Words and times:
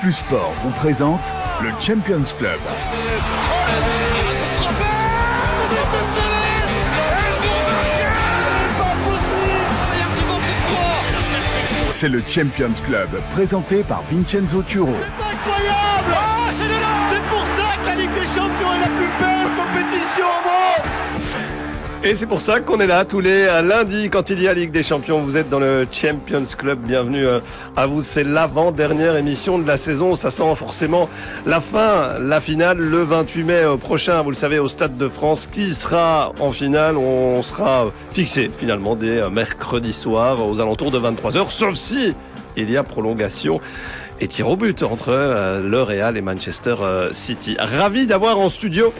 Plus 0.00 0.12
Sport 0.12 0.54
vous 0.62 0.70
présente 0.70 1.20
le 1.62 1.68
Champions 1.78 2.22
Club. 2.38 2.58
C'est 11.90 12.08
le 12.08 12.22
Champions 12.26 12.72
Club, 12.82 13.10
présenté 13.32 13.82
par 13.82 14.00
Vincenzo 14.10 14.62
Turo. 14.62 14.88
incroyable 14.88 16.14
C'est 17.10 17.22
pour 17.28 17.46
ça 17.46 17.76
que 17.82 17.86
la 17.88 17.94
Ligue 17.96 18.14
des 18.14 18.26
Champions 18.26 18.72
est 18.74 18.80
la 18.80 18.86
plus 18.86 19.10
belle 19.20 19.50
compétition 19.54 20.24
au 20.24 20.48
monde 20.48 21.29
Et 22.02 22.14
c'est 22.14 22.24
pour 22.24 22.40
ça 22.40 22.60
qu'on 22.60 22.80
est 22.80 22.86
là 22.86 23.04
tous 23.04 23.20
les 23.20 23.44
lundis 23.44 24.08
quand 24.08 24.30
il 24.30 24.40
y 24.40 24.48
a 24.48 24.54
Ligue 24.54 24.70
des 24.70 24.82
Champions. 24.82 25.22
Vous 25.22 25.36
êtes 25.36 25.50
dans 25.50 25.58
le 25.58 25.86
Champions 25.92 26.46
Club. 26.56 26.78
Bienvenue 26.78 27.26
euh, 27.26 27.40
à 27.76 27.86
vous. 27.86 28.00
C'est 28.00 28.24
l'avant-dernière 28.24 29.16
émission 29.16 29.58
de 29.58 29.66
la 29.66 29.76
saison. 29.76 30.14
Ça 30.14 30.30
sent 30.30 30.54
forcément 30.56 31.10
la 31.44 31.60
fin, 31.60 32.18
la 32.18 32.40
finale 32.40 32.78
le 32.78 33.02
28 33.02 33.44
mai 33.44 33.52
euh, 33.52 33.76
prochain. 33.76 34.22
Vous 34.22 34.30
le 34.30 34.34
savez, 34.34 34.58
au 34.58 34.66
Stade 34.66 34.96
de 34.96 35.08
France. 35.08 35.46
Qui 35.46 35.74
sera 35.74 36.32
en 36.40 36.52
finale 36.52 36.96
On 36.96 37.42
sera 37.42 37.92
fixé 38.12 38.50
finalement 38.56 38.96
dès 38.96 39.20
euh, 39.20 39.28
mercredi 39.28 39.92
soir 39.92 40.40
aux 40.40 40.58
alentours 40.58 40.90
de 40.90 40.98
23h. 40.98 41.50
Sauf 41.50 41.74
si 41.74 42.14
il 42.56 42.70
y 42.70 42.78
a 42.78 42.82
prolongation 42.82 43.60
et 44.22 44.28
tir 44.28 44.48
au 44.48 44.56
but 44.56 44.82
entre 44.82 45.10
le 45.62 45.82
Real 45.82 46.16
et 46.16 46.20
Manchester 46.20 46.74
City. 47.10 47.56
Ravi 47.58 48.06
d'avoir 48.06 48.38
en 48.38 48.50
studio 48.50 48.92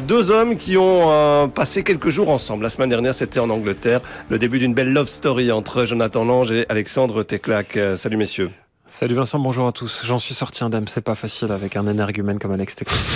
deux 0.00 0.30
hommes 0.30 0.56
qui 0.56 0.76
ont 0.76 1.10
euh, 1.10 1.46
passé 1.46 1.82
quelques 1.82 2.08
jours 2.08 2.30
ensemble. 2.30 2.62
La 2.62 2.70
semaine 2.70 2.88
dernière, 2.88 3.14
c'était 3.14 3.40
en 3.40 3.50
Angleterre, 3.50 4.00
le 4.30 4.38
début 4.38 4.58
d'une 4.58 4.74
belle 4.74 4.92
love 4.92 5.08
story 5.08 5.52
entre 5.52 5.84
Jonathan 5.84 6.24
Lange 6.24 6.52
et 6.52 6.66
Alexandre 6.68 7.22
Teclac. 7.22 7.76
Euh, 7.76 7.96
salut 7.96 8.16
messieurs. 8.16 8.50
Salut 8.86 9.14
Vincent, 9.14 9.38
bonjour 9.38 9.66
à 9.66 9.72
tous. 9.72 10.02
J'en 10.04 10.18
suis 10.18 10.34
sorti 10.34 10.62
indemne, 10.62 10.86
c'est 10.88 11.00
pas 11.00 11.14
facile 11.14 11.50
avec 11.52 11.74
un 11.76 11.86
énergumène 11.88 12.38
comme 12.38 12.52
Alex 12.52 12.76
Teclac. 12.76 12.98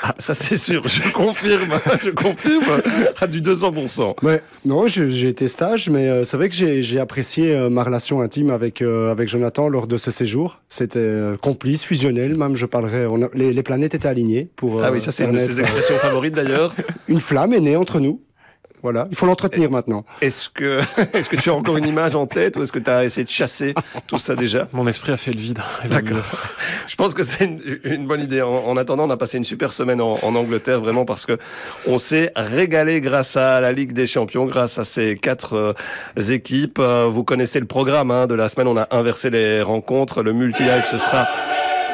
Ah, 0.00 0.14
ça 0.20 0.32
c'est 0.32 0.56
sûr, 0.56 0.86
je 0.86 1.10
confirme, 1.10 1.74
je 2.04 2.10
confirme, 2.10 2.80
à 3.20 3.26
du 3.26 3.42
200%. 3.42 4.14
Ouais, 4.24 4.44
non, 4.64 4.86
j'ai 4.86 5.26
été 5.28 5.48
stage, 5.48 5.90
mais 5.90 6.06
euh, 6.08 6.22
c'est 6.22 6.36
vrai 6.36 6.48
que 6.48 6.54
j'ai 6.54 7.00
apprécié 7.00 7.52
euh, 7.52 7.68
ma 7.68 7.82
relation 7.82 8.20
intime 8.20 8.50
avec, 8.50 8.80
euh, 8.80 9.10
avec 9.10 9.28
Jonathan 9.28 9.68
lors 9.68 9.88
de 9.88 9.96
ce 9.96 10.12
séjour. 10.12 10.60
C'était 10.68 11.00
euh, 11.00 11.36
complice, 11.36 11.82
fusionnel, 11.82 12.36
même 12.36 12.54
je 12.54 12.64
parlerais, 12.66 13.06
on 13.06 13.22
a- 13.24 13.28
les, 13.34 13.52
les 13.52 13.62
planètes 13.64 13.92
étaient 13.96 14.06
alignées 14.06 14.48
pour... 14.54 14.80
Ah 14.84 14.92
oui, 14.92 15.00
ça 15.00 15.10
c'est 15.10 15.24
une 15.24 15.32
de 15.32 15.38
ses 15.38 15.58
expressions 15.60 15.96
favorites 15.96 16.34
d'ailleurs. 16.34 16.76
Une 17.08 17.20
flamme 17.20 17.52
est 17.52 17.60
née 17.60 17.74
entre 17.74 17.98
nous. 17.98 18.22
Voilà, 18.82 19.06
il 19.10 19.16
faut 19.16 19.26
l'entretenir 19.26 19.70
maintenant. 19.70 20.04
Est-ce 20.20 20.48
que, 20.48 20.80
est-ce 21.12 21.28
que 21.28 21.36
tu 21.36 21.50
as 21.50 21.54
encore 21.54 21.76
une 21.76 21.86
image 21.86 22.14
en 22.14 22.26
tête 22.26 22.56
ou 22.56 22.62
est-ce 22.62 22.72
que 22.72 22.78
tu 22.78 22.90
as 22.90 23.04
essayé 23.04 23.24
de 23.24 23.30
chasser 23.30 23.74
tout 24.06 24.18
ça 24.18 24.36
déjà? 24.36 24.68
Mon 24.72 24.86
esprit 24.86 25.12
a 25.12 25.16
fait 25.16 25.32
le 25.32 25.40
vide. 25.40 25.60
Mieux. 25.84 26.16
Je 26.86 26.94
pense 26.94 27.14
que 27.14 27.22
c'est 27.22 27.44
une, 27.44 27.60
une 27.84 28.06
bonne 28.06 28.20
idée. 28.20 28.42
En, 28.42 28.64
en 28.66 28.76
attendant, 28.76 29.06
on 29.06 29.10
a 29.10 29.16
passé 29.16 29.36
une 29.38 29.44
super 29.44 29.72
semaine 29.72 30.00
en, 30.00 30.18
en 30.22 30.34
Angleterre, 30.34 30.80
vraiment 30.80 31.04
parce 31.04 31.26
que 31.26 31.38
on 31.86 31.98
s'est 31.98 32.32
régalé 32.36 33.00
grâce 33.00 33.36
à 33.36 33.60
la 33.60 33.72
Ligue 33.72 33.92
des 33.92 34.06
Champions, 34.06 34.46
grâce 34.46 34.78
à 34.78 34.84
ces 34.84 35.16
quatre 35.16 35.54
euh, 35.54 35.72
équipes. 36.30 36.78
Euh, 36.78 37.08
vous 37.10 37.24
connaissez 37.24 37.60
le 37.60 37.66
programme 37.66 38.10
hein, 38.10 38.26
de 38.26 38.34
la 38.34 38.48
semaine. 38.48 38.68
On 38.68 38.76
a 38.76 38.88
inversé 38.90 39.30
les 39.30 39.62
rencontres. 39.62 40.22
Le 40.22 40.32
multi-live, 40.32 40.84
ce 40.90 40.98
sera 40.98 41.26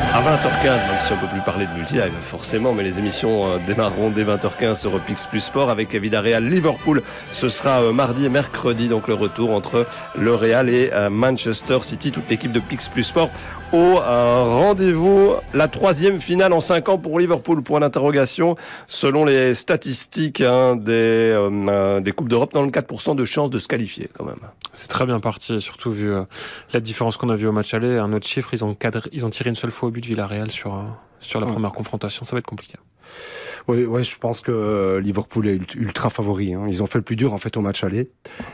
à 0.01 0.21
20h15, 0.21 0.89
même 0.89 0.99
si 0.99 1.13
on 1.13 1.17
peut 1.17 1.29
plus 1.29 1.41
parler 1.41 1.67
de 1.67 1.73
multi-live, 1.73 2.13
forcément, 2.21 2.73
mais 2.73 2.83
les 2.83 2.99
émissions 2.99 3.47
euh, 3.47 3.59
démarreront 3.65 4.11
dès 4.11 4.25
20h15 4.25 4.81
sur 4.81 4.99
Pix 5.01 5.27
Plus 5.27 5.41
Sport 5.41 5.71
avec 5.71 5.95
Villarreal 5.95 6.45
Liverpool. 6.45 7.03
Ce 7.31 7.49
sera 7.49 7.81
euh, 7.81 7.93
mardi 7.93 8.25
et 8.25 8.29
mercredi, 8.29 8.89
donc 8.89 9.07
le 9.07 9.15
retour 9.15 9.51
entre 9.51 9.87
le 10.19 10.35
Real 10.35 10.69
et 10.69 10.91
euh, 10.93 11.11
Manchester 11.11 11.79
City, 11.83 12.11
toute 12.11 12.29
l'équipe 12.29 12.51
de 12.51 12.61
Pix 12.61 12.89
Plus 12.89 13.05
Sport 13.05 13.31
au 13.73 13.97
rendez-vous. 13.97 15.35
La 15.53 15.67
troisième 15.67 16.21
finale 16.21 16.53
en 16.53 16.61
cinq 16.61 16.89
ans 16.89 16.99
pour 16.99 17.19
Liverpool, 17.19 17.61
point 17.63 17.81
d'interrogation. 17.81 18.55
Selon 18.87 19.25
les 19.25 19.57
statistiques 19.57 20.41
hein, 20.41 20.77
des, 20.77 21.33
euh, 21.35 22.01
des 22.01 22.13
Coupes 22.13 22.29
d'Europe, 22.29 22.55
94% 22.55 23.17
de 23.17 23.25
chances 23.25 23.51
de 23.51 23.59
se 23.59 23.67
qualifier 23.67 24.11
quand 24.17 24.25
même. 24.25 24.39
C'est 24.75 24.87
très 24.89 25.07
bien 25.07 25.19
parti, 25.19 25.61
surtout 25.61 25.91
vu 25.91 26.13
la 26.73 26.81
différence 26.81 27.17
qu'on 27.17 27.31
a 27.31 27.37
vue 27.37 27.47
au 27.47 27.53
match 27.53 27.75
aller. 27.75 27.97
Un 27.97 28.13
autre 28.13 28.27
chiffre, 28.27 28.55
ils 28.55 28.65
ont 29.25 29.31
tiré 29.31 29.51
une 29.51 29.57
seule 29.57 29.71
fois 29.71 29.84
au 29.87 29.91
but 29.91 30.05
Villarreal 30.05 30.51
sur, 30.51 30.75
euh, 30.75 30.83
sur 31.21 31.41
la 31.41 31.47
Ouais. 31.47 31.53
première 31.53 31.73
confrontation. 31.73 32.25
Ça 32.25 32.35
va 32.37 32.39
être 32.41 32.47
compliqué. 32.47 32.75
Oui, 33.69 33.85
ouais, 33.85 34.03
je 34.03 34.19
pense 34.19 34.41
que 34.41 34.51
euh, 34.53 35.01
Liverpool 35.01 35.47
est 35.49 35.55
ult- 35.57 35.75
ultra 35.75 36.11
favori. 36.11 36.55
hein. 36.55 36.65
Ils 36.69 36.83
ont 36.83 36.87
fait 36.87 36.99
le 36.99 37.05
plus 37.05 37.17
dur 37.17 37.33
en 37.33 37.39
fait 37.39 37.57
au 37.57 37.61
match 37.61 37.83
aller. 37.85 38.11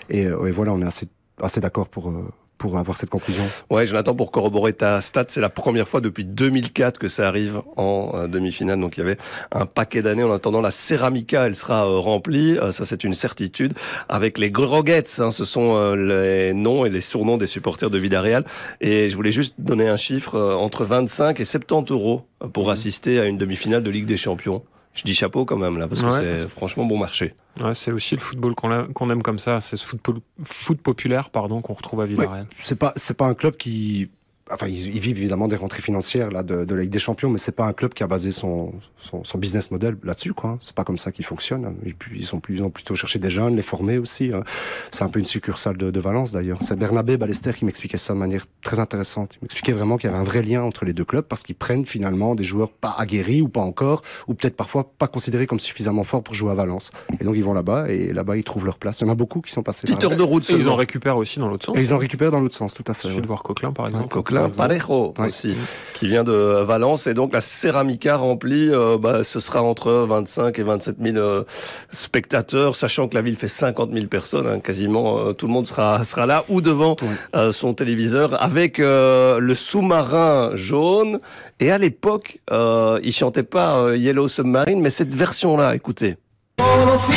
Et, 0.08 0.26
euh, 0.26 0.36
ouais, 0.38 0.52
voilà, 0.52 0.72
on 0.72 0.80
est 0.82 0.86
assez, 0.86 1.06
assez 1.42 1.60
d'accord 1.60 1.88
pour, 1.88 2.10
euh, 2.10 2.28
pour 2.60 2.76
avoir 2.76 2.96
cette 2.98 3.08
conclusion. 3.08 3.42
Ouais, 3.70 3.86
Jonathan, 3.86 4.14
pour 4.14 4.30
corroborer 4.30 4.74
ta 4.74 5.00
stat, 5.00 5.24
c'est 5.28 5.40
la 5.40 5.48
première 5.48 5.88
fois 5.88 6.02
depuis 6.02 6.26
2004 6.26 6.98
que 6.98 7.08
ça 7.08 7.26
arrive 7.26 7.62
en 7.78 8.12
euh, 8.14 8.28
demi-finale. 8.28 8.78
Donc 8.78 8.98
il 8.98 9.00
y 9.00 9.02
avait 9.02 9.16
un 9.50 9.64
paquet 9.64 10.02
d'années. 10.02 10.22
En 10.22 10.32
attendant, 10.32 10.60
la 10.60 10.70
Ceramica, 10.70 11.46
elle 11.46 11.56
sera 11.56 11.86
euh, 11.86 11.98
remplie. 11.98 12.58
Euh, 12.58 12.70
ça, 12.70 12.84
c'est 12.84 13.02
une 13.02 13.14
certitude. 13.14 13.72
Avec 14.10 14.36
les 14.36 14.50
Groguettes, 14.50 15.16
hein, 15.20 15.32
ce 15.32 15.46
sont 15.46 15.94
les 15.94 16.52
noms 16.52 16.84
et 16.84 16.90
les 16.90 17.00
surnoms 17.00 17.38
des 17.38 17.46
supporters 17.46 17.88
de 17.88 17.96
Villarreal. 17.96 18.44
Et 18.82 19.08
je 19.08 19.16
voulais 19.16 19.32
juste 19.32 19.54
donner 19.58 19.88
un 19.88 19.96
chiffre 19.96 20.38
entre 20.38 20.84
25 20.84 21.40
et 21.40 21.46
70 21.46 21.90
euros 21.92 22.26
pour 22.52 22.70
assister 22.70 23.18
à 23.20 23.24
une 23.24 23.38
demi-finale 23.38 23.82
de 23.82 23.90
Ligue 23.90 24.06
des 24.06 24.18
Champions. 24.18 24.62
Je 25.00 25.04
dis 25.04 25.14
chapeau 25.14 25.44
quand 25.46 25.56
même 25.56 25.78
là, 25.78 25.88
parce 25.88 26.02
que 26.02 26.06
Ouais. 26.06 26.36
c'est 26.42 26.48
franchement 26.50 26.84
bon 26.84 26.98
marché. 26.98 27.34
Ouais, 27.60 27.74
c'est 27.74 27.90
aussi 27.90 28.14
le 28.14 28.20
football 28.20 28.54
qu'on 28.54 28.70
a- 28.70 28.84
qu'on 28.92 29.08
aime 29.10 29.22
comme 29.22 29.38
ça. 29.38 29.60
C'est 29.62 29.76
ce 29.76 29.84
football, 29.84 30.18
foot 30.42 30.80
populaire 30.82 31.30
pardon, 31.30 31.62
qu'on 31.62 31.72
retrouve 31.72 32.02
à 32.02 32.04
Villarreal. 32.06 32.46
C'est 32.60 32.78
pas, 32.78 32.92
c'est 32.96 33.16
pas 33.16 33.24
un 33.26 33.34
club 33.34 33.56
qui. 33.56 34.10
Enfin, 34.52 34.66
ils, 34.66 34.94
ils 34.94 35.00
vivent 35.00 35.18
évidemment 35.18 35.48
des 35.48 35.56
rentrées 35.56 35.82
financières 35.82 36.30
là 36.30 36.42
de, 36.42 36.64
de 36.64 36.74
la 36.74 36.82
Ligue 36.82 36.90
des 36.90 36.98
Champions, 36.98 37.30
mais 37.30 37.38
c'est 37.38 37.52
pas 37.52 37.64
un 37.66 37.72
club 37.72 37.94
qui 37.94 38.02
a 38.02 38.06
basé 38.06 38.30
son, 38.30 38.72
son, 38.98 39.24
son 39.24 39.38
business 39.38 39.70
model 39.70 39.96
là-dessus, 40.04 40.32
quoi. 40.34 40.58
C'est 40.60 40.74
pas 40.74 40.84
comme 40.84 40.98
ça 40.98 41.12
qu'ils 41.12 41.24
fonctionnent. 41.24 41.74
Puis, 41.98 42.18
ils 42.20 42.24
sont 42.24 42.40
plus, 42.40 42.56
ils 42.56 42.62
ont 42.62 42.70
plutôt 42.70 42.94
cherché 42.94 43.18
des 43.18 43.30
jeunes, 43.30 43.56
les 43.56 43.62
former 43.62 43.98
aussi. 43.98 44.32
hein. 44.34 44.42
C'est 44.90 45.04
un 45.04 45.08
peu 45.08 45.18
une 45.18 45.26
succursale 45.26 45.76
de, 45.76 45.90
de 45.90 46.00
Valence 46.00 46.32
d'ailleurs. 46.32 46.58
C'est 46.62 46.78
Bernabé 46.78 47.16
Ballester 47.16 47.52
qui 47.52 47.64
m'expliquait 47.64 47.96
ça 47.96 48.12
de 48.14 48.18
manière 48.18 48.46
très 48.62 48.78
intéressante. 48.80 49.34
Il 49.36 49.44
m'expliquait 49.44 49.72
vraiment 49.72 49.96
qu'il 49.96 50.08
y 50.10 50.12
avait 50.12 50.20
un 50.20 50.24
vrai 50.24 50.42
lien 50.42 50.62
entre 50.62 50.84
les 50.84 50.92
deux 50.92 51.04
clubs 51.04 51.24
parce 51.24 51.42
qu'ils 51.42 51.54
prennent 51.56 51.86
finalement 51.86 52.34
des 52.34 52.44
joueurs 52.44 52.70
pas 52.70 52.94
aguerris 52.98 53.42
ou 53.42 53.48
pas 53.48 53.60
encore, 53.60 54.02
ou 54.28 54.34
peut-être 54.34 54.56
parfois 54.56 54.92
pas 54.98 55.06
considérés 55.08 55.46
comme 55.46 55.60
suffisamment 55.60 56.04
forts 56.04 56.22
pour 56.22 56.34
jouer 56.34 56.50
à 56.50 56.54
Valence. 56.54 56.90
Et 57.20 57.24
donc 57.24 57.36
ils 57.36 57.44
vont 57.44 57.52
là-bas 57.52 57.88
et 57.90 58.12
là-bas 58.12 58.36
ils 58.36 58.44
trouvent 58.44 58.64
leur 58.64 58.78
place. 58.78 59.00
Il 59.00 59.04
y 59.04 59.06
en 59.08 59.12
a 59.12 59.14
beaucoup 59.14 59.40
qui 59.40 59.52
sont 59.52 59.62
passés. 59.62 59.82
Petite 59.86 60.02
heure 60.04 60.16
de 60.16 60.22
route 60.22 60.48
Et 60.50 60.54
ils 60.54 60.68
en 60.68 60.76
récupèrent 60.76 61.16
aussi 61.16 61.38
dans 61.38 61.48
l'autre 61.48 61.66
sens. 61.66 61.76
Et 61.76 61.80
ils 61.80 61.94
en 61.94 61.98
récupèrent 61.98 62.30
dans 62.30 62.40
l'autre 62.40 62.54
sens, 62.54 62.74
tout 62.74 62.84
à 62.86 62.94
fait. 62.94 63.02
suffit 63.02 63.16
ouais. 63.16 63.22
de 63.22 63.26
voir 63.26 63.42
Coquelin 63.42 63.72
par 63.72 63.86
exemple. 63.88 64.08
Coquelin, 64.08 64.39
Exemple. 64.48 64.68
Parejo 64.68 65.14
aussi, 65.18 65.54
qui 65.94 66.06
vient 66.08 66.24
de 66.24 66.32
Valence. 66.64 67.06
Et 67.06 67.14
donc 67.14 67.32
la 67.32 67.40
Ceramica 67.40 68.16
remplie, 68.16 68.68
euh, 68.70 68.98
bah, 68.98 69.24
ce 69.24 69.40
sera 69.40 69.62
entre 69.62 69.90
25 70.08 70.58
et 70.58 70.62
27 70.62 70.96
000 71.02 71.16
euh, 71.16 71.44
spectateurs, 71.90 72.74
sachant 72.76 73.08
que 73.08 73.14
la 73.14 73.22
ville 73.22 73.36
fait 73.36 73.48
50 73.48 73.92
000 73.92 74.06
personnes. 74.06 74.46
hein, 74.46 74.60
quasiment 74.60 75.18
euh, 75.18 75.32
tout 75.32 75.46
le 75.46 75.52
monde 75.52 75.66
sera, 75.66 76.02
sera 76.04 76.26
là 76.26 76.44
ou 76.48 76.60
devant 76.60 76.96
euh, 77.34 77.52
son 77.52 77.74
téléviseur 77.74 78.42
avec 78.42 78.78
euh, 78.80 79.38
le 79.38 79.54
sous-marin 79.54 80.50
jaune. 80.54 81.20
Et 81.60 81.70
à 81.70 81.78
l'époque, 81.78 82.38
euh, 82.50 82.98
il 83.02 83.12
chantait 83.12 83.42
pas 83.42 83.76
euh, 83.78 83.96
Yellow 83.96 84.28
Submarine, 84.28 84.80
mais 84.80 84.90
cette 84.90 85.14
version-là, 85.14 85.74
écoutez. 85.74 86.16
Conocí 86.58 87.12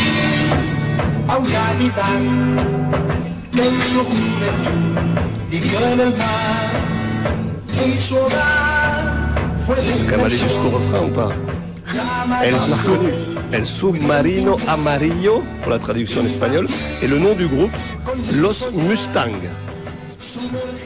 a 1.28 1.36
un 1.38 1.44
capitán 1.44 2.24
que 3.56 3.62
en 3.62 3.82
su 3.82 3.98
juventud 3.98 5.20
vivió 5.50 5.78
en 5.94 6.00
el 6.00 6.10
mar 6.18 6.63
fue 7.78 8.16
Quand 10.06 10.12
même 10.12 10.20
aller 10.26 10.30
jusqu'au 10.30 10.70
refrain 10.70 11.04
ou 11.06 11.10
pas 11.10 11.32
El, 12.44 12.54
sub, 12.60 13.02
El 13.52 13.66
Submarino 13.66 14.58
Amarillo, 14.68 15.44
pour 15.62 15.72
la 15.72 15.80
traduction 15.80 16.22
en 16.22 16.26
espagnol, 16.26 16.68
et 17.02 17.08
le 17.08 17.18
nom 17.20 17.34
du 17.34 17.48
groupe, 17.48 17.72
Los 18.34 18.70
Mustang. 18.72 19.32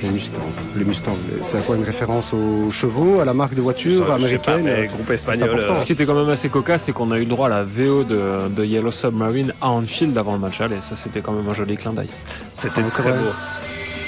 Les 0.04 0.10
Mustangs. 0.10 0.42
Les 0.76 0.84
Mustangs. 0.84 1.16
C'est 1.44 1.58
à 1.58 1.62
quoi 1.62 1.76
une 1.76 1.84
référence 1.84 2.34
aux 2.34 2.70
chevaux, 2.72 3.20
à 3.22 3.26
la 3.26 3.34
marque 3.34 3.54
de 3.54 3.62
voiture 3.62 4.06
pas, 4.08 4.16
américaine 4.16 4.64
mais 4.64 4.88
groupe 4.88 5.10
espagnol. 5.12 5.50
euh, 5.58 5.76
Ce 5.80 5.86
qui 5.86 5.94
était 5.94 6.06
quand 6.06 6.16
même 6.16 6.30
assez 6.30 6.50
cocasse, 6.50 6.84
c'est 6.86 6.92
qu'on 6.92 7.12
a 7.12 7.18
eu 7.18 7.22
le 7.22 7.28
droit 7.28 7.46
à 7.48 7.50
la 7.50 7.64
VO 7.64 8.04
de, 8.04 8.50
de 8.50 8.66
Yellow 8.66 8.92
Submarine 8.92 9.54
à 9.62 9.70
Anfield 9.70 10.18
avant 10.18 10.34
le 10.34 10.40
match 10.40 10.60
aller. 10.60 10.78
Ça, 10.82 10.96
c'était 10.96 11.22
quand 11.22 11.32
même 11.34 11.48
un 11.48 11.54
joli 11.54 11.78
clin 11.78 11.94
d'œil. 11.94 12.10
C'était 12.56 12.82
Ah, 12.86 12.90
très 12.90 13.12
beau. 13.12 13.18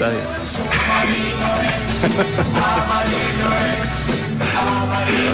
Ça, 0.00 0.06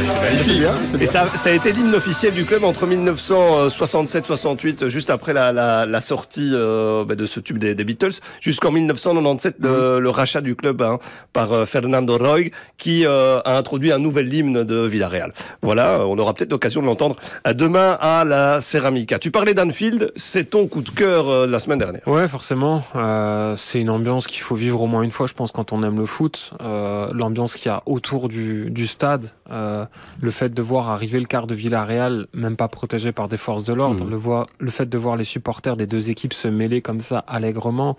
c'est 0.04 0.20
magnifique. 0.20 0.58
bien, 0.60 0.74
c'est 0.86 0.96
Et 0.96 0.98
bien. 0.98 1.06
ça, 1.06 1.26
ça 1.36 1.50
a 1.50 1.52
été 1.52 1.72
l'hymne 1.72 1.94
officiel 1.94 2.34
du 2.34 2.44
club 2.44 2.64
entre 2.64 2.86
1967-68, 2.86 4.88
juste 4.88 5.10
après 5.10 5.32
la, 5.32 5.52
la, 5.52 5.86
la 5.86 6.00
sortie 6.00 6.50
euh, 6.52 7.04
bah, 7.04 7.14
de 7.14 7.26
ce 7.26 7.40
tube 7.40 7.58
des, 7.58 7.74
des 7.74 7.84
Beatles, 7.84 8.12
jusqu'en 8.40 8.70
1997, 8.72 9.56
le, 9.60 10.00
le 10.00 10.10
rachat 10.10 10.40
du 10.40 10.56
club 10.56 10.82
hein, 10.82 10.98
par 11.32 11.52
euh, 11.52 11.66
Fernando 11.66 12.16
Roy, 12.18 12.50
qui 12.78 13.06
euh, 13.06 13.40
a 13.44 13.56
introduit 13.58 13.92
un 13.92 13.98
nouvel 13.98 14.32
hymne 14.32 14.64
de 14.64 14.86
Villarreal. 14.86 15.32
Voilà, 15.62 16.00
euh, 16.00 16.04
on 16.04 16.18
aura 16.18 16.34
peut-être 16.34 16.50
l'occasion 16.50 16.80
de 16.80 16.86
l'entendre 16.86 17.16
euh, 17.46 17.52
demain 17.52 17.96
à 18.00 18.24
la 18.24 18.60
Ceramica. 18.60 19.18
Tu 19.18 19.30
parlais 19.30 19.54
d'Anfield, 19.54 20.12
c'est 20.16 20.50
ton 20.50 20.66
coup 20.66 20.82
de 20.82 20.90
cœur 20.90 21.28
euh, 21.28 21.46
de 21.46 21.52
la 21.52 21.58
semaine 21.58 21.78
dernière. 21.78 22.02
Ouais, 22.06 22.28
forcément. 22.28 22.82
Euh, 22.94 23.54
c'est 23.56 23.80
une 23.80 23.90
ambiance 23.90 24.26
qu'il 24.26 24.42
faut 24.42 24.54
vivre 24.54 24.82
au 24.82 24.86
moins 24.86 25.02
une 25.02 25.10
fois, 25.10 25.26
je 25.26 25.34
pense, 25.34 25.52
quand 25.52 25.72
on 25.72 25.82
aime 25.82 25.98
le 25.98 26.06
foot. 26.06 26.50
Euh, 26.60 27.08
L'ambiance 27.12 27.54
qu'il 27.54 27.70
y 27.70 27.74
a 27.74 27.82
autour 27.86 28.28
du, 28.28 28.70
du 28.70 28.86
stade, 28.96 29.30
euh, 29.50 29.84
le 30.22 30.30
fait 30.30 30.52
de 30.54 30.62
voir 30.62 30.88
arriver 30.90 31.20
le 31.20 31.26
quart 31.26 31.46
de 31.46 31.54
Villarreal, 31.54 32.26
même 32.32 32.56
pas 32.56 32.68
protégé 32.68 33.12
par 33.12 33.28
des 33.28 33.36
forces 33.36 33.62
de 33.64 33.74
l'ordre, 33.74 34.04
Mhm. 34.04 34.10
le, 34.10 34.18
le 34.66 34.70
fait 34.70 34.88
de 34.88 34.98
voir 34.98 35.16
les 35.16 35.24
supporters 35.24 35.76
des 35.76 35.86
deux 35.86 36.08
équipes 36.08 36.32
se 36.32 36.48
mêler 36.48 36.80
comme 36.82 37.00
ça 37.02 37.18
allègrement. 37.36 37.96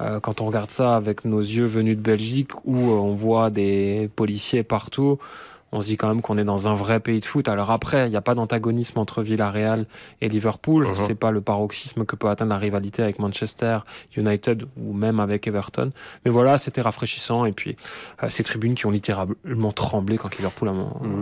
euh, 0.00 0.18
quand 0.18 0.40
on 0.40 0.46
regarde 0.46 0.70
ça 0.70 0.96
avec 0.96 1.24
nos 1.24 1.38
yeux 1.56 1.66
venus 1.66 1.96
de 1.96 2.02
Belgique, 2.02 2.50
où 2.64 2.76
on 2.90 3.14
voit 3.14 3.50
des 3.50 4.10
policiers 4.16 4.64
partout, 4.64 5.18
on 5.72 5.80
se 5.80 5.86
dit 5.86 5.96
quand 5.96 6.08
même 6.08 6.22
qu'on 6.22 6.38
est 6.38 6.44
dans 6.44 6.68
un 6.68 6.74
vrai 6.74 7.00
pays 7.00 7.20
de 7.20 7.24
foot. 7.24 7.48
Alors 7.48 7.70
après, 7.70 8.06
il 8.06 8.10
n'y 8.10 8.16
a 8.16 8.20
pas 8.20 8.34
d'antagonisme 8.34 8.98
entre 8.98 9.22
Villarreal 9.22 9.86
et 10.20 10.28
Liverpool. 10.28 10.86
Mhm. 10.86 10.94
C'est 11.06 11.14
pas 11.14 11.30
le 11.30 11.40
paroxysme 11.40 12.04
que 12.04 12.14
peut 12.14 12.28
atteindre 12.28 12.50
la 12.50 12.58
rivalité 12.58 13.02
avec 13.02 13.18
Manchester 13.18 13.78
United 14.16 14.64
ou 14.76 14.92
même 14.92 15.18
avec 15.18 15.46
Everton. 15.46 15.90
Mais 16.24 16.30
voilà, 16.30 16.58
c'était 16.58 16.82
rafraîchissant. 16.82 17.46
Et 17.46 17.52
puis, 17.52 17.76
euh, 18.22 18.28
ces 18.28 18.42
tribunes 18.42 18.74
qui 18.74 18.86
ont 18.86 18.90
littéralement 18.90 19.72
tremblé 19.72 20.18
quand 20.18 20.36
Liverpool 20.36 20.68
a, 20.68 20.72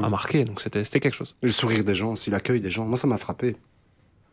a 0.06 0.08
marqué. 0.08 0.44
Donc 0.44 0.60
c'était 0.60 0.84
c'était 0.84 1.00
quelque 1.00 1.14
chose. 1.14 1.36
Le 1.42 1.52
sourire 1.52 1.84
des 1.84 1.94
gens 1.94 2.12
aussi, 2.12 2.30
l'accueil 2.30 2.60
des 2.60 2.70
gens. 2.70 2.84
Moi, 2.84 2.96
ça 2.96 3.06
m'a 3.06 3.18
frappé. 3.18 3.56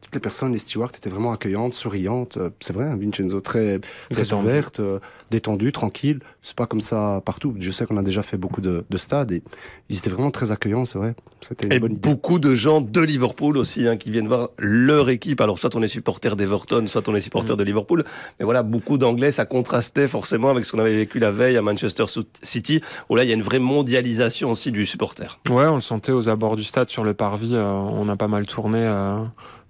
Toutes 0.07 0.15
les 0.15 0.21
personnes, 0.21 0.53
les 0.53 0.57
stewards 0.57 0.91
étaient 0.95 1.09
vraiment 1.09 1.33
accueillantes, 1.33 1.73
souriantes. 1.73 2.37
Euh, 2.37 2.49
C'est 2.61 2.71
vrai, 2.71 2.85
hein, 2.85 2.95
Vincenzo, 2.97 3.41
très, 3.41 3.79
très 4.09 4.21
Détendu. 4.23 4.47
ouverte, 4.47 4.79
euh, 4.79 4.99
détendue, 5.31 5.73
tranquille. 5.73 6.21
C'est 6.41 6.55
pas 6.55 6.65
comme 6.65 6.79
ça 6.79 7.21
partout. 7.25 7.53
Je 7.59 7.71
sais 7.71 7.85
qu'on 7.85 7.97
a 7.97 8.03
déjà 8.03 8.21
fait 8.23 8.37
beaucoup 8.37 8.61
de, 8.61 8.85
de 8.89 8.97
stades 8.97 9.33
et 9.33 9.43
ils 9.89 9.97
étaient 9.97 10.09
vraiment 10.09 10.31
très 10.31 10.53
accueillants, 10.53 10.85
c'est 10.85 10.97
vrai. 10.97 11.13
C'était 11.41 11.67
Et 11.67 11.73
une 11.75 11.79
bonne 11.81 11.91
idée. 11.91 12.09
beaucoup 12.09 12.39
de 12.39 12.55
gens 12.55 12.79
de 12.79 13.01
Liverpool 13.01 13.57
aussi 13.57 13.85
hein, 13.85 13.97
qui 13.97 14.09
viennent 14.09 14.29
voir 14.29 14.51
leur 14.57 15.09
équipe. 15.09 15.41
Alors 15.41 15.59
soit 15.59 15.75
on 15.75 15.83
est 15.83 15.89
supporter 15.89 16.37
d'Everton, 16.37 16.87
soit 16.87 17.07
on 17.09 17.15
est 17.15 17.19
supporter 17.19 17.53
Mm. 17.55 17.57
de 17.57 17.63
Liverpool. 17.65 18.05
Mais 18.39 18.45
voilà, 18.45 18.63
beaucoup 18.63 18.97
d'Anglais, 18.97 19.33
ça 19.33 19.45
contrastait 19.45 20.07
forcément 20.07 20.49
avec 20.51 20.63
ce 20.63 20.71
qu'on 20.71 20.79
avait 20.79 20.95
vécu 20.95 21.19
la 21.19 21.31
veille 21.31 21.57
à 21.57 21.61
Manchester 21.61 22.05
City, 22.41 22.81
où 23.09 23.17
là 23.17 23.25
il 23.25 23.27
y 23.27 23.31
a 23.31 23.35
une 23.35 23.43
vraie 23.43 23.59
mondialisation 23.59 24.51
aussi 24.51 24.71
du 24.71 24.85
supporter. 24.85 25.39
Ouais, 25.49 25.65
on 25.65 25.75
le 25.75 25.81
sentait 25.81 26.13
aux 26.13 26.29
abords 26.29 26.55
du 26.55 26.63
stade 26.63 26.89
sur 26.89 27.03
le 27.03 27.13
parvis. 27.13 27.53
euh, 27.53 27.65
on 27.65 28.07
a 28.07 28.15
pas 28.15 28.27
mal 28.29 28.45
tourné 28.45 28.79
euh, 28.79 29.17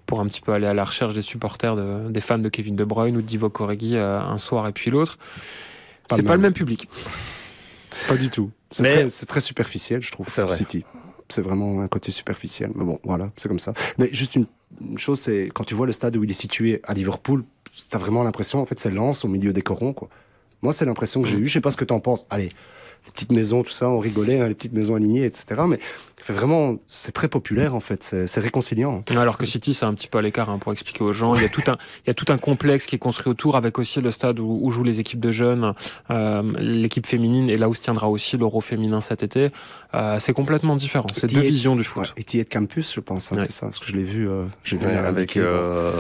pour 0.08 0.20
un 0.22 0.28
petit 0.28 0.42
peu 0.42 0.54
aller 0.54 0.66
à 0.66 0.74
la 0.74 0.84
recherche 0.84 1.14
des 1.14 1.22
supporters, 1.22 1.76
de- 1.76 2.10
des 2.10 2.22
fans 2.22 2.40
de 2.40 2.50
Kevin 2.50 2.76
De 2.76 2.84
Bruyne 2.84 3.16
ou 3.18 3.22
de 3.22 3.28
Divock 3.28 3.60
Origi 3.62 3.96
euh, 3.96 4.20
un 4.20 4.38
soir 4.40 4.68
et 4.68 4.72
puis 4.72 4.90
l'autre. 4.90 5.20
C'est 6.10 6.24
pas 6.24 6.36
le 6.36 6.42
même. 6.42 6.54
public. 6.54 6.88
Pas 8.08 8.16
du 8.18 8.30
tout. 8.30 8.52
C'est 8.72 8.84
Mais- 8.84 8.94
très, 8.96 9.10
c'est 9.10 9.26
très 9.26 9.40
superficiel, 9.42 10.02
je 10.02 10.12
trouve. 10.12 10.28
C'est 10.30 10.42
vrai. 10.42 10.56
City. 10.56 10.86
C'est 11.30 11.42
vraiment 11.42 11.82
un 11.82 11.88
côté 11.90 12.12
superficiel. 12.12 12.72
Mais 12.76 12.86
bon, 12.86 13.00
voilà, 13.04 13.30
c'est 13.36 13.50
comme 13.50 13.60
ça. 13.60 13.74
Mais 13.98 14.10
juste 14.14 14.36
une, 14.36 14.46
une 14.82 14.98
chose, 14.98 15.20
c'est 15.20 15.50
quand 15.54 15.66
tu 15.66 15.76
vois 15.76 15.86
le 15.86 15.92
stade 15.92 16.16
où 16.16 16.24
il 16.24 16.30
est 16.30 16.34
situé 16.34 16.80
à 16.84 16.94
Liverpool, 16.94 17.44
t'as 17.90 17.98
vraiment 17.98 18.24
l'impression, 18.24 18.62
en 18.62 18.66
fait, 18.66 18.80
c'est 18.80 18.90
Lens 18.92 19.26
au 19.26 19.28
milieu 19.28 19.52
des 19.52 19.62
corons, 19.62 19.92
quoi. 19.94 20.08
Moi, 20.62 20.72
c'est 20.74 20.86
l'impression 20.86 21.22
que 21.22 21.28
j'ai 21.28 21.38
Mm. 21.38 21.42
eue. 21.44 21.48
Je 21.48 21.54
sais 21.54 21.62
pas 21.62 21.72
ce 21.72 21.78
que 21.78 21.86
t'en 21.86 22.00
penses. 22.00 22.26
Allez, 22.30 22.46
les 23.06 23.12
petites 23.14 23.32
maisons, 23.34 23.64
tout 23.64 23.72
ça, 23.72 23.90
on 23.90 24.00
rigolait, 24.00 24.40
hein, 24.40 24.48
les 24.48 24.56
petites 24.56 24.74
maisons 24.74 24.96
alignées, 24.96 25.26
etc. 25.26 25.62
Mais 25.68 25.80
fait 26.26 26.34
vraiment, 26.34 26.78
c'est 26.88 27.12
très 27.12 27.28
populaire, 27.28 27.76
en 27.76 27.80
fait. 27.80 28.04
C'est 28.26 28.40
réconciliant. 28.40 29.04
Alors 29.12 29.38
que 29.38 29.46
City, 29.46 29.74
c'est 29.74 29.86
un 29.86 29.94
petit 29.94 30.08
peu 30.08 30.18
à 30.18 30.22
l'écart 30.22 30.50
hein, 30.50 30.58
pour 30.60 30.72
expliquer 30.74 31.04
aux 31.04 31.12
gens. 31.14 31.36
Il 31.36 31.42
y, 31.42 31.46
a 31.46 31.50
tout 31.50 31.62
un, 31.68 31.78
il 32.06 32.08
y 32.08 32.10
a 32.10 32.14
tout 32.14 32.26
un 32.30 32.38
complexe 32.38 32.86
qui 32.86 32.96
est 32.96 33.00
construit 33.00 33.30
autour, 33.30 33.56
avec 33.56 33.78
aussi 33.80 34.02
le 34.02 34.12
stade 34.12 34.40
où, 34.40 34.60
où 34.62 34.72
jouent 34.72 34.84
les 34.84 35.00
équipes 35.00 35.20
de 35.20 35.32
jeunes, 35.32 35.74
euh, 36.10 36.42
l'équipe 36.60 37.06
féminine, 37.06 37.50
et 37.50 37.58
là 37.58 37.70
où 37.70 37.74
se 37.74 37.82
tiendra 37.82 38.10
aussi 38.10 38.38
l'Euro 38.38 38.62
féminin 38.62 39.00
cet 39.02 39.24
été. 39.24 39.50
Euh, 39.94 40.18
c'est 40.20 40.34
complètement 40.34 40.76
différent. 40.76 41.06
C'est 41.16 41.32
deux 41.34 41.40
visions 41.40 41.76
du 41.76 41.84
foot. 41.84 42.04
Ouais. 42.04 42.14
Et 42.18 42.24
Thiet 42.24 42.46
Campus, 42.46 42.94
je 42.94 43.00
pense, 43.00 43.32
hein, 43.32 43.38
Ouais. 43.38 43.44
c'est 43.44 43.52
ça, 43.52 43.68
parce 43.68 43.80
que 43.80 43.86
je 43.88 43.94
l'ai 43.94 44.04
vu, 44.04 44.28
euh, 44.30 44.46
j'ai 44.64 44.78
vu 44.78 44.86
avec 44.88 45.38
euh, 45.38 45.94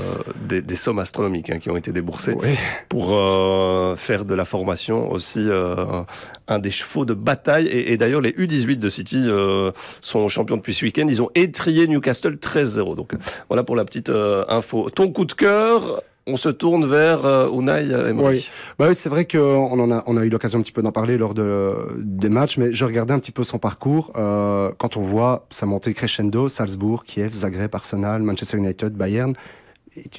des, 0.47 0.61
des 0.61 0.75
sommes 0.75 0.99
astronomiques 0.99 1.49
hein, 1.51 1.59
qui 1.59 1.69
ont 1.69 1.77
été 1.77 1.91
déboursées 1.91 2.33
Ouais. 2.33 2.57
pour 2.89 3.11
euh, 3.15 3.95
faire 3.95 4.25
de 4.25 4.33
la 4.35 4.45
formation 4.45 5.11
aussi 5.11 5.39
euh, 5.39 6.01
un 6.47 6.59
des 6.59 6.71
chevaux 6.71 7.05
de 7.05 7.13
bataille. 7.13 7.67
Et, 7.67 7.93
et 7.93 7.97
d'ailleurs, 7.97 8.21
les 8.21 8.31
U18 8.31 8.77
de 8.79 8.89
City 8.89 9.23
euh, 9.27 9.71
sont 10.07 10.27
champions 10.27 10.57
depuis 10.57 10.73
ce 10.73 10.85
week-end. 10.85 11.05
Ils 11.07 11.21
ont 11.21 11.29
étrié 11.35 11.87
Newcastle 11.87 12.35
13-0. 12.35 12.95
Donc 12.95 13.13
voilà 13.49 13.63
pour 13.63 13.75
la 13.75 13.85
petite 13.85 14.09
euh, 14.09 14.45
info. 14.47 14.89
Ton 14.89 15.11
coup 15.11 15.25
de 15.25 15.33
cœur, 15.33 16.01
on 16.25 16.35
se 16.35 16.49
tourne 16.49 16.85
vers 16.85 17.25
euh, 17.25 17.49
Unai 17.49 17.91
Emery. 17.91 18.35
Oui. 18.37 18.49
Bah 18.79 18.87
oui, 18.89 18.95
c'est 18.95 19.09
vrai 19.09 19.25
qu'on 19.25 19.79
en 19.79 19.91
a, 19.91 20.03
on 20.07 20.17
a 20.17 20.25
eu 20.25 20.29
l'occasion 20.29 20.59
un 20.59 20.61
petit 20.61 20.71
peu 20.71 20.81
d'en 20.81 20.91
parler 20.91 21.17
lors 21.17 21.33
de, 21.33 21.73
des 21.97 22.29
matchs, 22.29 22.57
mais 22.57 22.73
je 22.73 22.85
regardais 22.85 23.13
un 23.13 23.19
petit 23.19 23.31
peu 23.31 23.43
son 23.43 23.59
parcours. 23.59 24.11
Euh, 24.15 24.71
quand 24.77 24.97
on 24.97 25.01
voit 25.01 25.45
sa 25.49 25.65
montée 25.65 25.93
crescendo, 25.93 26.47
Salzbourg, 26.47 27.03
Kiev, 27.03 27.33
Zagreb, 27.33 27.73
Arsenal, 27.73 28.21
Manchester 28.21 28.57
United, 28.57 28.93
Bayern, 28.93 29.33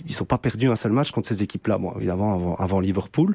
ils 0.06 0.12
sont 0.12 0.24
pas 0.24 0.38
perdus 0.38 0.68
un 0.68 0.74
seul 0.76 0.92
match 0.92 1.10
contre 1.10 1.28
ces 1.28 1.42
équipes-là, 1.42 1.78
bon, 1.78 1.92
évidemment, 1.96 2.56
avant, 2.58 2.80
Liverpool. 2.80 3.34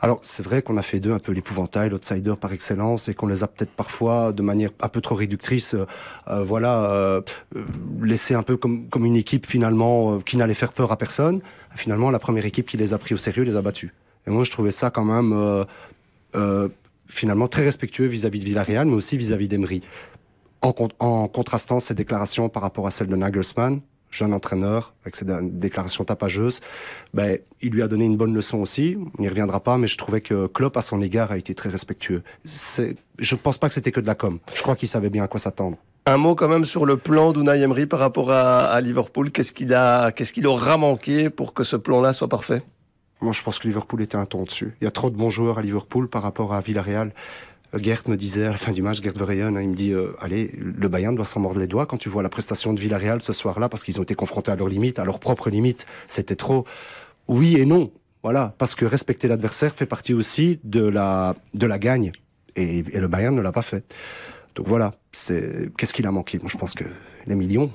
Alors, 0.00 0.20
c'est 0.22 0.42
vrai 0.42 0.62
qu'on 0.62 0.76
a 0.76 0.82
fait 0.82 1.00
d'eux 1.00 1.12
un 1.12 1.18
peu 1.18 1.32
l'épouvantail, 1.32 1.90
l'outsider 1.90 2.34
par 2.40 2.52
excellence, 2.52 3.08
et 3.08 3.14
qu'on 3.14 3.26
les 3.26 3.42
a 3.42 3.46
peut-être 3.46 3.70
parfois, 3.70 4.32
de 4.32 4.42
manière 4.42 4.70
un 4.80 4.88
peu 4.88 5.00
trop 5.00 5.14
réductrice, 5.14 5.74
euh, 5.74 5.86
euh, 6.28 6.42
voilà, 6.44 6.90
euh, 6.90 7.20
euh, 7.56 7.64
laissés 8.02 8.34
un 8.34 8.42
peu 8.42 8.56
comme, 8.56 8.88
une 9.04 9.16
équipe 9.16 9.46
finalement 9.46 10.18
qui 10.20 10.36
n'allait 10.36 10.54
faire 10.54 10.72
peur 10.72 10.90
à 10.92 10.96
personne. 10.96 11.40
Finalement, 11.74 12.10
la 12.10 12.18
première 12.18 12.46
équipe 12.46 12.66
qui 12.66 12.76
les 12.76 12.94
a 12.94 12.98
pris 12.98 13.14
au 13.14 13.18
sérieux 13.18 13.44
les 13.44 13.56
a 13.56 13.62
battus. 13.62 13.90
Et 14.26 14.30
moi, 14.30 14.44
je 14.44 14.50
trouvais 14.50 14.70
ça 14.70 14.90
quand 14.90 15.04
même 15.04 15.64
finalement 17.06 17.48
très 17.48 17.62
respectueux 17.62 18.06
vis-à-vis 18.06 18.40
de 18.40 18.44
Villarreal, 18.44 18.86
mais 18.86 18.94
aussi 18.94 19.16
vis-à-vis 19.16 19.48
d'Emery. 19.48 19.82
En, 20.62 20.72
con- 20.72 20.88
en 20.98 21.28
contrastant 21.28 21.78
ses 21.78 21.94
déclarations 21.94 22.48
par 22.48 22.62
rapport 22.62 22.86
à 22.86 22.90
celles 22.90 23.08
de 23.08 23.16
Nagelsmann, 23.16 23.80
jeune 24.14 24.32
entraîneur, 24.32 24.94
avec 25.02 25.16
ses 25.16 25.24
dé- 25.24 25.38
déclarations 25.42 26.04
tapageuses, 26.04 26.60
ben, 27.12 27.38
il 27.60 27.70
lui 27.72 27.82
a 27.82 27.88
donné 27.88 28.04
une 28.04 28.16
bonne 28.16 28.32
leçon 28.32 28.58
aussi. 28.58 28.96
On 29.18 29.22
n'y 29.22 29.28
reviendra 29.28 29.60
pas, 29.60 29.76
mais 29.76 29.86
je 29.86 29.98
trouvais 29.98 30.20
que 30.20 30.46
Klopp, 30.46 30.76
à 30.76 30.82
son 30.82 31.02
égard, 31.02 31.32
a 31.32 31.36
été 31.36 31.54
très 31.54 31.68
respectueux. 31.68 32.22
Je 32.44 33.34
pense 33.34 33.58
pas 33.58 33.68
que 33.68 33.74
c'était 33.74 33.92
que 33.92 34.00
de 34.00 34.06
la 34.06 34.14
com. 34.14 34.38
Je 34.54 34.62
crois 34.62 34.76
qu'il 34.76 34.88
savait 34.88 35.10
bien 35.10 35.24
à 35.24 35.28
quoi 35.28 35.40
s'attendre. 35.40 35.76
Un 36.06 36.18
mot 36.18 36.34
quand 36.34 36.48
même 36.48 36.64
sur 36.64 36.84
le 36.86 36.96
plan 36.96 37.32
d'Unai 37.32 37.60
Emery 37.62 37.86
par 37.86 37.98
rapport 37.98 38.30
à, 38.30 38.64
à 38.66 38.80
Liverpool. 38.80 39.30
Qu'est-ce 39.30 39.52
qu'il 39.52 39.72
a, 39.74 40.12
qu'est-ce 40.12 40.32
qu'il 40.32 40.46
aura 40.46 40.76
manqué 40.76 41.30
pour 41.30 41.54
que 41.54 41.64
ce 41.64 41.76
plan-là 41.76 42.12
soit 42.12 42.28
parfait? 42.28 42.62
Moi, 43.22 43.32
je 43.32 43.42
pense 43.42 43.58
que 43.58 43.66
Liverpool 43.66 44.02
était 44.02 44.16
un 44.16 44.26
ton 44.26 44.42
au-dessus. 44.42 44.74
Il 44.80 44.84
y 44.84 44.86
a 44.86 44.90
trop 44.90 45.08
de 45.08 45.16
bons 45.16 45.30
joueurs 45.30 45.58
à 45.58 45.62
Liverpool 45.62 46.08
par 46.08 46.22
rapport 46.22 46.52
à 46.52 46.60
Villarreal. 46.60 47.14
Euh, 47.74 47.78
Gert 47.82 48.02
me 48.08 48.16
disait 48.16 48.44
à 48.44 48.50
la 48.50 48.56
fin 48.56 48.72
du 48.72 48.82
match, 48.82 49.02
Gert 49.02 49.14
Verheyen, 49.14 49.56
hein, 49.56 49.62
il 49.62 49.68
me 49.68 49.74
dit 49.74 49.92
euh, 49.92 50.16
Allez, 50.20 50.52
le 50.56 50.88
Bayern 50.88 51.14
doit 51.14 51.24
s'en 51.24 51.40
mordre 51.40 51.60
les 51.60 51.66
doigts 51.66 51.86
quand 51.86 51.98
tu 51.98 52.08
vois 52.08 52.22
la 52.22 52.28
prestation 52.28 52.72
de 52.72 52.80
Villarreal 52.80 53.20
ce 53.22 53.32
soir-là, 53.32 53.68
parce 53.68 53.84
qu'ils 53.84 53.98
ont 54.00 54.02
été 54.02 54.14
confrontés 54.14 54.52
à 54.52 54.56
leurs 54.56 54.68
limites, 54.68 54.98
à 54.98 55.04
leurs 55.04 55.20
propres 55.20 55.50
limites. 55.50 55.86
C'était 56.08 56.36
trop. 56.36 56.64
Oui 57.28 57.56
et 57.56 57.66
non. 57.66 57.90
Voilà, 58.22 58.54
parce 58.56 58.74
que 58.74 58.86
respecter 58.86 59.28
l'adversaire 59.28 59.74
fait 59.74 59.86
partie 59.86 60.14
aussi 60.14 60.58
de 60.64 60.82
la, 60.82 61.36
de 61.52 61.66
la 61.66 61.78
gagne. 61.78 62.12
Et, 62.56 62.82
le 62.82 63.06
Bayern 63.06 63.34
ne 63.34 63.42
l'a 63.42 63.52
pas 63.52 63.62
fait. 63.62 63.84
Donc 64.54 64.66
voilà, 64.66 64.94
c'est 65.12 65.68
qu'est-ce 65.76 65.92
qu'il 65.92 66.06
a 66.06 66.10
manqué? 66.10 66.38
Moi, 66.38 66.48
je 66.50 66.56
pense 66.56 66.74
que 66.74 66.84
les 67.26 67.34
millions. 67.34 67.70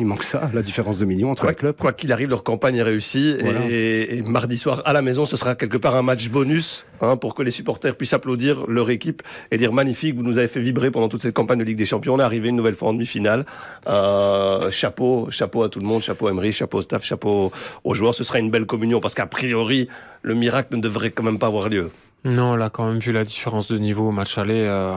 Il 0.00 0.06
manque 0.06 0.22
ça, 0.24 0.50
la 0.52 0.62
différence 0.62 0.98
de 0.98 1.04
millions 1.04 1.30
entre 1.30 1.42
Quoi 1.42 1.50
les 1.52 1.56
clubs. 1.56 1.76
quoi 1.76 1.92
qu'il 1.92 2.12
arrive, 2.12 2.28
leur 2.30 2.42
campagne 2.42 2.76
est 2.76 2.82
réussie. 2.82 3.36
Voilà. 3.40 3.60
Et, 3.68 4.18
et 4.18 4.22
mardi 4.22 4.58
soir, 4.58 4.82
à 4.84 4.92
la 4.92 5.02
maison, 5.02 5.24
ce 5.26 5.36
sera 5.36 5.54
quelque 5.54 5.76
part 5.76 5.96
un 5.96 6.02
match 6.02 6.28
bonus 6.28 6.84
hein, 7.00 7.16
pour 7.16 7.34
que 7.34 7.42
les 7.42 7.50
supporters 7.50 7.96
puissent 7.96 8.12
applaudir 8.12 8.66
leur 8.66 8.90
équipe 8.90 9.22
et 9.50 9.58
dire 9.58 9.72
magnifique, 9.72 10.14
vous 10.14 10.22
nous 10.22 10.38
avez 10.38 10.48
fait 10.48 10.60
vibrer 10.60 10.90
pendant 10.90 11.08
toute 11.08 11.22
cette 11.22 11.34
campagne 11.34 11.58
de 11.58 11.64
Ligue 11.64 11.78
des 11.78 11.86
Champions. 11.86 12.14
On 12.14 12.18
est 12.18 12.22
arrivé 12.22 12.48
une 12.48 12.56
nouvelle 12.56 12.74
fois 12.74 12.88
en 12.88 12.92
demi-finale. 12.92 13.44
Euh, 13.86 14.70
chapeau, 14.70 15.28
chapeau 15.30 15.62
à 15.62 15.68
tout 15.68 15.78
le 15.80 15.86
monde, 15.86 16.02
chapeau 16.02 16.26
à 16.26 16.30
Emery, 16.30 16.52
chapeau 16.52 16.78
au 16.78 16.82
staff, 16.82 17.04
chapeau 17.04 17.52
aux 17.84 17.94
joueurs. 17.94 18.14
Ce 18.14 18.24
sera 18.24 18.38
une 18.38 18.50
belle 18.50 18.66
communion 18.66 19.00
parce 19.00 19.14
qu'a 19.14 19.26
priori, 19.26 19.88
le 20.22 20.34
miracle 20.34 20.76
ne 20.76 20.80
devrait 20.80 21.10
quand 21.10 21.22
même 21.22 21.38
pas 21.38 21.46
avoir 21.46 21.68
lieu. 21.68 21.90
Non, 22.26 22.54
on 22.54 22.60
a 22.60 22.70
quand 22.70 22.86
même 22.86 22.98
vu 22.98 23.12
la 23.12 23.24
différence 23.24 23.68
de 23.68 23.78
niveau 23.78 24.08
au 24.08 24.10
match 24.10 24.36
aller. 24.36 24.60
euh, 24.66 24.94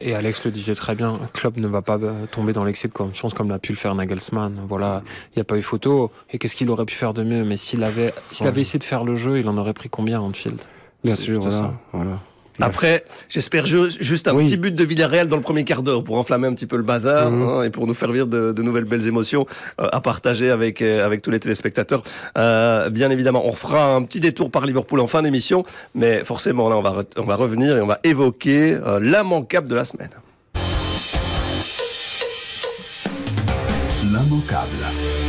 et 0.00 0.14
Alex 0.14 0.44
le 0.44 0.50
disait 0.50 0.74
très 0.74 0.94
bien, 0.94 1.18
Klopp 1.32 1.56
ne 1.56 1.66
va 1.68 1.80
pas 1.80 1.96
euh, 1.96 2.26
tomber 2.30 2.52
dans 2.52 2.64
l'excès 2.64 2.86
de 2.86 2.92
confiance 2.92 3.32
comme 3.34 3.48
l'a 3.48 3.58
pu 3.58 3.72
le 3.72 3.78
faire 3.78 3.94
Nagelsmann. 3.94 4.60
Voilà, 4.68 5.02
il 5.32 5.38
n'y 5.38 5.40
a 5.40 5.44
pas 5.44 5.56
eu 5.56 5.62
photo. 5.62 6.10
Et 6.30 6.38
qu'est-ce 6.38 6.54
qu'il 6.54 6.68
aurait 6.70 6.84
pu 6.84 6.94
faire 6.94 7.14
de 7.14 7.24
mieux? 7.24 7.44
Mais 7.44 7.56
s'il 7.56 7.82
avait, 7.82 8.12
s'il 8.30 8.44
Ouais. 8.44 8.50
avait 8.50 8.60
essayé 8.60 8.78
de 8.78 8.84
faire 8.84 9.04
le 9.04 9.16
jeu, 9.16 9.38
il 9.38 9.48
en 9.48 9.56
aurait 9.56 9.72
pris 9.72 9.88
combien 9.88 10.20
Anfield 10.20 10.60
Bien 11.02 11.14
sûr, 11.14 11.40
voilà. 11.40 11.56
ça. 11.58 11.74
voilà. 11.92 12.20
Après, 12.60 13.04
j'espère 13.28 13.66
ju- 13.66 13.90
juste 14.00 14.28
un 14.28 14.34
Oui. 14.34 14.44
petit 14.46 14.56
but 14.56 14.74
de 14.74 14.84
Villarreal 14.84 15.28
dans 15.28 15.36
le 15.36 15.42
premier 15.42 15.64
quart 15.64 15.82
d'heure 15.82 16.02
pour 16.04 16.16
enflammer 16.16 16.46
un 16.48 16.54
petit 16.54 16.66
peu 16.66 16.76
le 16.76 16.82
bazar 16.82 17.30
Mhm. 17.30 17.42
hein, 17.48 17.62
et 17.64 17.70
pour 17.70 17.86
nous 17.86 17.94
faire 17.94 18.10
vivre 18.12 18.26
de, 18.26 18.52
de 18.52 18.62
nouvelles 18.62 18.84
belles 18.84 19.06
émotions 19.06 19.46
euh, 19.80 19.88
à 19.92 20.00
partager 20.00 20.50
avec 20.50 20.80
euh, 20.82 21.04
avec 21.04 21.22
tous 21.22 21.30
les 21.30 21.40
téléspectateurs. 21.40 22.02
Euh, 22.38 22.88
bien 22.90 23.10
évidemment, 23.10 23.46
on 23.46 23.52
fera 23.52 23.94
un 23.94 24.02
petit 24.02 24.20
détour 24.20 24.50
par 24.50 24.64
Liverpool 24.66 25.00
en 25.00 25.06
fin 25.06 25.22
d'émission, 25.22 25.64
mais 25.94 26.24
forcément 26.24 26.68
là, 26.68 26.76
on 26.76 26.82
va 26.82 27.04
on 27.16 27.22
va 27.24 27.36
revenir 27.36 27.76
et 27.76 27.80
on 27.80 27.86
va 27.86 28.00
évoquer 28.04 28.74
euh, 28.74 29.00
l'immanquable 29.00 29.68
de 29.68 29.74
la 29.74 29.84
semaine. 29.84 30.10
L'immanquable. 34.02 35.25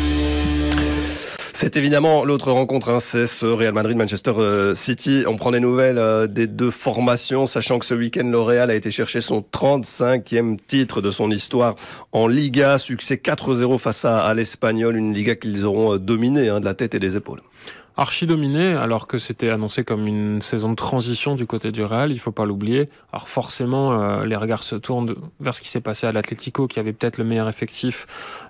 C'est 1.60 1.76
évidemment 1.76 2.24
l'autre 2.24 2.52
rencontre, 2.52 2.90
hein, 2.90 3.00
c'est 3.00 3.26
ce 3.26 3.48
Real 3.48 3.74
Madrid-Manchester 3.74 4.34
euh, 4.38 4.76
City. 4.76 5.24
On 5.26 5.38
prend 5.38 5.50
des 5.50 5.60
nouvelles 5.60 5.98
euh, 5.98 6.28
des 6.28 6.46
deux 6.46 6.70
formations, 6.70 7.48
sachant 7.48 7.80
que 7.80 7.86
ce 7.88 7.96
week-end, 7.96 8.30
le 8.30 8.40
Real 8.40 8.70
a 8.70 8.76
été 8.76 8.92
chercher 8.92 9.22
son 9.22 9.42
35e 9.42 10.60
titre 10.68 11.02
de 11.02 11.10
son 11.10 11.32
histoire 11.32 11.74
en 12.12 12.28
Liga. 12.28 12.78
Succès 12.78 13.16
4-0 13.16 13.80
face 13.80 14.06
à, 14.06 14.32
l'Espagnol, 14.36 14.98
une 14.98 15.16
Liga 15.16 15.34
qu'ils 15.34 15.66
auront 15.66 15.96
euh, 15.96 15.98
dominée 15.98 16.48
hein, 16.48 16.60
de 16.60 16.66
la 16.66 16.76
tête 16.76 16.94
et 16.94 17.00
des 17.00 17.18
épaules. 17.18 17.42
archi 17.96 18.28
dominé, 18.28 18.74
alors 18.74 19.08
que 19.08 19.18
c'était 19.18 19.50
annoncé 19.50 19.84
comme 19.84 20.06
une 20.06 20.42
saison 20.42 20.70
de 20.70 20.76
transition 20.76 21.34
du 21.34 21.48
côté 21.48 21.72
du 21.72 21.84
Real, 21.84 22.12
il 22.12 22.20
faut 22.20 22.32
pas 22.32 22.46
l'oublier. 22.46 22.88
Alors 23.12 23.30
forcément, 23.30 24.22
les 24.22 24.36
regards 24.36 24.62
se 24.62 24.76
tournent 24.76 25.16
vers 25.40 25.56
ce 25.56 25.64
qui 25.64 25.70
s'est 25.70 25.82
passé 25.82 26.06
à 26.06 26.12
l'Atlético, 26.12 26.68
qui 26.68 26.80
avait 26.80 26.94
peut-être 26.94 27.18
le 27.18 27.24
meilleur 27.24 27.50
effectif, 27.50 28.06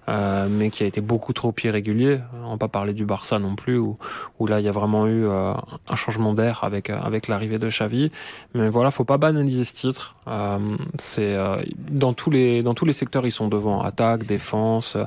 euh, 0.10 0.48
mais 0.50 0.70
qui 0.70 0.84
a 0.84 0.86
été 0.86 1.02
beaucoup 1.02 1.34
trop 1.34 1.54
irrégulier. 1.64 2.20
On 2.46 2.52
va 2.52 2.58
pas 2.58 2.68
parler 2.68 2.94
du 2.94 3.06
Barça 3.06 3.40
non 3.40 3.56
plus, 3.56 3.78
où, 3.78 3.98
où 4.40 4.48
là 4.48 4.60
il 4.60 4.66
y 4.66 4.70
a 4.70 4.72
vraiment 4.72 5.08
eu 5.08 5.26
euh, 5.26 5.54
un 5.88 5.96
changement 5.96 6.34
d'air 6.34 6.64
avec 6.64 6.90
avec 6.90 7.28
l'arrivée 7.28 7.60
de 7.60 7.68
Xavi. 7.68 8.12
Mais 8.54 8.70
voilà, 8.70 8.92
faut 8.92 9.04
pas 9.04 9.18
banaliser 9.18 9.64
ce 9.64 9.74
titre. 9.74 10.16
c'est 10.98 11.36
dans 11.90 12.14
tous 12.14 12.30
les 12.30 12.64
dans 12.64 12.74
tous 12.74 12.86
les 12.86 12.94
secteurs 12.94 13.26
ils 13.26 13.32
sont 13.32 13.48
devant, 13.48 13.82
attaque, 13.82 14.26
défense. 14.26 14.98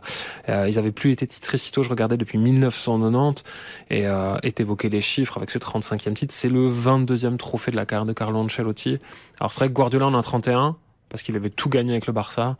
ils 0.48 0.78
avaient 0.78 0.92
plus 0.92 1.12
été 1.12 1.26
titrés 1.26 1.58
sitôt. 1.58 1.82
Je 1.82 1.90
regardais 1.90 2.16
depuis 2.16 2.38
1990 2.38 3.42
et 3.90 4.04
est 4.42 4.60
évoqué 4.60 4.88
les 4.88 5.00
chiffres 5.00 5.36
avec 5.36 5.50
ce 5.50 5.58
35e 5.58 6.14
titre. 6.14 6.34
C'est 6.34 6.48
le 6.48 6.70
22e 6.70 7.36
trophée 7.36 7.70
de 7.70 7.76
la 7.76 7.86
carrière 7.86 8.06
de 8.06 8.12
Carlo 8.12 8.38
Ancelotti. 8.38 8.98
Alors 9.38 9.52
c'est 9.52 9.60
vrai 9.60 9.68
que 9.68 9.74
Guardiola 9.74 10.06
en 10.06 10.14
a 10.14 10.22
31 10.22 10.76
parce 11.10 11.22
qu'il 11.22 11.36
avait 11.36 11.50
tout 11.50 11.68
gagné 11.68 11.92
avec 11.92 12.06
le 12.06 12.12
Barça. 12.12 12.56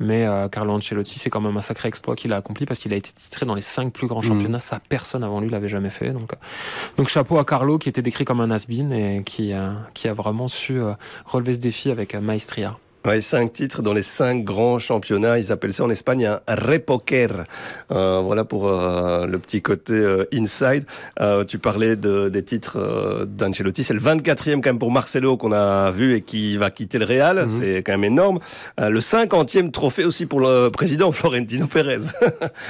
Mais 0.00 0.26
euh, 0.26 0.48
Carlo 0.48 0.72
Ancelotti, 0.72 1.18
c'est 1.18 1.28
quand 1.28 1.42
même 1.42 1.58
un 1.58 1.60
sacré 1.60 1.86
exploit 1.86 2.16
qu'il 2.16 2.32
a 2.32 2.36
accompli 2.36 2.64
parce 2.64 2.80
qu'il 2.80 2.94
a 2.94 2.96
été 2.96 3.12
titré 3.12 3.44
dans 3.44 3.54
les 3.54 3.60
cinq 3.60 3.92
plus 3.92 4.06
grands 4.06 4.20
mmh. 4.20 4.24
championnats. 4.24 4.58
Ça, 4.58 4.80
personne 4.88 5.22
avant 5.22 5.40
lui 5.40 5.50
l'avait 5.50 5.68
jamais 5.68 5.90
fait. 5.90 6.10
Donc, 6.10 6.32
euh, 6.32 6.36
donc 6.96 7.08
chapeau 7.08 7.38
à 7.38 7.44
Carlo 7.44 7.76
qui 7.76 7.90
était 7.90 8.00
décrit 8.00 8.24
comme 8.24 8.40
un 8.40 8.50
has 8.50 8.64
et 8.70 9.22
qui, 9.24 9.52
euh, 9.52 9.72
qui 9.92 10.08
a 10.08 10.14
vraiment 10.14 10.48
su 10.48 10.80
relever 11.26 11.52
ce 11.52 11.58
défi 11.58 11.90
avec 11.90 12.14
maestria. 12.14 12.78
Ouais, 13.06 13.22
cinq 13.22 13.54
titres 13.54 13.80
dans 13.80 13.94
les 13.94 14.02
cinq 14.02 14.44
grands 14.44 14.78
championnats. 14.78 15.38
Ils 15.38 15.50
appellent 15.52 15.72
ça 15.72 15.84
en 15.84 15.90
Espagne 15.90 16.26
un 16.26 16.40
repoker. 16.54 17.44
Euh, 17.92 18.20
voilà 18.22 18.44
pour 18.44 18.68
euh, 18.68 19.26
le 19.26 19.38
petit 19.38 19.62
côté 19.62 19.94
euh, 19.94 20.26
inside. 20.34 20.84
Euh, 21.18 21.44
tu 21.44 21.58
parlais 21.58 21.96
de, 21.96 22.28
des 22.28 22.42
titres 22.42 22.76
euh, 22.78 23.24
d'Ancelotti. 23.24 23.84
C'est 23.84 23.94
le 23.94 24.00
24e 24.00 24.60
quand 24.60 24.66
même 24.66 24.78
pour 24.78 24.92
Marcelo 24.92 25.38
qu'on 25.38 25.52
a 25.52 25.90
vu 25.92 26.14
et 26.14 26.20
qui 26.20 26.58
va 26.58 26.70
quitter 26.70 26.98
le 26.98 27.06
Real. 27.06 27.46
Mhm. 27.46 27.50
C'est 27.50 27.76
quand 27.78 27.92
même 27.92 28.04
énorme. 28.04 28.38
le 28.78 29.00
50e 29.00 29.70
trophée 29.70 30.04
aussi 30.04 30.26
pour 30.26 30.40
le 30.40 30.68
président 30.68 31.10
Florentino 31.20 31.68
Pérez. 31.68 32.00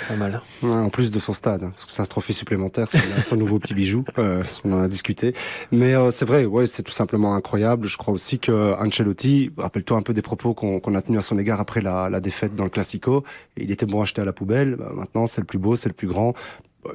Pas 0.09 0.15
mal. 0.17 0.41
Ouais, 0.63 0.71
en 0.71 0.91
plus 0.91 1.11
de 1.11 1.19
son 1.19 1.33
stade, 1.33 1.65
hein, 1.65 1.73
parce 1.75 1.87
que 1.87 1.93
c'est 1.93 2.03
un 2.03 2.07
trophée 2.07 2.33
supplémentaire, 2.33 2.87
c'est 2.89 3.01
son 3.23 3.35
nouveau 3.35 3.59
petit 3.59 3.75
bijou, 3.75 4.05
parce 4.15 4.61
qu'on 4.61 4.73
en 4.75 4.83
a 4.83 4.89
discuté. 4.89 5.35
Mais 5.73 5.95
c'est 6.13 6.25
vrai, 6.25 6.45
ouais, 6.45 6.67
c'est 6.67 6.85
tout 6.85 6.93
simplement 6.93 7.35
incroyable. 7.35 7.89
Je 7.89 7.97
crois 7.97 8.15
aussi 8.15 8.39
que 8.39 8.75
Ancelotti, 8.81 9.51
rappelle-toi 9.57 9.97
un 9.97 10.03
peu 10.03 10.13
des 10.13 10.20
propos 10.23 10.55
qu'on 10.55 10.95
a 10.95 11.03
tenus 11.03 11.19
à 11.19 11.23
son 11.23 11.39
égard 11.39 11.61
après 11.61 11.81
la, 11.81 12.21
défaite 12.21 12.55
dans 12.55 12.65
le 12.65 12.71
Classico. 12.71 13.25
Il 13.57 13.71
était 13.71 13.87
bon 13.87 14.03
acheté 14.03 14.23
à 14.23 14.25
la 14.25 14.33
poubelle. 14.33 14.77
Bah, 14.77 14.93
maintenant, 14.95 15.27
c'est 15.27 15.41
le 15.41 15.47
plus 15.47 15.59
beau, 15.59 15.77
c'est 15.77 15.89
le 15.89 15.95
plus 15.95 16.09
grand. 16.09 16.35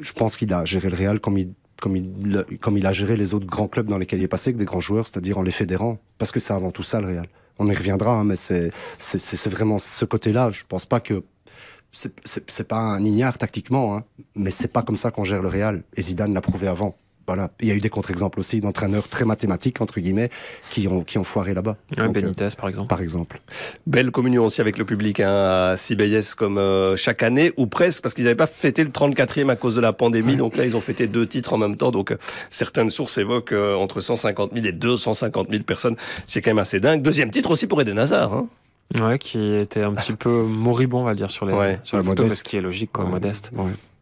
Je 0.01 0.13
pense 0.13 0.36
qu'il 0.38 0.53
a 0.53 0.65
géré 0.65 0.89
le 0.89 0.96
Real 0.96 1.20
comme 1.20 1.38
il 1.38 2.86
a 2.86 2.94
géré 2.94 3.17
les 3.17 3.34
autres 3.34 3.46
grands 3.46 3.67
clubs 3.67 3.88
dans 3.88 3.98
lesquels 3.98 4.20
il 4.20 4.24
est 4.24 4.27
passé, 4.27 4.50
avec 4.50 4.58
des 4.58 4.65
grands 4.65 4.79
joueurs, 4.79 5.05
c'est-à-dire 5.08 5.38
en 5.38 5.44
les 5.44 5.51
fédérant. 5.51 6.00
Parce 6.17 6.32
que 6.32 6.39
c'est 6.39 6.53
avant 6.53 6.72
tout 6.72 6.84
ça, 6.84 7.00
le 7.01 7.08
Real. 7.08 7.27
On 7.60 7.70
y 7.70 7.75
reviendra, 7.75 8.13
hein, 8.13 8.24
mais 8.24 8.36
c'est 8.36 9.50
vraiment 9.50 9.79
ce 9.79 10.05
côté-là. 10.05 10.51
Je 10.51 10.63
pense 10.67 10.86
pas 10.86 11.00
que 11.00 11.24
c'est 11.91 12.67
pas 12.67 12.79
un 12.79 13.03
ignare 13.05 13.38
tactiquement, 13.38 13.96
hein, 13.96 14.03
mais 14.36 14.51
c'est 14.51 14.67
pas 14.67 14.82
comme 14.82 14.98
ça 14.98 15.12
qu'on 15.12 15.24
gère 15.24 15.41
le 15.41 15.48
Real. 15.48 15.84
Et 15.96 16.01
Zidane 16.01 16.34
l'a 16.34 16.41
prouvé 16.41 16.67
avant 16.67 16.98
voilà, 17.27 17.50
il 17.60 17.67
y 17.67 17.72
a 17.72 17.75
eu 17.75 17.82
des 17.82 17.89
contre-exemples 17.89 18.39
aussi 18.39 18.62
d'entraîneurs 18.62 19.08
très 19.08 19.25
mathématiques 19.25 19.82
entre 19.82 20.00
guillemets 20.00 20.29
qui 20.70 20.88
ont 20.88 21.03
qui 21.03 21.17
ont 21.17 21.24
foiré 21.24 21.53
là-bas. 21.53 21.75
Un 21.98 22.10
Benitez 22.10 22.50
par 22.58 22.70
exemple. 22.70 22.88
Par 22.88 23.01
exemple. 23.01 23.41
Belle 23.88 24.12
communion 24.12 24.46
aussi 24.46 24.62
avec 24.62 24.77
le 24.77 24.86
public 24.86 25.20
hein, 25.20 25.72
à 25.72 25.77
Sibeyes 25.77 26.36
comme 26.38 26.58
euh, 26.58 26.96
chaque 26.96 27.24
année 27.24 27.51
ou 27.58 27.67
presque 27.67 28.03
parce 28.03 28.13
qu'ils 28.13 28.25
n'avaient 28.25 28.36
pas 28.36 28.48
fêté 28.48 28.84
le 28.84 28.89
34e 28.89 29.50
à 29.50 29.55
cause 29.55 29.75
de 29.75 29.82
la 29.82 29.94
pandémie. 29.94 30.36
Donc 30.36 30.55
là 30.58 30.65
ils 30.65 30.75
ont 30.75 30.82
fêté 30.82 31.08
deux 31.08 31.27
titres 31.27 31.53
en 31.53 31.58
même 31.58 31.77
temps. 31.77 31.91
Donc 31.91 32.12
euh, 32.12 32.17
certaines 32.50 32.89
sources 32.89 33.17
évoquent 33.17 33.53
euh, 33.53 33.75
entre 33.75 34.01
150 34.01 34.53
000 34.53 34.65
et 34.65 34.72
250 34.72 35.50
000 35.50 35.63
personnes. 35.63 35.96
C'est 36.27 36.41
quand 36.41 36.51
même 36.51 36.60
assez 36.60 36.79
dingue. 36.79 37.01
Deuxième 37.01 37.32
titre 37.32 37.51
aussi 37.51 37.67
pour 37.67 37.82
Eden 37.82 37.98
Hazard. 37.98 38.34
Hein. 38.34 38.48
Ouais, 38.94 39.17
qui 39.17 39.55
était 39.55 39.84
un 39.84 39.94
petit 39.94 40.13
peu 40.13 40.44
moribond, 40.44 41.01
on 41.01 41.05
va 41.05 41.15
dire, 41.15 41.32
sur 41.32 41.46
les, 41.46 41.53
ouais, 41.53 41.79
sur 41.84 41.98
la 41.98 42.29
ce 42.29 42.44
qui 42.44 42.55
est 42.55 42.62
logique, 42.62 42.91
quoi, 42.94 43.05
modeste. 43.05 43.51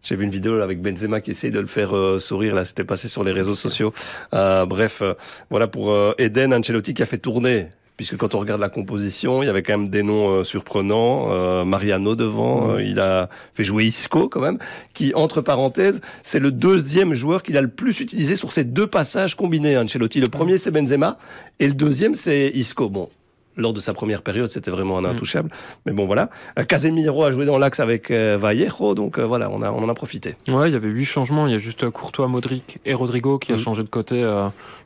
J'ai 0.04 0.18
vu 0.18 0.26
une 0.26 0.32
vidéo 0.32 0.60
avec 0.60 0.82
Benzema 0.82 1.22
qui 1.22 1.32
essaye 1.32 1.50
de 1.50 1.62
le 1.62 1.66
faire 1.66 1.96
euh, 1.96 2.20
sourire. 2.20 2.56
Là, 2.56 2.66
c'était 2.66 2.84
passé 2.84 3.08
sur 3.08 3.24
les 3.24 3.32
réseaux 3.32 3.56
sociaux. 3.56 3.94
Euh, 4.34 4.66
bref, 4.66 5.02
euh, 5.02 5.14
voilà 5.50 5.68
pour 5.68 5.96
Eden 6.18 6.54
Ancelotti 6.54 6.94
qui 6.94 7.02
a 7.02 7.06
fait 7.06 7.18
tourner. 7.18 7.68
Puisque 7.96 8.18
quand 8.18 8.36
on 8.36 8.40
regarde 8.40 8.60
la 8.60 8.70
composition, 8.70 9.44
il 9.44 9.46
y 9.46 9.50
avait 9.50 9.64
quand 9.64 9.78
même 9.78 9.88
des 9.88 10.02
noms 10.02 10.44
surprenants. 10.44 11.64
Mariano 11.64 12.16
devant, 12.16 12.80
il 12.80 13.00
a 13.00 13.30
fait 13.54 13.64
jouer 13.64 13.86
Isco 13.86 14.30
quand 14.30 14.42
même, 14.42 14.58
qui 14.96 15.14
entre 15.14 15.42
parenthèses, 15.42 16.02
c'est 16.24 16.40
le 16.40 16.50
deuxième 16.50 17.14
joueur 17.14 17.44
qu'il 17.44 17.56
a 17.56 17.62
le 17.62 17.68
plus 17.68 18.00
utilisé 18.00 18.36
sur 18.36 18.52
ces 18.52 18.64
deux 18.64 18.88
passages 18.88 19.36
combinés. 19.36 19.78
Ancelotti, 19.78 20.20
le 20.20 20.28
premier 20.28 20.58
c'est 20.58 20.72
Benzema 20.72 21.20
et 21.60 21.68
le 21.68 21.76
deuxième 21.76 22.16
c'est 22.16 22.50
Isco. 22.56 22.90
Bon, 22.90 23.10
lors 23.58 23.74
de 23.74 23.80
sa 23.80 23.94
première 23.94 24.22
période, 24.22 24.50
c'était 24.50 24.72
vraiment 24.72 24.98
un 24.98 25.02
mm. 25.02 25.06
intouchable. 25.06 25.50
Mais 25.86 25.94
bon, 25.94 26.06
voilà. 26.06 26.30
Euh, 26.58 26.64
Casemiro 26.64 27.24
a 27.24 27.32
joué 27.32 27.46
dans 27.46 27.58
l'axe 27.58 27.80
avec 27.80 28.12
euh, 28.12 28.38
Vallejo, 28.40 28.96
donc 28.96 29.18
euh, 29.18 29.26
voilà, 29.26 29.50
on, 29.50 29.62
a, 29.62 29.72
on 29.72 29.84
en 29.84 29.90
a 29.90 29.94
profité. 29.94 30.36
Ouais, 30.48 30.70
il 30.70 30.74
y 30.74 30.76
avait 30.76 30.90
huit 30.90 31.06
changements. 31.06 31.48
Il 31.48 31.54
y 31.54 31.56
a 31.56 31.60
juste 31.60 31.90
Courtois, 31.90 32.28
Modric 32.28 32.80
et 32.86 32.94
Rodrigo 32.94 33.38
qui 33.38 33.52
a 33.52 33.56
mm. 33.56 33.60
changé 33.60 33.84
de 33.84 33.90
côté, 33.90 34.24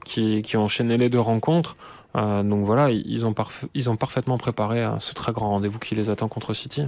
qui, 0.06 0.42
qui 0.42 0.58
ont 0.58 0.64
enchaîné 0.64 0.98
les 0.98 1.10
deux 1.10 1.20
rencontres. 1.20 1.76
donc 2.16 2.66
voilà, 2.66 2.90
ils 2.92 3.26
ont, 3.26 3.34
ils 3.74 3.90
ont 3.90 3.96
parfaitement 3.96 4.38
préparé 4.38 4.88
ce 5.00 5.14
très 5.14 5.32
grand 5.32 5.50
rendez-vous 5.50 5.80
qui 5.80 5.96
les 5.96 6.10
attend 6.10 6.28
contre 6.28 6.54
City. 6.54 6.84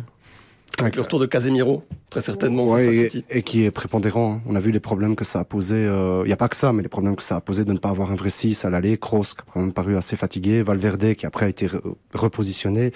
Avec 0.81 0.95
le 0.95 1.01
retour 1.01 1.19
de 1.19 1.25
Casemiro, 1.25 1.83
très 2.09 2.21
certainement. 2.21 2.77
et, 2.77 3.09
et, 3.29 3.43
qui 3.43 3.65
est 3.65 3.71
prépondérant. 3.71 4.35
Hein. 4.35 4.41
On 4.45 4.55
a 4.55 4.59
vu 4.59 4.71
les 4.71 4.79
problèmes 4.79 5.15
que 5.15 5.25
ça 5.25 5.39
a 5.39 5.43
posé. 5.43 5.75
Il 5.75 5.87
euh, 5.87 6.25
n'y 6.25 6.31
a 6.31 6.37
pas 6.37 6.47
que 6.47 6.55
ça, 6.55 6.71
mais 6.73 6.81
les 6.81 6.89
problèmes 6.89 7.15
que 7.15 7.23
ça 7.23 7.35
a 7.35 7.41
posé 7.41 7.65
de 7.65 7.73
ne 7.73 7.77
pas 7.77 7.89
avoir 7.89 8.11
un 8.11 8.15
vrai 8.15 8.29
6 8.29 8.65
à 8.65 8.69
l'aller. 8.69 8.97
Kroos, 8.97 9.23
qui 9.23 9.41
a 9.41 9.43
quand 9.53 9.59
même 9.59 9.73
paru 9.73 9.97
assez 9.97 10.15
fatigué. 10.15 10.61
Valverde, 10.61 11.15
qui 11.15 11.25
après 11.25 11.45
a 11.45 11.49
été 11.49 11.67
repositionné. 12.13 12.93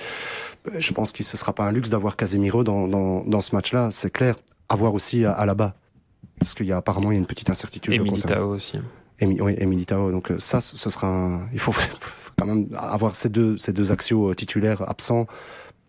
Euh, 0.67 0.79
je 0.79 0.93
pense 0.93 1.11
que 1.11 1.23
ce 1.23 1.35
sera 1.37 1.53
pas 1.53 1.65
un 1.65 1.71
luxe 1.71 1.89
d'avoir 1.89 2.15
Casemiro 2.15 2.63
dans, 2.63 2.87
dans, 2.87 3.23
dans 3.25 3.41
ce 3.41 3.55
match-là. 3.55 3.89
C'est 3.91 4.11
clair. 4.11 4.35
Avoir 4.69 4.93
aussi 4.93 5.25
à, 5.25 5.45
la 5.45 5.53
bas 5.53 5.75
Parce 6.39 6.53
qu'il 6.53 6.65
y 6.65 6.71
a 6.71 6.77
apparemment 6.77 7.11
il 7.11 7.15
y 7.15 7.17
a 7.17 7.19
une 7.19 7.27
petite 7.27 7.49
incertitude. 7.49 7.93
Et 7.93 7.99
Militao 7.99 8.55
aussi. 8.55 8.77
Et, 9.19 9.25
oui, 9.25 9.55
et 9.57 9.65
Militao. 9.65 10.11
Donc 10.11 10.31
euh, 10.31 10.39
ça, 10.39 10.61
ce 10.61 10.89
sera 10.89 11.07
un... 11.07 11.49
Il 11.53 11.59
faut 11.59 11.73
quand 12.37 12.45
même 12.45 12.67
avoir 12.77 13.15
ces 13.15 13.29
deux, 13.29 13.57
ces 13.57 13.73
deux 13.73 13.91
axios 13.91 14.33
titulaires 14.35 14.87
absents. 14.89 15.27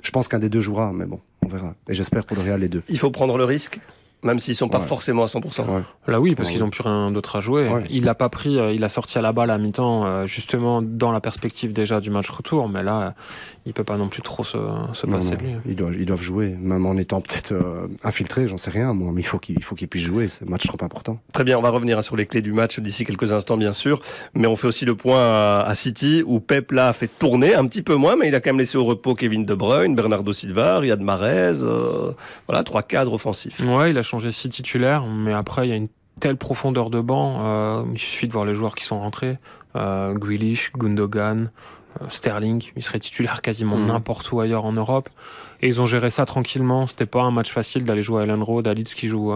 Je 0.05 0.11
pense 0.11 0.29
qu'un 0.29 0.39
des 0.39 0.51
deux 0.51 0.61
jouera, 0.61 0.93
mais 0.93 1.07
bon, 1.07 1.21
on 1.45 1.49
verra. 1.49 1.75
Et 1.89 1.95
j'espère 1.95 2.25
pour 2.25 2.37
le 2.37 2.43
Real 2.43 2.61
les 2.61 2.69
deux. 2.69 2.83
Il 2.89 2.99
faut 2.99 3.11
prendre 3.11 3.37
le 3.37 3.45
risque 3.45 3.81
même 4.25 4.39
s'ils 4.39 4.57
sont 4.57 4.69
pas 4.69 4.81
forcément 4.81 5.23
à 5.23 5.27
100%. 5.27 5.65
Là 6.09 6.21
oui, 6.21 6.35
parce 6.35 6.49
qu'ils 6.49 6.65
ont 6.65 6.71
plus 6.71 6.83
rien 6.83 7.11
d'autre 7.11 7.37
à 7.37 7.41
jouer. 7.41 7.71
Il 7.91 8.05
l'a 8.05 8.15
pas 8.15 8.29
pris, 8.29 8.59
euh, 8.59 8.73
il 8.73 8.83
a 8.83 8.89
sorti 8.89 9.19
à 9.19 9.23
la 9.23 9.33
balle 9.33 9.51
à 9.51 9.59
mi-temps, 9.59 10.07
euh, 10.07 10.27
justement 10.27 10.81
dans 10.83 11.13
la 11.13 11.21
perspective 11.21 11.73
déjà 11.73 12.01
du 12.01 12.11
match 12.11 12.31
retour, 12.31 12.69
mais 12.69 12.83
là, 12.83 13.15
il 13.66 13.73
peut 13.73 13.85
pas 13.85 13.97
non 13.97 14.09
plus 14.09 14.23
trop 14.23 14.44
se, 14.44 14.59
passer 15.06 15.37
de 15.37 15.42
lui. 15.42 15.54
Ils 15.66 15.76
doivent, 15.76 15.94
ils 15.94 16.06
doivent 16.06 16.23
jouer, 16.23 16.56
même 16.61 16.87
en 16.87 16.97
étant 16.97 17.21
peut-être 17.21 17.52
euh, 17.52 17.88
infiltrés, 18.02 18.47
j'en 18.49 18.56
sais 18.56 18.71
rien, 18.71 18.92
moi, 18.92 19.11
mais 19.12 19.23
il 19.23 19.25
faut 19.25 19.38
qu'ils 19.38 19.62
faut 19.62 19.75
qu'ils 19.75 19.88
puissent 19.88 20.04
jouer, 20.04 20.28
c'est 20.28 20.47
un 20.47 20.50
match 20.50 20.66
trop 20.66 20.83
important. 20.83 21.18
Très 21.33 21.44
bien, 21.44 21.59
on 21.59 21.62
va 21.62 21.71
revenir 21.71 22.02
sur 22.02 22.16
les 22.16 22.26
clés 22.26 22.42
du 22.42 22.52
match 22.52 22.78
d'ici 22.80 23.04
quelques 23.04 23.33
instants, 23.33 23.56
bien 23.56 23.73
sûr, 23.73 24.00
mais 24.35 24.47
on 24.47 24.56
fait 24.56 24.66
aussi 24.66 24.85
le 24.85 24.94
point 24.94 25.61
à, 25.61 25.75
City, 25.75 26.23
où 26.26 26.40
Pep 26.40 26.73
là 26.73 26.88
a 26.88 26.92
fait 26.92 27.09
tourner 27.18 27.54
un 27.54 27.66
petit 27.66 27.83
peu 27.83 27.94
moins, 27.94 28.16
mais 28.16 28.28
il 28.28 28.35
a 28.35 28.40
quand 28.40 28.50
même 28.50 28.59
laissé 28.59 28.76
au 28.78 28.85
repos 28.85 29.14
Kevin 29.14 29.44
De 29.44 29.54
Bruyne, 29.54 29.94
Bernardo 29.94 30.33
Silva, 30.33 30.78
Riyad 30.78 31.00
Mahrez, 31.00 31.64
voilà, 32.47 32.64
trois 32.64 32.83
cadres 32.83 33.14
offensifs. 33.14 33.61
Ouais, 33.61 33.90
il 33.90 33.99
a 33.99 34.02
changé 34.02 34.30
six 34.30 34.49
titulaires, 34.50 35.06
mais 35.06 35.33
après, 35.33 35.66
il 35.66 35.71
y 35.71 35.73
a 35.73 35.76
une 35.76 35.88
telle 36.21 36.37
profondeur 36.37 36.90
de 36.90 37.00
banc. 37.00 37.38
Euh, 37.40 37.83
il 37.92 37.99
suffit 37.99 38.28
de 38.28 38.33
voir 38.33 38.44
les 38.44 38.54
joueurs 38.54 38.75
qui 38.75 38.85
sont 38.85 38.99
rentrés. 38.99 39.38
Euh, 39.76 40.14
Grealish, 40.14 40.73
Gundogan, 40.76 41.44
euh, 41.44 41.49
Sterling, 42.11 42.65
il 42.77 42.83
serait 42.83 42.99
titulaire 42.99 43.43
quasiment 43.43 43.77
mhm. 43.77 43.87
n'importe 43.87 44.31
où 44.33 44.41
ailleurs 44.41 44.65
en 44.65 44.73
Europe. 44.73 45.09
Et 45.63 45.69
ils 45.69 45.81
ont 45.81 45.87
géré 45.87 46.11
ça 46.11 46.27
tranquillement. 46.27 46.87
C'était 46.87 47.07
pas 47.07 47.23
un 47.23 47.31
match 47.31 47.53
facile 47.53 47.85
d'aller 47.85 48.03
jouer 48.03 48.23
à 48.23 48.25
Ellen 48.25 48.43
Road, 48.43 48.67
à 48.67 48.75
Leeds 48.75 48.95
qui 48.95 49.09
joue, 49.09 49.33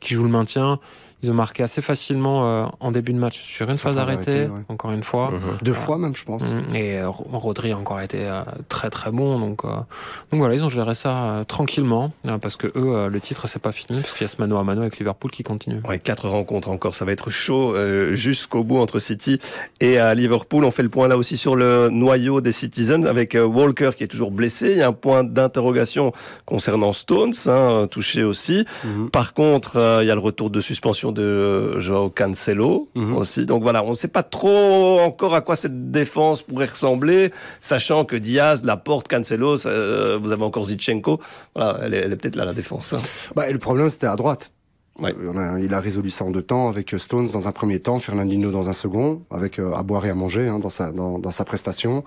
qui 0.00 0.14
joue 0.14 0.24
le 0.24 0.30
maintien. 0.30 0.78
Ils 1.22 1.30
ont 1.30 1.34
marqué 1.34 1.62
assez 1.62 1.82
facilement 1.82 2.46
euh, 2.46 2.66
en 2.80 2.92
début 2.92 3.12
de 3.12 3.18
match 3.18 3.40
sur 3.40 3.68
une 3.68 3.76
phase 3.76 3.98
arrêtée, 3.98 4.48
encore 4.68 4.92
une 4.92 5.02
fois. 5.02 5.30
Mhm. 5.30 5.58
Deux 5.62 5.74
fois 5.74 5.98
même, 5.98 6.16
je 6.16 6.24
pense. 6.24 6.54
Mm. 6.54 6.74
Et 6.74 6.98
euh, 6.98 7.10
Rodri 7.10 7.72
a 7.72 7.76
encore 7.76 8.00
été 8.00 8.26
euh, 8.26 8.42
très 8.68 8.88
très 8.88 9.10
bon. 9.10 9.38
Donc, 9.38 9.64
donc 9.64 9.84
voilà, 10.32 10.54
ils 10.54 10.64
ont 10.64 10.70
géré 10.70 10.94
ça 10.94 11.44
tranquillement 11.46 12.12
parce 12.40 12.56
que 12.56 12.68
eux, 12.74 13.08
le 13.08 13.20
titre 13.20 13.48
c'est 13.48 13.58
pas 13.58 13.72
fini 13.72 14.00
parce 14.00 14.14
qu'il 14.14 14.26
y 14.26 14.30
a 14.30 14.32
ce 14.32 14.40
mano 14.40 14.56
à 14.56 14.64
mano 14.64 14.80
avec 14.80 14.98
Liverpool 14.98 15.30
qui 15.30 15.42
continue. 15.42 15.80
Ouais, 15.86 15.98
quatre 15.98 16.28
rencontres 16.28 16.70
encore, 16.70 16.94
ça 16.94 17.04
va 17.04 17.12
être 17.12 17.30
chaud 17.30 17.74
jusqu'au 18.12 18.64
bout 18.64 18.78
entre 18.78 18.98
City 18.98 19.38
et 19.80 19.98
Liverpool. 20.14 20.64
On 20.64 20.70
fait 20.70 20.82
le 20.82 20.88
point 20.88 21.08
là 21.08 21.16
aussi 21.16 21.36
sur 21.36 21.56
le 21.56 21.88
noyau 21.90 22.40
des 22.40 22.52
Citizens 22.52 23.04
avec 23.04 23.36
Walker 23.40 23.90
qui 23.96 24.04
est 24.04 24.08
toujours 24.08 24.30
blessé. 24.30 24.70
Il 24.72 24.78
y 24.78 24.82
a 24.82 24.88
un 24.88 24.92
point 24.92 25.24
d'interrogation 25.24 26.12
concernant 26.46 26.92
Stones, 26.92 27.34
hein, 27.46 27.86
touché 27.90 28.22
aussi. 28.22 28.64
Mhm. 28.84 29.10
Par 29.10 29.34
contre, 29.34 30.00
il 30.02 30.06
y 30.06 30.10
a 30.10 30.14
le 30.14 30.20
retour 30.20 30.50
de 30.50 30.60
suspension 30.60 31.09
de 31.12 31.78
Joao 31.80 32.10
Cancelo 32.10 32.88
mhm. 32.94 33.16
aussi. 33.16 33.46
Donc 33.46 33.62
voilà, 33.62 33.84
on 33.84 33.90
ne 33.90 33.94
sait 33.94 34.08
pas 34.08 34.22
trop 34.22 35.00
encore 35.00 35.34
à 35.34 35.40
quoi 35.40 35.56
cette 35.56 35.90
défense 35.90 36.42
pourrait 36.42 36.66
ressembler, 36.66 37.32
sachant 37.60 38.04
que 38.04 38.16
Diaz, 38.16 38.64
Laporte, 38.64 39.08
Cancelo, 39.08 39.66
euh, 39.66 40.18
vous 40.20 40.32
avez 40.32 40.44
encore 40.44 40.64
Zichenko. 40.66 41.20
Voilà, 41.54 41.78
elle 41.82 41.94
est, 41.94 42.16
peut-être 42.16 42.36
là 42.36 42.44
la 42.44 42.54
défense. 42.54 42.92
Hein. 42.92 43.00
Bah, 43.34 43.48
et 43.48 43.52
le 43.52 43.58
problème 43.58 43.88
c'était 43.88 44.06
à 44.06 44.16
droite. 44.16 44.52
Ouais. 44.98 45.14
On 45.26 45.36
a- 45.38 45.58
il 45.60 45.72
a 45.72 45.80
résolu 45.80 46.10
ça 46.10 46.24
en 46.26 46.30
deux 46.30 46.42
temps 46.42 46.68
avec 46.68 46.92
euh, 46.92 46.98
Stones 46.98 47.26
dans 47.32 47.48
un 47.48 47.52
premier 47.52 47.80
temps, 47.80 47.98
Fernandinho 48.00 48.50
dans 48.50 48.68
un 48.68 48.74
second, 48.74 49.22
avec 49.30 49.58
euh, 49.58 49.72
à 49.72 49.82
boire 49.82 50.04
et 50.04 50.10
à 50.10 50.14
manger 50.14 50.46
hein, 50.48 50.58
dans, 50.58 50.68
sa, 50.68 50.92
dans, 50.92 51.18
dans 51.18 51.30
sa 51.30 51.44
prestation. 51.44 52.04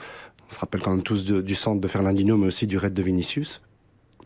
On 0.50 0.54
se 0.54 0.60
rappelle 0.60 0.82
quand 0.82 0.92
même 0.92 1.02
tous 1.02 1.24
de- 1.26 1.42
du 1.42 1.56
centre 1.56 1.82
de 1.82 1.88
Fernandinho, 1.88 2.38
mais 2.38 2.46
aussi 2.48 2.68
du 2.68 2.78
raid 2.78 2.94
de 2.94 3.02
Vinicius. 3.02 3.62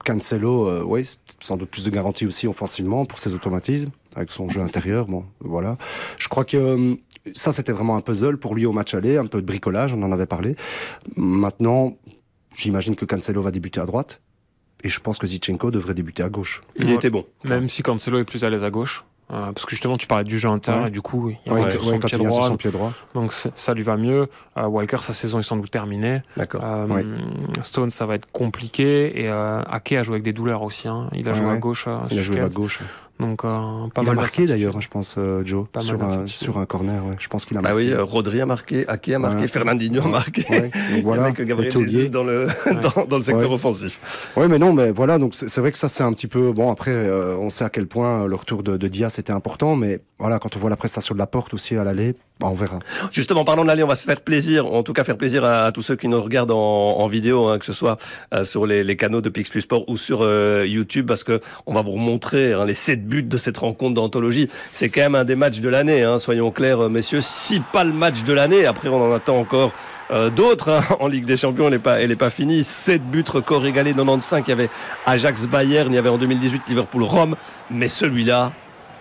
Cancelo, 0.06 0.68
euh, 0.68 0.84
oui, 0.86 1.06
c'est 1.06 1.18
sans 1.40 1.58
doute 1.58 1.70
plus 1.70 1.84
de 1.84 1.90
garantie 1.90 2.26
aussi 2.26 2.48
offensivement 2.48 3.06
pour 3.06 3.20
ses 3.20 3.34
automatismes, 3.34 3.90
avec 4.18 4.32
son 4.32 4.50
jeu 4.50 4.62
intérieur. 4.62 5.06
Bon, 5.08 5.24
voilà. 5.40 5.78
Je 6.18 6.28
crois 6.28 6.44
que 6.44 6.58
euh, 6.58 6.96
ça, 7.34 7.52
c'était 7.54 7.72
vraiment 7.72 7.96
un 7.96 8.02
puzzle 8.02 8.38
pour 8.38 8.56
lui 8.56 8.66
au 8.66 8.74
match 8.74 8.94
aller, 8.94 9.16
un 9.18 9.26
peu 9.28 9.40
de 9.42 9.46
bricolage, 9.46 9.94
on 9.94 10.02
en 10.04 10.12
avait 10.12 10.26
parlé. 10.26 10.56
Maintenant, 11.16 11.94
j'imagine 12.56 12.96
que 12.96 13.06
Cancelo 13.06 13.42
va 13.42 13.52
débuter 13.52 13.80
à 13.80 13.86
droite. 13.86 14.22
Et 14.84 14.90
je 14.90 15.00
pense 15.00 15.18
que 15.18 15.26
Zichenko 15.26 15.72
devrait 15.72 15.96
débuter 15.96 16.22
à 16.24 16.30
gauche. 16.30 16.62
Il 16.76 16.86
Ouais. 16.86 16.94
était 16.96 17.10
bon. 17.10 17.26
Même 17.46 17.68
si 17.70 17.82
Cancelo 17.82 18.20
est 18.20 18.26
plus 18.26 18.44
à 18.44 18.50
l'aise 18.50 18.64
à 18.64 18.70
gauche. 18.70 19.04
euh, 19.30 19.52
parce 19.52 19.66
que 19.66 19.72
justement, 19.72 19.98
tu 19.98 20.08
parlais 20.08 20.24
du 20.24 20.40
jeu 20.40 20.48
intérieur 20.48 20.84
Ouais. 20.84 20.88
et 20.88 20.92
du 20.92 21.02
coup, 21.02 21.30
il 21.30 21.38
y 21.46 21.50
a 21.50 21.54
Ouais, 21.54 21.72
sur 21.72 21.82
ouais, 21.82 21.88
son 21.96 22.00
quand 22.00 22.08
pied 22.08 22.18
il 22.18 22.22
vient 22.22 22.30
sur 22.30 22.40
droit, 22.40 22.48
son 22.48 22.56
pied 22.56 22.72
droit. 22.72 22.94
donc 23.14 23.34
ça 23.34 23.74
lui 23.74 23.84
va 23.84 23.98
mieux. 23.98 24.30
Euh, 24.56 24.68
Walker, 24.68 25.00
sa 25.02 25.12
saison 25.12 25.40
est 25.40 25.44
sans 25.44 25.58
doute 25.58 25.70
terminée. 25.70 26.22
D'accord. 26.38 26.62
Euh, 26.64 26.86
Ouais. 26.88 27.04
Stone, 27.62 27.90
ça 27.90 28.06
va 28.06 28.16
être 28.16 28.32
compliqué. 28.32 29.20
Et 29.22 29.28
euh, 29.28 29.62
Ake 29.64 29.92
a 29.94 30.04
joué 30.04 30.14
avec 30.14 30.24
des 30.24 30.32
douleurs 30.32 30.62
aussi. 30.62 30.88
hein. 30.88 31.10
Il 31.12 31.28
a 31.28 31.34
Ouais, 31.34 31.38
joué 31.40 31.50
à 31.50 31.58
gauche. 31.58 31.90
Il 32.10 32.20
a 32.20 32.22
joué 32.22 32.40
à 32.40 32.48
gauche. 32.48 32.80
Donc, 33.20 33.44
euh, 33.46 33.88
pas 33.96 34.02
il 34.04 34.06
mal 34.06 34.18
a 34.18 34.22
marqué 34.22 34.46
d'ailleurs, 34.46 34.80
je 34.80 34.88
pense, 34.90 35.16
euh, 35.18 35.42
Joe, 35.44 35.66
Pas 35.72 35.80
mal 35.80 35.88
sur 35.88 36.04
un, 36.04 36.26
sur 36.28 36.58
un 36.60 36.66
corner. 36.68 37.04
Ouais. 37.04 37.16
Je 37.18 37.28
pense 37.28 37.46
qu'il 37.46 37.58
a 37.58 37.62
Bah 37.62 37.70
marqué. 37.74 37.88
oui, 37.88 37.92
euh, 37.94 38.04
Rodri 38.04 38.42
a 38.42 38.46
marqué, 38.46 38.88
Ake 38.88 39.10
a 39.10 39.18
marqué, 39.20 39.42
Ouais. 39.42 39.48
Fernandinho 39.48 40.04
a 40.04 40.08
marqué. 40.08 40.46
Ouais, 40.50 40.62
donc 40.62 40.72
voilà, 41.04 41.24
Avec 41.26 41.42
Gabriel 41.42 42.12
dans 42.12 42.24
le, 42.24 42.46
dans, 42.96 43.06
dans 43.06 43.16
le 43.16 43.22
secteur 43.24 43.50
Ouais. 43.50 43.56
offensif. 43.56 44.32
Ouais, 44.36 44.48
mais 44.48 44.60
non, 44.60 44.72
mais 44.74 44.92
voilà, 44.92 45.18
donc 45.18 45.34
c'est 45.34 45.60
vrai 45.62 45.72
que 45.72 45.78
ça 45.80 45.88
c'est 45.88 46.04
un 46.04 46.14
petit 46.14 46.28
peu 46.28 46.52
bon. 46.52 46.72
Après, 46.72 46.92
euh, 46.92 47.36
on 47.40 47.50
sait 47.50 47.64
à 47.66 47.70
quel 47.70 47.88
point 47.88 48.28
le 48.28 48.36
retour 48.36 48.62
de, 48.62 48.78
de 48.78 48.88
Diaz 48.88 49.18
était 49.18 49.34
important, 49.34 49.76
mais 49.76 50.00
voilà, 50.20 50.40
quand 50.40 50.56
on 50.56 50.60
voit 50.60 50.72
la 50.72 50.76
prestation 50.76 51.14
de 51.14 51.20
la 51.20 51.28
porte 51.28 51.54
aussi 51.54 51.76
à 51.76 51.84
l'aller, 51.84 52.16
bah, 52.40 52.48
on 52.50 52.56
verra. 52.56 52.80
Justement, 53.12 53.46
parlant 53.46 53.62
de 53.62 53.68
l'aller, 53.68 53.84
on 53.84 53.88
va 53.88 53.96
se 53.96 54.06
faire 54.06 54.20
plaisir, 54.22 54.66
en 54.66 54.82
tout 54.82 54.94
cas 54.94 55.04
faire 55.04 55.18
plaisir 55.18 55.44
à, 55.44 55.72
tous 55.72 55.84
ceux 55.84 55.96
qui 55.96 56.08
nous 56.08 56.22
regardent 56.22 56.52
en, 56.52 57.08
vidéo, 57.08 57.48
hein, 57.48 57.60
que 57.60 57.66
ce 57.66 57.74
soit 57.74 57.98
euh, 58.34 58.44
sur 58.44 58.66
les, 58.66 58.98
canaux 58.98 59.22
de 59.22 59.30
Pix 59.30 59.60
Sport 59.60 59.88
ou 59.88 59.96
sur 59.96 60.20
euh, 60.22 60.66
YouTube, 60.68 61.06
parce 61.06 61.24
que 61.24 61.40
on 61.68 61.74
va 61.74 61.84
vous 61.84 61.92
remontrer 61.92 62.54
hein, 62.54 62.66
les 62.66 62.74
sept 62.74 63.06
buts 63.08 63.22
de 63.22 63.38
cette 63.38 63.60
rencontre 63.60 63.94
d'anthologie. 63.94 64.50
C'est 64.72 64.90
quand 64.90 65.02
même 65.02 65.16
un 65.16 65.24
des 65.24 65.36
matchs 65.36 65.60
de 65.60 65.70
l'année, 65.70 66.02
hein, 66.02 66.18
soyons 66.18 66.50
clairs, 66.50 66.82
euh, 66.82 66.90
messieurs. 66.90 67.22
Si 67.22 67.60
pas 67.60 67.84
le 67.84 67.94
match 67.94 68.24
de 68.24 68.34
l'année, 68.34 68.66
après 68.66 68.90
on 68.90 69.12
en 69.12 69.14
attend 69.14 69.38
encore 69.38 69.72
d'autres 70.36 70.82
en 71.00 71.08
Ligue 71.08 71.26
des 71.26 71.38
Champions. 71.38 71.66
Elle 71.66 71.74
n'est 71.74 71.80
pas, 71.80 72.02
elle 72.02 72.16
pas 72.18 72.30
finie. 72.30 72.64
Sept 72.64 73.04
buts 73.04 73.26
record 73.28 73.66
égalé 73.66 73.94
95. 73.94 74.44
Il 74.48 74.50
y 74.50 74.54
avait 74.54 74.70
Ajax 75.06 75.46
Bayern, 75.46 75.92
il 75.92 75.96
y 75.96 76.00
avait 76.00 76.10
en 76.10 76.18
2018 76.18 76.64
Liverpool 76.70 77.04
Rome, 77.04 77.36
mais 77.70 77.88
celui-là. 77.88 78.54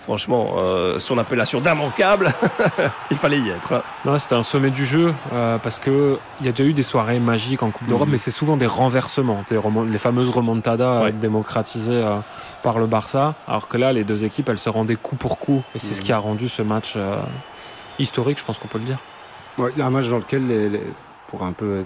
Franchement, 0.07 0.55
euh, 0.59 1.01
son 1.01 1.19
appellation 1.19 1.61
d'immanquable, 1.61 2.33
il 3.11 3.17
fallait 3.17 3.41
y 3.41 3.51
être. 3.51 3.73
hein. 3.73 3.83
Non, 4.05 4.17
c'était 4.21 4.37
un 4.37 4.45
sommet 4.45 4.71
du 4.71 4.87
jeu 4.87 5.13
euh, 5.33 5.59
parce 5.59 5.81
que 5.81 6.17
il 6.39 6.47
y 6.47 6.49
a 6.49 6.53
déjà 6.53 6.63
eu 6.63 6.73
des 6.73 6.85
soirées 6.85 7.19
magiques 7.19 7.65
en 7.65 7.73
Coupe 7.73 7.89
d'Europe, 7.89 8.07
Mhm. 8.07 8.13
mais 8.13 8.19
c'est 8.19 8.31
souvent 8.31 8.57
des 8.57 8.67
renversements, 8.69 9.45
des 9.49 9.59
les 9.91 9.99
fameuses 9.99 10.31
remontadas 10.31 11.03
Ouais. 11.03 11.09
euh, 11.09 11.11
démocratisées 11.11 11.91
euh, 11.93 12.19
par 12.63 12.79
le 12.79 12.87
Barça. 12.87 13.35
Alors 13.49 13.67
que 13.67 13.77
là, 13.77 13.93
les 13.93 14.05
deux 14.05 14.23
équipes, 14.25 14.49
elles 14.49 14.59
se 14.59 14.69
rendaient 14.69 14.95
coup 14.95 15.17
pour 15.17 15.41
coup, 15.41 15.63
et 15.75 15.81
c'est 15.81 15.93
ce 15.95 15.99
Mhm. 16.01 16.05
qui 16.07 16.13
a 16.13 16.19
rendu 16.19 16.49
ce 16.49 16.63
match 16.63 16.93
euh, 16.97 17.17
historique, 17.99 18.39
je 18.39 18.45
pense 18.45 18.59
qu'on 18.59 18.69
peut 18.69 18.79
le 18.79 18.85
dire. 18.85 18.99
Ouais, 19.59 19.71
Il 19.75 19.81
y 19.81 19.83
a 19.83 19.87
un 19.87 19.91
match 19.91 20.09
dans 20.09 20.19
lequel, 20.19 20.47
les, 20.47 20.69
les- 20.69 20.83
pour 21.27 21.43
un 21.43 21.53
peu 21.53 21.85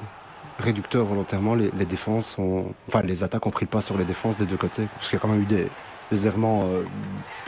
réducteur 0.58 1.06
volontairement, 1.06 1.54
les, 1.54 1.70
les 1.78 1.86
défenses 1.86 2.36
ont, 2.38 2.66
enfin 2.88 3.02
les 3.02 3.24
attaques 3.24 3.46
ont 3.46 3.50
pris 3.50 3.64
le 3.64 3.70
pas 3.70 3.80
sur 3.80 3.96
les 3.96 4.04
défenses 4.04 4.36
des 4.36 4.44
deux 4.44 4.58
côtés, 4.58 4.86
parce 4.96 5.08
qu'il 5.08 5.16
y 5.16 5.18
a 5.18 5.22
quand 5.22 5.28
même 5.28 5.40
eu 5.40 5.46
des, 5.46 5.68
euh, 6.12 6.82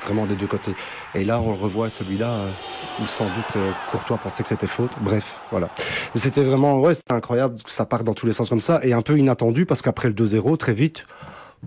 vraiment 0.04 0.26
des 0.26 0.34
deux 0.34 0.46
côtés. 0.46 0.74
Et 1.14 1.24
là, 1.24 1.40
on 1.40 1.52
le 1.52 1.58
revoit 1.58 1.90
celui-là 1.90 2.30
euh, 2.30 2.50
où 3.00 3.06
sans 3.06 3.24
doute 3.24 3.56
euh, 3.56 3.70
Courtois 3.90 4.18
pensait 4.18 4.42
que 4.42 4.48
c'était 4.48 4.66
faute. 4.66 4.92
Bref, 5.00 5.40
voilà. 5.50 5.68
C'était 6.14 6.42
vraiment, 6.42 6.78
ouais, 6.80 6.94
c'était 6.94 7.12
incroyable 7.12 7.56
que 7.62 7.70
ça 7.70 7.86
part 7.86 8.04
dans 8.04 8.14
tous 8.14 8.26
les 8.26 8.32
sens 8.32 8.48
comme 8.48 8.60
ça 8.60 8.80
et 8.82 8.92
un 8.92 9.02
peu 9.02 9.18
inattendu 9.18 9.66
parce 9.66 9.82
qu'après 9.82 10.08
le 10.08 10.14
2-0, 10.14 10.56
très 10.56 10.74
vite. 10.74 11.06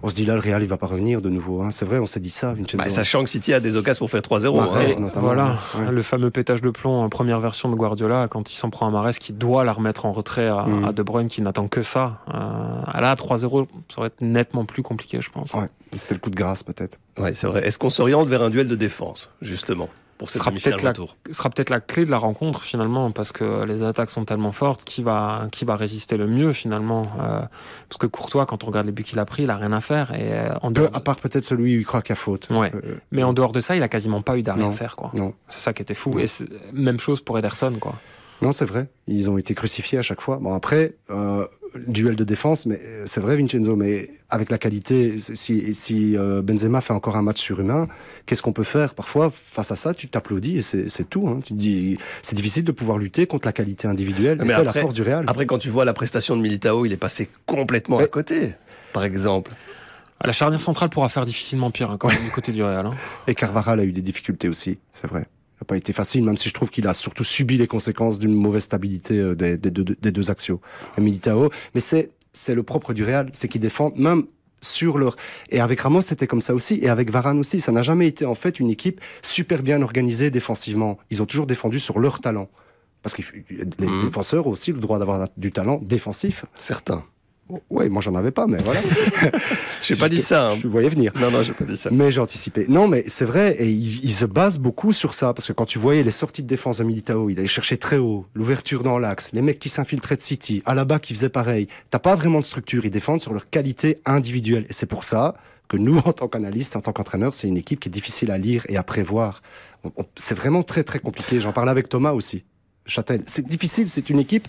On 0.03 0.09
se 0.09 0.13
dit 0.13 0.25
là, 0.25 0.33
le 0.35 0.41
Real, 0.41 0.61
il 0.61 0.67
va 0.67 0.77
pas 0.77 0.87
revenir 0.87 1.21
de 1.21 1.29
nouveau. 1.29 1.61
hein. 1.61 1.71
C'est 1.71 1.85
vrai, 1.85 1.99
on 1.99 2.05
s'est 2.05 2.19
dit 2.19 2.29
ça, 2.29 2.53
Vincenzo. 2.53 2.77
Bah, 2.77 2.89
sachant 2.89 3.23
que 3.23 3.29
City 3.29 3.53
a 3.53 3.59
des 3.61 3.75
occasions 3.77 4.05
pour 4.05 4.09
faire 4.11 4.21
3-0. 4.21 4.55
Mahrez, 4.55 4.95
hein. 4.97 5.09
Voilà, 5.15 5.55
ouais. 5.79 5.89
le 5.91 6.01
fameux 6.01 6.29
pétage 6.31 6.61
de 6.61 6.69
plomb 6.69 7.01
en 7.01 7.09
première 7.09 7.39
version 7.39 7.69
de 7.69 7.75
Guardiola, 7.75 8.27
quand 8.29 8.51
il 8.51 8.55
s'en 8.55 8.69
prend 8.69 8.87
à 8.87 8.91
Marès, 8.91 9.17
qui 9.19 9.31
doit 9.33 9.63
la 9.63 9.71
remettre 9.71 10.05
en 10.05 10.11
retrait 10.11 10.47
à, 10.47 10.65
à 10.85 10.91
De 10.91 11.01
Bruyne, 11.01 11.29
qui 11.29 11.41
n'attend 11.41 11.67
que 11.69 11.81
ça. 11.81 12.19
Euh, 12.33 12.99
là, 12.99 13.15
3-0, 13.15 13.67
ça 13.89 13.99
aurait 13.99 14.07
été 14.09 14.25
nettement 14.25 14.65
plus 14.65 14.83
compliqué, 14.83 15.19
je 15.21 15.29
pense. 15.31 15.53
Ouais, 15.53 15.69
c'était 15.93 16.13
le 16.13 16.19
coup 16.19 16.29
de 16.29 16.35
grâce 16.35 16.61
peut-être. 16.63 16.99
Ouais, 17.17 17.33
c'est 17.33 17.47
vrai. 17.47 17.65
Est-ce 17.65 17.79
qu'on 17.79 17.89
s'oriente 17.89 18.27
vers 18.27 18.43
un 18.43 18.49
duel 18.49 18.67
de 18.67 18.75
défense, 18.75 19.31
justement, 19.41 19.87
pour 20.17 20.29
cette 20.29 20.41
sera 20.41 20.51
demi-finale 20.51 20.73
peut-être 20.79 20.83
la- 20.83 20.89
retour 20.91 21.17
Ce 21.27 21.33
sera 21.33 21.49
peut-être 21.49 21.69
la 21.69 21.79
clé 21.81 22.05
de 22.05 22.11
la 22.11 22.17
rencontre 22.17 22.61
finalement 22.63 23.11
parce 23.11 23.31
que 23.33 23.63
les 23.65 23.83
attaques 23.83 24.09
sont 24.09 24.23
tellement 24.25 24.51
fortes 24.53 24.83
qui 24.85 25.03
va 25.03 25.47
qui 25.51 25.65
va 25.65 25.75
résister 25.75 26.15
le 26.17 26.27
mieux 26.27 26.53
finalement 26.53 27.07
Euh, 27.19 27.41
parce 27.89 27.97
que 27.99 28.07
Courtois 28.07 28.45
quand 28.45 28.63
on 28.63 28.67
regarde 28.67 28.85
les 28.85 28.91
buts 28.91 29.03
qu'il 29.03 29.19
a 29.19 29.25
pris 29.25 29.43
il 29.43 29.49
a 29.49 29.57
rien 29.57 29.71
à 29.73 29.81
faire 29.81 30.13
et 30.13 30.31
euh, 30.33 30.53
en 30.61 30.71
dehors 30.71 30.89
à 30.93 30.99
part 31.01 31.17
peut-être 31.17 31.43
celui 31.43 31.75
où 31.75 31.79
il 31.79 31.85
croit 31.85 32.01
qu'il 32.01 32.11
y 32.11 32.13
a 32.13 32.15
faute. 32.15 32.47
Ouais. 32.49 32.71
Euh, 32.75 32.95
mais 33.11 33.23
en 33.23 33.33
dehors 33.33 33.51
de 33.51 33.59
ça 33.59 33.75
il 33.75 33.83
a 33.83 33.89
quasiment 33.89 34.21
pas 34.21 34.37
eu 34.37 34.43
d'arrêt 34.43 34.61
Non. 34.61 34.69
à 34.69 34.71
faire 34.71 34.95
quoi 34.95 35.11
c'est 35.49 35.59
ça 35.59 35.73
qui 35.73 35.81
était 35.81 35.93
fou 35.93 36.11
et 36.19 36.25
même 36.71 36.99
chose 36.99 37.19
pour 37.21 37.37
Ederson 37.37 37.77
quoi 37.79 37.95
Non, 38.41 38.51
c'est 38.51 38.65
vrai. 38.65 38.87
Ils 39.07 39.29
ont 39.29 39.37
été 39.37 39.53
crucifiés 39.55 39.97
à 39.97 40.01
chaque 40.01 40.19
fois. 40.21 40.37
Bon, 40.41 40.53
après, 40.53 40.95
euh, 41.09 41.47
duel 41.87 42.15
de 42.15 42.23
défense, 42.23 42.65
mais 42.65 42.79
euh, 42.83 43.03
c'est 43.05 43.19
vrai, 43.21 43.35
Vincenzo, 43.37 43.75
mais 43.75 44.09
avec 44.29 44.49
la 44.49 44.57
qualité, 44.57 45.15
si, 45.17 45.73
si 45.73 46.17
euh, 46.17 46.41
Benzema 46.41 46.81
fait 46.81 46.93
encore 46.93 47.15
un 47.17 47.21
match 47.21 47.39
surhumain, 47.41 47.87
qu'est-ce 48.25 48.41
qu'on 48.41 48.53
peut 48.53 48.63
faire? 48.63 48.93
Parfois, 48.93 49.31
face 49.33 49.71
à 49.71 49.75
ça, 49.75 49.93
tu 49.93 50.07
t'applaudis 50.07 50.57
et 50.57 50.61
c'est 50.61 50.89
c'est 50.89 51.09
tout. 51.09 51.27
Hein. 51.27 51.39
Tu 51.43 51.53
te 51.53 51.57
dis, 51.59 51.97
c'est 52.21 52.35
difficile 52.35 52.63
de 52.63 52.71
pouvoir 52.71 52.97
lutter 52.97 53.27
contre 53.27 53.47
la 53.47 53.53
qualité 53.53 53.87
individuelle. 53.87 54.37
Mais 54.41 54.47
c'est 54.47 54.63
la 54.63 54.69
après- 54.69 54.81
force 54.81 54.93
du 54.93 55.01
Real. 55.03 55.25
Après, 55.27 55.45
quand 55.45 55.57
tu 55.59 55.69
vois 55.69 55.85
la 55.85 55.93
prestation 55.93 56.35
de 56.35 56.41
Militao, 56.41 56.85
il 56.85 56.93
est 56.93 56.97
passé 56.97 57.29
complètement 57.45 57.97
à 57.99 58.07
côté, 58.07 58.53
par 58.93 59.03
exemple. 59.03 59.51
la 60.23 60.31
charnière 60.31 60.59
centrale 60.61 60.89
pourra 60.89 61.09
faire 61.09 61.25
difficilement 61.25 61.71
pire 61.71 61.91
hein, 61.91 61.97
quand 61.99 62.07
même 62.07 62.23
du 62.23 62.31
côté 62.31 62.51
du 62.51 62.63
Real 62.63 62.85
hein. 62.85 62.95
Et 63.27 63.35
Carvajal 63.35 63.79
a 63.79 63.83
eu 63.83 63.91
des 63.91 64.01
difficultés 64.01 64.47
aussi, 64.47 64.77
c'est 64.93 65.07
vrai. 65.07 65.27
N'a 65.65 65.67
pas 65.67 65.77
été 65.77 65.93
facile, 65.93 66.23
même 66.23 66.37
si 66.37 66.47
je 66.47 66.53
trouve 66.53 66.69
qu'il 66.69 66.87
a 66.87 66.93
surtout 66.93 67.23
subi 67.23 67.57
les 67.57 67.65
conséquences 67.65 68.19
d'une 68.19 68.35
mauvaise 68.35 68.61
stabilité 68.65 69.17
euh, 69.17 69.33
des, 69.33 69.57
des 69.57 69.71
deux, 69.71 69.83
des 69.83 70.11
deux 70.11 70.29
axiaux, 70.29 70.61
Militao. 70.99 71.49
Mais 71.73 71.81
c'est 71.81 72.11
c'est 72.33 72.53
le 72.53 72.61
propre 72.61 72.93
du 72.93 73.03
Real, 73.03 73.29
c'est 73.33 73.47
qu'ils 73.47 73.61
défendent 73.61 73.95
même 73.97 74.25
sur 74.61 74.99
leur... 74.99 75.15
Et 75.49 75.59
avec 75.59 75.79
Ramos, 75.79 76.01
c'était 76.01 76.27
comme 76.27 76.41
ça 76.41 76.53
aussi, 76.53 76.79
et 76.83 76.89
avec 76.89 77.09
Varane 77.09 77.39
aussi. 77.39 77.59
Ça 77.61 77.71
n'a 77.71 77.81
jamais 77.81 78.07
été 78.07 78.25
en 78.25 78.35
fait 78.35 78.59
une 78.59 78.69
équipe 78.69 79.01
super 79.23 79.63
bien 79.63 79.81
organisée 79.81 80.29
défensivement. 80.29 80.99
Ils 81.09 81.23
ont 81.23 81.25
toujours 81.25 81.47
défendu 81.47 81.79
sur 81.79 81.97
leur 81.97 82.19
talent. 82.21 82.47
Parce 83.01 83.15
que 83.15 83.23
les 83.49 83.87
Mhm. 83.87 84.05
défenseurs 84.05 84.45
ont 84.47 84.51
aussi 84.51 84.71
le 84.71 84.79
droit 84.79 84.99
d'avoir 84.99 85.29
du 85.37 85.51
talent 85.51 85.79
défensif. 85.81 86.45
Certains. 86.59 87.03
Ouais, 87.69 87.89
moi 87.89 88.01
j'en 88.01 88.15
avais 88.15 88.31
pas, 88.31 88.47
mais 88.47 88.57
voilà. 88.65 88.81
Je 89.81 89.93
n'ai 89.93 89.99
pas 89.99 90.09
dit 90.09 90.19
ça. 90.19 90.49
hein. 90.49 90.55
Je 90.59 90.67
voyais 90.67 90.89
venir. 90.89 91.11
Non, 91.19 91.29
non, 91.29 91.43
j'ai 91.43 91.53
pas 91.53 91.63
dit 91.65 91.77
ça. 91.77 91.89
Mais 91.91 92.09
j'ai 92.09 92.19
anticipé. 92.19 92.65
Non, 92.67 92.87
mais 92.87 93.03
c'est 93.07 93.25
vrai, 93.25 93.55
et 93.59 93.69
il, 93.69 94.03
il 94.03 94.11
se 94.11 94.25
base 94.25 94.57
beaucoup 94.57 94.91
sur 94.91 95.13
ça, 95.13 95.31
parce 95.33 95.47
que 95.47 95.53
quand 95.53 95.65
tu 95.67 95.77
voyais 95.77 96.01
les 96.01 96.09
sorties 96.11 96.41
de 96.41 96.47
défense 96.47 96.79
de 96.79 96.83
Militao, 96.83 97.29
il 97.29 97.37
allait 97.37 97.47
chercher 97.47 97.77
très 97.77 97.97
haut, 97.97 98.25
l'ouverture 98.33 98.81
dans 98.81 98.97
l'axe, 98.97 99.31
les 99.33 99.43
mecs 99.43 99.59
qui 99.59 99.69
s'infiltraient 99.69 100.15
de 100.15 100.21
City, 100.21 100.63
Alaba 100.65 100.97
qui 100.97 101.13
faisait 101.13 101.29
pareil. 101.29 101.67
T'as 101.91 101.99
pas 101.99 102.15
vraiment 102.15 102.39
de 102.39 102.45
structure, 102.45 102.83
ils 102.83 102.89
défendent 102.91 103.21
sur 103.21 103.33
leur 103.33 103.47
qualité 103.47 103.99
individuelle. 104.05 104.65
Et 104.69 104.73
c'est 104.73 104.87
pour 104.87 105.03
ça 105.03 105.35
que 105.67 105.77
nous, 105.77 105.97
en 106.05 106.13
tant 106.13 106.27
qu'analystes, 106.27 106.75
en 106.75 106.81
tant 106.81 106.93
qu'entraîneurs, 106.93 107.35
c'est 107.35 107.47
une 107.47 107.57
équipe 107.57 107.79
qui 107.79 107.89
est 107.89 107.91
difficile 107.91 108.31
à 108.31 108.39
lire 108.39 108.65
et 108.69 108.77
à 108.77 108.83
prévoir. 108.83 109.43
C'est 110.15 110.35
vraiment 110.35 110.63
très 110.63 110.83
très 110.83 110.97
compliqué. 110.97 111.39
J'en 111.39 111.53
parlais 111.53 111.69
avec 111.69 111.89
Thomas 111.89 112.13
aussi. 112.13 112.43
Châtel. 112.85 113.23
C'est 113.25 113.45
difficile, 113.47 113.87
c'est 113.89 114.09
une 114.09 114.19
équipe 114.19 114.47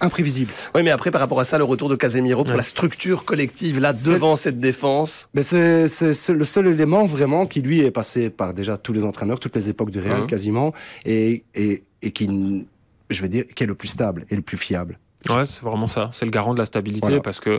imprévisible. 0.00 0.52
Oui, 0.74 0.82
mais 0.82 0.90
après, 0.90 1.10
par 1.10 1.20
rapport 1.20 1.40
à 1.40 1.44
ça, 1.44 1.58
le 1.58 1.64
retour 1.64 1.88
de 1.88 1.96
Casemiro 1.96 2.44
pour 2.44 2.52
Ouais. 2.52 2.56
la 2.56 2.62
structure 2.62 3.24
collective, 3.24 3.80
là, 3.80 3.92
devant 3.92 4.36
cette 4.36 4.60
défense. 4.60 5.28
Mais 5.34 5.42
c'est 5.42 5.86
le 6.32 6.44
seul 6.44 6.68
élément 6.68 7.06
vraiment 7.06 7.46
qui 7.46 7.60
lui 7.60 7.80
est 7.80 7.90
passé 7.90 8.30
par 8.30 8.54
déjà 8.54 8.76
tous 8.78 8.92
les 8.92 9.04
entraîneurs, 9.04 9.40
toutes 9.40 9.56
les 9.56 9.68
époques 9.70 9.90
du 9.90 10.00
Real 10.00 10.22
Mhm. 10.22 10.26
quasiment, 10.26 10.72
et, 11.04 11.44
et, 11.54 11.82
et 12.02 12.10
qui, 12.12 12.64
je 13.10 13.22
vais 13.22 13.28
dire, 13.28 13.44
qui 13.54 13.64
est 13.64 13.66
le 13.66 13.74
plus 13.74 13.88
stable 13.88 14.26
et 14.30 14.36
le 14.36 14.42
plus 14.42 14.58
fiable. 14.58 14.98
ouais 15.30 15.46
c'est 15.46 15.62
vraiment 15.62 15.88
ça 15.88 16.10
c'est 16.12 16.26
le 16.26 16.30
garant 16.30 16.52
de 16.52 16.58
la 16.58 16.66
stabilité 16.66 17.06
Voilà. 17.06 17.22
parce 17.22 17.40
que 17.40 17.58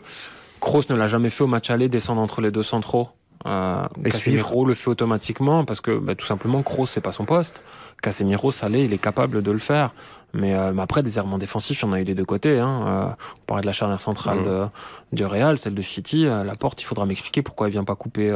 Kroos 0.62 0.84
ne 0.90 0.96
l'a 0.96 1.08
jamais 1.08 1.32
fait 1.32 1.44
au 1.44 1.48
match 1.48 1.70
aller 1.72 1.90
descendre 1.90 2.22
entre 2.22 2.40
les 2.42 2.52
deux 2.52 2.62
centraux 2.64 3.10
euh, 3.48 3.84
Et 4.06 4.10
Casemiro 4.12 4.66
le 4.66 4.74
fait 4.76 4.90
automatiquement 4.90 5.66
parce 5.66 5.82
que 5.82 5.98
bah, 5.98 6.14
tout 6.16 6.26
simplement 6.28 6.62
Kroos 6.64 6.86
c'est 6.86 7.02
pas 7.02 7.12
son 7.12 7.26
poste 7.26 7.64
Casemiro 8.02 8.52
Salé 8.52 8.84
il 8.86 8.94
est 8.94 8.98
capable 8.98 9.42
de 9.42 9.52
le 9.52 9.60
faire 9.60 9.94
Mais, 10.38 10.54
euh, 10.54 10.74
mais 10.74 10.82
après, 10.82 11.02
des 11.02 11.18
errements 11.18 11.38
défensifs, 11.38 11.80
il 11.82 11.86
y 11.86 11.88
en 11.88 11.94
a 11.94 12.02
eu 12.02 12.04
des 12.04 12.14
deux 12.14 12.26
côtés. 12.26 12.60
Hein. 12.60 12.84
Euh, 12.88 13.06
on 13.38 13.46
parlait 13.48 13.62
de 13.62 13.68
la 13.68 13.72
charnière 13.72 14.02
centrale 14.02 14.40
Mhm. 14.40 14.46
de- 14.46 14.66
du 15.14 15.26
Real, 15.26 15.58
celle 15.58 15.76
de 15.76 15.82
City. 15.82 16.26
Euh, 16.28 16.44
la 16.44 16.56
porte, 16.56 16.82
il 16.82 16.84
faudra 16.86 17.06
m'expliquer 17.06 17.42
pourquoi 17.42 17.70
il 17.70 17.72
vient 17.72 17.86
pas 17.86 17.96
couper 17.96 18.34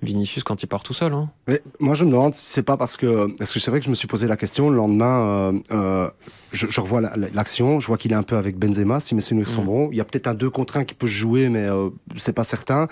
Vinicius 0.00 0.44
quand 0.44 0.62
il 0.62 0.68
part 0.68 0.84
tout 0.84 0.94
seul. 0.94 1.12
Hein. 1.12 1.28
Mais 1.48 1.60
moi, 1.80 1.96
je 1.96 2.04
me 2.04 2.12
demande 2.12 2.36
si 2.36 2.46
c'est 2.46 2.62
pas 2.62 2.76
parce 2.76 2.96
que. 2.96 3.34
Parce 3.36 3.52
que 3.52 3.58
c'est 3.58 3.72
vrai 3.72 3.80
que 3.80 3.84
je 3.86 3.90
me 3.90 3.96
suis 3.96 4.06
posé 4.06 4.28
la 4.28 4.36
question 4.36 4.70
le 4.70 4.76
lendemain. 4.76 5.52
je, 6.52 6.66
je 6.68 6.80
revois 6.80 7.00
la- 7.00 7.16
la- 7.16 7.30
l'action, 7.34 7.80
je 7.80 7.86
vois 7.88 7.96
qu'il 7.98 8.12
est 8.12 8.16
un 8.16 8.22
peu 8.22 8.36
avec 8.36 8.56
Benzema. 8.56 9.00
Si 9.00 9.16
mes 9.16 9.20
souvenirs 9.20 9.48
sont 9.48 9.62
Mm. 9.62 9.66
bons, 9.66 9.88
il 9.90 9.96
y 9.98 10.00
a 10.00 10.04
peut-être 10.04 10.28
un 10.28 10.34
2 10.34 10.50
contre 10.50 10.76
1 10.76 10.84
qui 10.84 10.94
peut 10.94 11.08
se 11.08 11.12
jouer, 11.12 11.48
mais 11.48 11.68
c'est 12.16 12.32
pas 12.32 12.44
certain. 12.44 12.86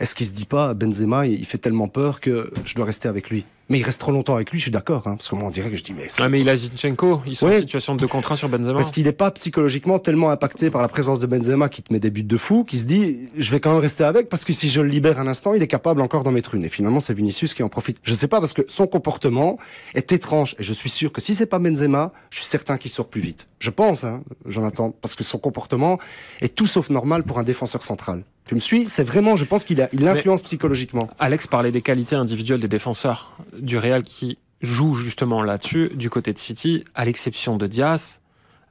Est-ce 0.00 0.14
qu'il 0.14 0.24
se 0.26 0.32
dit 0.32 0.46
pas 0.46 0.72
Benzema, 0.72 1.26
il 1.26 1.34
il 1.40 1.44
fait 1.44 1.58
tellement 1.58 1.88
peur 1.88 2.20
que 2.20 2.50
je 2.64 2.74
dois 2.74 2.86
rester 2.86 3.06
avec 3.08 3.28
lui? 3.28 3.44
Mais 3.70 3.78
il 3.78 3.82
reste 3.82 4.00
trop 4.00 4.12
longtemps 4.12 4.34
avec 4.34 4.50
lui, 4.50 4.58
je 4.58 4.62
suis 4.62 4.70
d'accord. 4.70 5.02
Hein, 5.06 5.16
parce 5.16 5.28
que 5.28 5.34
moi, 5.34 5.46
on 5.46 5.50
dirait 5.50 5.70
que 5.70 5.76
je 5.76 5.84
dis 5.84 5.92
mais. 5.92 6.06
Ah, 6.20 6.28
mais 6.30 6.40
il 6.40 6.48
a 6.48 6.56
Zinchenko. 6.56 7.20
Ils 7.26 7.36
sont 7.36 7.46
Ouais. 7.46 7.56
en 7.56 7.60
situation 7.60 7.94
de 7.94 8.00
2 8.00 8.06
contre 8.08 8.32
1 8.32 8.36
sur 8.36 8.48
Benzema. 8.48 8.74
Parce 8.74 8.90
qu'il 8.92 9.04
n'est 9.04 9.12
pas 9.12 9.30
psychologiquement 9.30 9.98
tellement 9.98 10.30
impacté 10.30 10.70
par 10.70 10.80
la 10.80 10.88
présence 10.88 11.20
de 11.20 11.26
Benzema 11.26 11.68
qui 11.68 11.82
te 11.82 11.92
met 11.92 11.98
des 12.00 12.10
buts 12.10 12.22
de 12.22 12.36
fou, 12.38 12.64
qui 12.64 12.78
se 12.78 12.86
dit 12.86 13.28
je 13.36 13.50
vais 13.50 13.60
quand 13.60 13.72
même 13.72 13.80
rester 13.80 14.04
avec 14.04 14.28
parce 14.30 14.44
que 14.46 14.52
si 14.54 14.70
je 14.70 14.80
le 14.80 14.88
libère 14.88 15.20
un 15.20 15.26
instant, 15.26 15.52
il 15.52 15.62
est 15.62 15.66
capable 15.66 16.00
encore 16.00 16.24
d'en 16.24 16.30
mettre 16.32 16.54
une. 16.54 16.64
Et 16.64 16.68
finalement, 16.70 17.00
c'est 17.00 17.12
Vinicius 17.14 17.52
qui 17.52 17.62
en 17.62 17.68
profite. 17.68 17.98
Je 18.02 18.14
sais 18.14 18.28
pas 18.28 18.40
parce 18.40 18.54
que 18.54 18.62
son 18.68 18.86
comportement 18.86 19.58
est 19.94 20.12
étrange 20.12 20.56
et 20.58 20.62
je 20.62 20.72
suis 20.72 20.90
sûr 20.90 21.12
que 21.12 21.20
si 21.20 21.34
c'est 21.34 21.46
pas 21.46 21.58
Benzema, 21.58 22.12
je 22.30 22.38
suis 22.38 22.46
certain 22.46 22.78
qu'il 22.78 22.90
sort 22.90 23.08
plus 23.08 23.20
vite. 23.20 23.48
Je 23.58 23.68
pense, 23.70 24.04
hein, 24.04 24.22
Jonathan, 24.46 24.94
parce 25.02 25.14
que 25.14 25.24
son 25.24 25.38
comportement 25.38 25.98
est 26.40 26.54
tout 26.54 26.66
sauf 26.66 26.88
normal 26.88 27.22
pour 27.22 27.38
un 27.38 27.42
défenseur 27.44 27.82
central. 27.82 28.22
Tu 28.48 28.54
me 28.54 28.60
suis 28.60 28.88
C'est 28.88 29.04
vraiment, 29.04 29.36
je 29.36 29.44
pense 29.44 29.62
qu'il 29.62 29.80
a, 29.82 29.90
il 29.92 30.08
influence 30.08 30.40
psychologiquement. 30.40 31.10
Alex 31.18 31.46
parlait 31.46 31.70
des 31.70 31.82
qualités 31.82 32.16
individuelles 32.16 32.60
des 32.60 32.68
défenseurs 32.68 33.36
du 33.58 33.76
Real 33.76 34.02
qui 34.02 34.38
jouent 34.62 34.94
justement 34.94 35.42
là-dessus. 35.42 35.90
Du 35.94 36.08
côté 36.08 36.32
de 36.32 36.38
City, 36.38 36.82
à 36.94 37.04
l'exception 37.04 37.58
de 37.58 37.66
Diaz, 37.66 38.20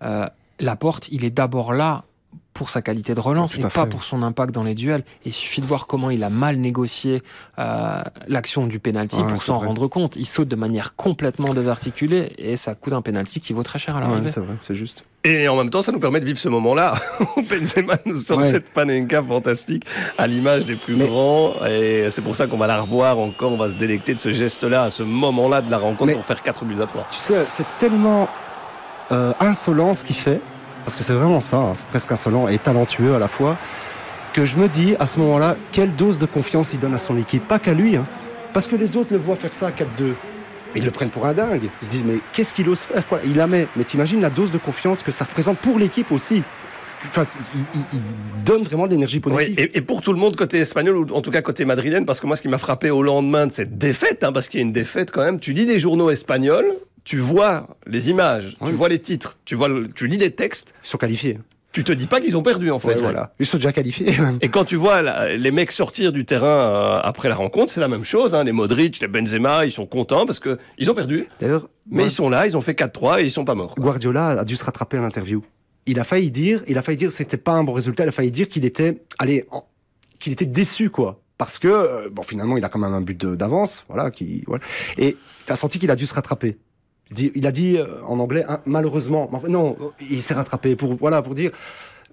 euh, 0.02 0.26
Laporte, 0.60 1.10
il 1.12 1.24
est 1.24 1.30
d'abord 1.30 1.74
là 1.74 2.06
pour 2.58 2.70
sa 2.72 2.82
qualité 2.82 3.14
de 3.14 3.20
relance 3.20 3.52
Tout 3.54 3.60
et 3.60 3.62
pas 3.62 3.70
fait. 3.70 3.90
pour 3.90 4.04
son 4.04 4.24
impact 4.24 4.54
dans 4.54 4.64
les 4.64 4.74
duels. 4.74 5.04
Et 5.26 5.30
il 5.30 5.34
suffit 5.34 5.62
de 5.62 5.66
voir 5.68 5.86
comment 5.88 6.10
il 6.10 6.24
a 6.24 6.30
mal 6.30 6.58
négocié 6.58 7.22
euh, 7.60 8.02
l'action 8.28 8.66
du 8.68 8.80
penalty 8.80 9.18
Ouais, 9.18 9.28
pour 9.28 9.42
s'en 9.42 9.60
rendre 9.60 9.88
compte. 9.88 10.16
Il 10.16 10.26
saute 10.26 10.48
de 10.48 10.56
manière 10.56 10.96
complètement 10.96 11.54
désarticulée 11.54 12.34
et 12.40 12.58
ça 12.58 12.74
coûte 12.76 12.94
un 12.94 13.02
penalty 13.02 13.40
qui 13.40 13.54
vaut 13.54 13.64
très 13.64 13.78
cher 13.80 13.96
à 13.96 14.00
l'arrivée. 14.02 14.22
Ouais, 14.22 14.28
c'est 14.28 14.40
vrai, 14.40 14.56
c'est 14.62 14.76
juste. 14.76 15.06
Et 15.24 15.48
en 15.48 15.56
même 15.56 15.70
temps, 15.70 15.82
ça 15.82 15.92
nous 15.92 16.00
permet 16.00 16.20
de 16.20 16.26
vivre 16.26 16.40
ce 16.40 16.50
moment-là 16.50 16.96
où 17.38 17.42
Benzema 17.42 17.96
nous 18.06 18.18
sort 18.20 18.38
Ouais. 18.40 18.50
cette 18.50 18.70
panenka 18.72 19.22
fantastique 19.22 19.84
à 20.18 20.26
l'image 20.26 20.66
des 20.66 20.76
plus 20.78 20.96
Mais- 20.96 21.06
grands. 21.06 21.54
Et 21.70 22.08
c'est 22.10 22.22
pour 22.22 22.36
ça 22.36 22.48
qu'on 22.48 22.58
va 22.58 22.66
la 22.68 22.82
revoir 22.82 23.20
encore. 23.20 23.52
On 23.52 23.58
va 23.58 23.70
se 23.70 23.76
délecter 23.76 24.14
de 24.16 24.20
ce 24.20 24.32
geste-là, 24.32 24.84
à 24.84 24.90
ce 24.90 25.04
moment-là 25.04 25.62
de 25.62 25.70
la 25.70 25.78
rencontre 25.78 26.06
Mais- 26.06 26.14
pour 26.14 26.26
faire 26.26 26.42
4 26.42 26.66
buts 26.66 26.82
à 26.82 26.86
3. 26.88 27.08
Tu 27.12 27.20
sais, 27.20 27.44
c'est 27.46 27.66
tellement 27.78 28.28
euh, 29.12 29.34
insolent 29.40 29.94
ce 29.94 30.04
qu'il 30.04 30.16
fait, 30.16 30.42
parce 30.88 30.96
que 30.96 31.04
c'est 31.04 31.16
vraiment 31.16 31.42
ça, 31.42 31.58
hein, 31.58 31.74
c'est 31.76 31.86
presque 31.88 32.10
insolent 32.14 32.48
et 32.48 32.58
talentueux 32.58 33.14
à 33.14 33.20
la 33.20 33.28
fois, 33.28 33.58
que 34.32 34.46
je 34.46 34.56
me 34.56 34.70
dis 34.70 34.96
à 35.02 35.06
ce 35.06 35.20
moment-là, 35.20 35.58
quelle 35.74 35.94
dose 35.94 36.18
de 36.18 36.26
confiance 36.26 36.72
il 36.72 36.80
donne 36.80 36.94
à 36.94 36.98
son 36.98 37.18
équipe. 37.18 37.46
Pas 37.46 37.60
qu'à 37.60 37.74
lui, 37.74 37.98
hein, 37.98 38.06
parce 38.54 38.70
que 38.70 38.78
les 38.78 38.96
autres 38.96 39.12
le 39.12 39.18
voient 39.18 39.36
faire 39.36 39.52
ça 39.52 39.68
à 39.68 39.72
4-2. 39.72 40.14
Ils 40.78 40.86
le 40.86 40.92
prennent 40.92 41.10
pour 41.10 41.26
un 41.26 41.34
dingue. 41.34 41.70
Ils 41.82 41.86
se 41.86 41.92
disent, 41.92 42.06
mais 42.06 42.20
qu'est-ce 42.32 42.54
qu'il 42.54 42.70
ose 42.70 42.84
faire 42.84 43.06
quoi? 43.06 43.20
Il 43.26 43.36
la 43.36 43.48
met. 43.48 43.68
Mais 43.76 43.84
t'imagines 43.84 44.22
la 44.22 44.30
dose 44.30 44.54
de 44.54 44.58
confiance 44.58 45.04
que 45.04 45.12
ça 45.12 45.26
représente 45.26 45.58
pour 45.58 45.78
l'équipe 45.78 46.10
aussi. 46.10 46.42
Enfin, 47.06 47.24
il, 47.92 48.00
donne 48.46 48.64
vraiment 48.64 48.88
de 48.88 48.92
l'énergie 48.92 49.18
Oui, 49.18 49.34
positive. 49.34 49.60
et, 49.60 49.78
et 49.78 49.82
pour 49.82 50.00
tout 50.00 50.14
le 50.14 50.20
monde 50.20 50.38
côté 50.38 50.60
espagnol, 50.60 50.96
ou 50.96 51.14
en 51.14 51.22
tout 51.22 51.32
cas 51.32 51.42
côté 51.42 51.66
madrilène, 51.66 52.06
parce 52.06 52.22
que 52.22 52.28
moi, 52.28 52.38
ce 52.38 52.42
qui 52.42 52.48
m'a 52.48 52.60
frappé 52.60 52.92
au 52.92 53.04
lendemain 53.04 53.48
de 53.48 53.52
cette 53.52 53.78
défaite, 53.78 54.24
hein, 54.24 54.32
parce 54.32 54.48
qu'il 54.48 54.62
y 54.62 54.64
a 54.64 54.66
une 54.66 54.72
défaite 54.72 55.12
quand 55.12 55.26
même, 55.26 55.42
tu 55.42 55.52
lis 55.52 55.66
des 55.66 55.80
journaux 55.80 56.12
espagnols, 56.12 56.78
tu 57.08 57.20
vois 57.20 57.68
les 57.88 58.10
images, 58.10 58.58
tu 58.66 58.74
vois 58.74 58.90
les 58.90 59.00
titres, 59.00 59.40
tu, 59.46 59.56
vois 59.56 59.70
le- 59.70 59.88
tu 59.88 60.08
lis 60.08 60.18
des 60.18 60.32
textes, 60.32 60.74
Ils 60.84 60.88
sont 60.90 60.98
qualifiés. 60.98 61.40
tu 61.72 61.86
te 61.86 61.94
dis 61.94 62.06
pas 62.06 62.20
qu'ils 62.20 62.36
ont 62.36 62.44
perdu 62.44 62.70
en 62.70 62.80
fait. 62.80 62.96
Ouais, 62.96 63.02
voilà. 63.02 63.34
Ils 63.40 63.46
sont 63.46 63.56
déjà 63.58 63.72
qualifiés. 63.72 64.18
même. 64.20 64.40
Et 64.42 64.50
quand 64.50 64.66
tu 64.66 64.76
vois 64.76 65.02
les 65.28 65.52
mecs 65.52 65.72
sortir 65.72 66.12
du 66.12 66.26
terrain 66.26 66.46
euh, 66.48 67.00
après 67.02 67.30
la 67.30 67.36
rencontre, 67.36 67.72
c'est 67.72 67.80
la 67.80 67.88
même 67.88 68.04
chose. 68.04 68.36
Hein. 68.36 68.44
Les 68.44 68.52
Modric, 68.52 69.00
les 69.00 69.08
Benzema, 69.08 69.66
ils 69.66 69.72
sont 69.72 69.86
contents 69.86 70.26
parce 70.26 70.40
que 70.40 70.58
ils 70.78 70.92
ont 70.92 70.96
perdu, 70.96 71.28
D'ailleurs, 71.40 71.70
mais 71.90 72.04
ils 72.04 72.12
sont 72.12 72.30
là, 72.30 72.46
ils 72.46 72.58
ont 72.58 72.62
fait 72.62 72.74
4-3 72.78 73.22
et 73.22 73.24
ils 73.24 73.32
sont 73.32 73.46
pas 73.46 73.56
morts. 73.56 73.74
quoi. 73.76 73.84
Guardiola 73.86 74.28
a 74.42 74.44
dû 74.44 74.58
se 74.58 74.66
rattraper 74.66 74.98
à 74.98 75.02
l'interview. 75.02 75.42
Il 75.86 76.02
a 76.02 76.04
failli 76.04 76.30
dire, 76.30 76.62
il 76.68 76.78
a 76.78 76.82
failli 76.82 76.98
dire, 76.98 77.12
c'était 77.14 77.38
pas 77.38 77.54
un 77.54 77.64
bon 77.64 77.72
résultat. 77.72 78.04
Il 78.04 78.10
a 78.10 78.12
failli 78.12 78.32
dire 78.32 78.50
qu'il 78.50 78.66
était, 78.66 79.02
allez, 79.18 79.46
qu'il 80.20 80.34
était 80.34 80.46
déçu, 80.46 80.90
quoi. 80.90 81.22
Parce 81.38 81.58
que, 81.60 81.70
euh, 81.70 82.10
bon, 82.12 82.24
finalement, 82.24 82.58
il 82.58 82.66
a 82.66 82.70
quand 82.70 82.80
même 82.80 82.92
un 82.94 83.00
but 83.00 83.26
d'avance, 83.26 83.86
voilà, 83.88 84.12
qui, 84.12 84.44
voilà. 84.48 84.62
Et 84.98 85.16
t'as 85.46 85.56
senti 85.56 85.80
qu'il 85.80 85.90
a 85.92 85.96
dû 85.96 86.06
se 86.06 86.14
rattraper. 86.14 86.58
Il, 87.36 87.46
a 87.48 87.52
dit 87.52 87.78
euh, 87.78 87.86
en 88.06 88.20
anglais, 88.20 88.44
hein, 88.48 88.60
malheureusement, 88.66 89.30
non, 89.48 89.78
il 90.10 90.22
s'est 90.22 90.34
rattrapé 90.34 90.76
pour, 90.76 90.96
voilà, 90.96 91.22
pour 91.22 91.36
dire, 91.36 91.52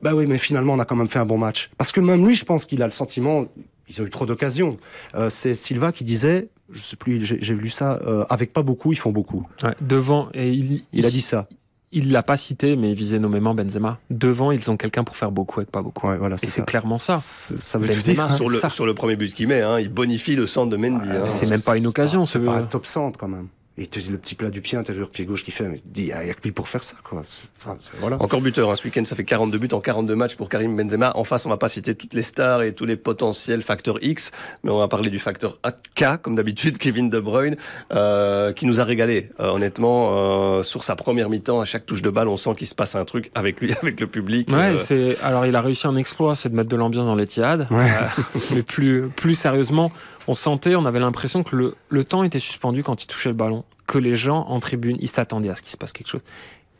bah 0.03 0.15
oui, 0.15 0.27
mais 0.27 0.39
finalement, 0.39 0.75
on 0.75 0.79
a 0.79 0.85
quand 0.85 0.97
même 0.97 1.09
fait 1.09 1.19
un 1.19 1.25
bon 1.27 1.39
match. 1.39 1.71
Parce 1.79 1.93
que 1.93 2.01
même 2.01 2.27
lui, 2.27 2.35
je 2.35 2.45
pense 2.45 2.67
qu'il 2.67 2.83
a 2.83 2.87
le 2.87 2.93
sentiment, 2.93 3.47
ils 3.89 4.03
ont 4.03 4.07
eu 4.07 4.11
trop 4.11 4.27
d'occasions. 4.27 4.77
Euh, 5.15 5.31
c'est 5.31 5.55
Silva 5.55 5.93
qui 5.93 6.05
disait, 6.05 6.49
je 6.71 6.83
sais 6.83 6.97
plus, 6.97 7.25
j'ai 7.25 7.55
lu 7.55 7.69
ça, 7.69 8.01
euh, 8.07 8.25
avec 8.31 8.53
pas 8.53 8.63
beaucoup, 8.63 8.93
ils 8.93 8.99
font 8.99 9.13
beaucoup. 9.13 9.47
Ouais, 9.63 9.75
devant, 9.81 10.29
et 10.35 10.53
il, 10.53 10.85
Il 10.93 11.07
a 11.07 11.11
dit 11.11 11.21
ça. 11.23 11.49
Il 11.97 12.11
l'a 12.11 12.25
pas 12.25 12.37
cité, 12.37 12.75
mais 12.75 12.91
il 12.91 12.97
visait 12.97 13.21
nommément 13.21 13.55
Benzema. 13.55 14.01
Devant, 14.11 14.51
ils 14.51 14.69
ont 14.69 14.77
quelqu'un 14.77 15.05
pour 15.05 15.17
faire 15.17 15.31
beaucoup 15.31 15.61
avec 15.61 15.71
pas 15.71 15.81
beaucoup. 15.81 16.09
Ouais, 16.09 16.17
voilà, 16.19 16.35
Et 16.43 16.47
c'est 16.49 16.65
clairement 16.65 16.99
ça. 16.99 17.19
Ça 17.19 17.79
veut 17.79 17.87
Benzema, 17.87 18.27
dire. 18.27 18.31
Sur 18.35 18.49
le, 18.49 18.59
ça. 18.59 18.69
sur 18.69 18.85
le 18.85 18.95
premier 18.95 19.15
but 19.15 19.33
qu'il 19.33 19.47
met, 19.47 19.63
hein, 19.63 19.79
il 19.79 19.91
bonifie 19.91 20.35
le 20.35 20.47
centre 20.47 20.71
de 20.71 20.77
Mendy. 20.77 21.07
Ah, 21.09 21.15
hein. 21.23 21.27
c'est 21.27 21.49
même 21.49 21.61
pas 21.63 21.77
une 21.77 21.87
occasion, 21.87 22.25
C'est 22.25 22.41
ce- 22.41 22.45
pas 22.45 22.57
un 22.57 22.63
top 22.65 22.85
centre 22.87 23.17
quand 23.17 23.29
même. 23.29 23.47
Et 23.77 23.89
tu- 23.89 24.01
le 24.09 24.19
petit 24.19 24.37
plat 24.37 24.51
du 24.51 24.61
pied 24.61 24.79
intérieur, 24.79 25.11
pied 25.11 25.25
gauche 25.25 25.43
qui 25.43 25.51
fait, 25.51 25.65
mais 25.65 25.81
dis, 25.85 26.03
il 26.03 26.09
y 26.09 26.13
a 26.13 26.33
que 26.35 26.43
lui 26.45 26.53
pour 26.53 26.69
faire 26.69 26.85
ça, 26.85 26.97
quoi. 27.03 27.23
Enfin, 27.61 27.77
voilà. 27.99 28.23
Encore 28.23 28.41
buteur, 28.41 28.71
hein, 28.71 28.77
ce 28.77 28.85
week-end, 28.85 29.05
ça 29.05 29.17
fait 29.17 29.25
42 29.25 29.59
buts 29.59 29.69
en 29.73 29.81
42 29.81 30.15
matchs 30.15 30.37
pour 30.37 30.49
Karim 30.49 30.77
Benzema. 30.77 31.11
En 31.17 31.25
face, 31.25 31.45
on 31.45 31.49
va 31.49 31.57
pas 31.57 31.67
citer 31.67 31.97
toutes 31.97 32.15
les 32.15 32.23
stars 32.23 32.63
et 32.63 32.73
tous 32.73 32.85
les 32.85 32.97
potentiels 32.97 33.63
facteurs 33.63 33.99
X, 34.01 34.31
mais 34.63 34.71
on 34.71 34.79
va 34.79 34.87
parler 34.87 35.11
du 35.11 35.19
facteur 35.19 35.59
K, 35.97 36.19
comme 36.23 36.37
d'habitude, 36.37 36.79
Kevin 36.79 37.11
De 37.11 37.19
Bruyne, 37.19 37.57
euh, 37.93 38.53
qui 38.53 38.67
nous 38.67 38.79
a 38.81 38.85
régalé. 38.85 39.31
Euh, 39.41 39.49
honnêtement, 39.49 40.11
euh, 40.59 40.63
sur 40.63 40.85
sa 40.85 40.95
première 40.95 41.29
mi-temps, 41.29 41.61
à 41.61 41.65
chaque 41.65 41.85
touche 41.85 42.03
de 42.03 42.11
balle, 42.11 42.29
on 42.29 42.37
sent 42.37 42.55
qu'il 42.57 42.69
se 42.69 42.75
passe 42.77 42.95
un 42.95 43.05
truc 43.05 43.33
avec 43.35 43.61
lui, 43.61 43.73
avec 43.83 43.99
le 43.99 44.07
public. 44.07 44.49
Ouais, 44.51 44.75
Euh, 44.75 44.79
c'est 44.79 45.19
alors 45.23 45.47
il 45.47 45.57
a 45.57 45.61
réussi 45.61 45.87
un 45.89 45.97
exploit, 45.97 46.37
c'est 46.37 46.49
de 46.49 46.55
mettre 46.55 46.69
de 46.69 46.77
l'ambiance 46.77 47.07
dans 47.07 47.17
l'Etihad. 47.17 47.67
Ouais. 47.73 47.91
Euh, 47.91 48.39
mais 48.53 48.63
plus 48.63 49.09
plus 49.09 49.35
sérieusement, 49.35 49.91
on 50.29 50.35
sentait, 50.35 50.75
on 50.77 50.87
avait 50.87 51.01
l'impression 51.01 51.43
que 51.43 51.57
le, 51.57 51.75
le 51.89 52.05
temps 52.05 52.23
était 52.25 52.39
suspendu 52.39 52.83
quand 52.83 53.03
il 53.03 53.07
touchait 53.07 53.29
le 53.31 53.35
ballon, 53.35 53.64
que 53.87 53.99
les 53.99 54.17
gens 54.17 54.47
en 54.49 54.61
tribune, 54.61 54.97
ils 55.01 55.09
s'attendaient 55.09 55.51
à 55.51 55.55
ce 55.55 55.63
qu'il 55.63 55.71
se 55.73 55.77
passe 55.77 55.93
quelque 55.93 56.09
chose. 56.09 56.23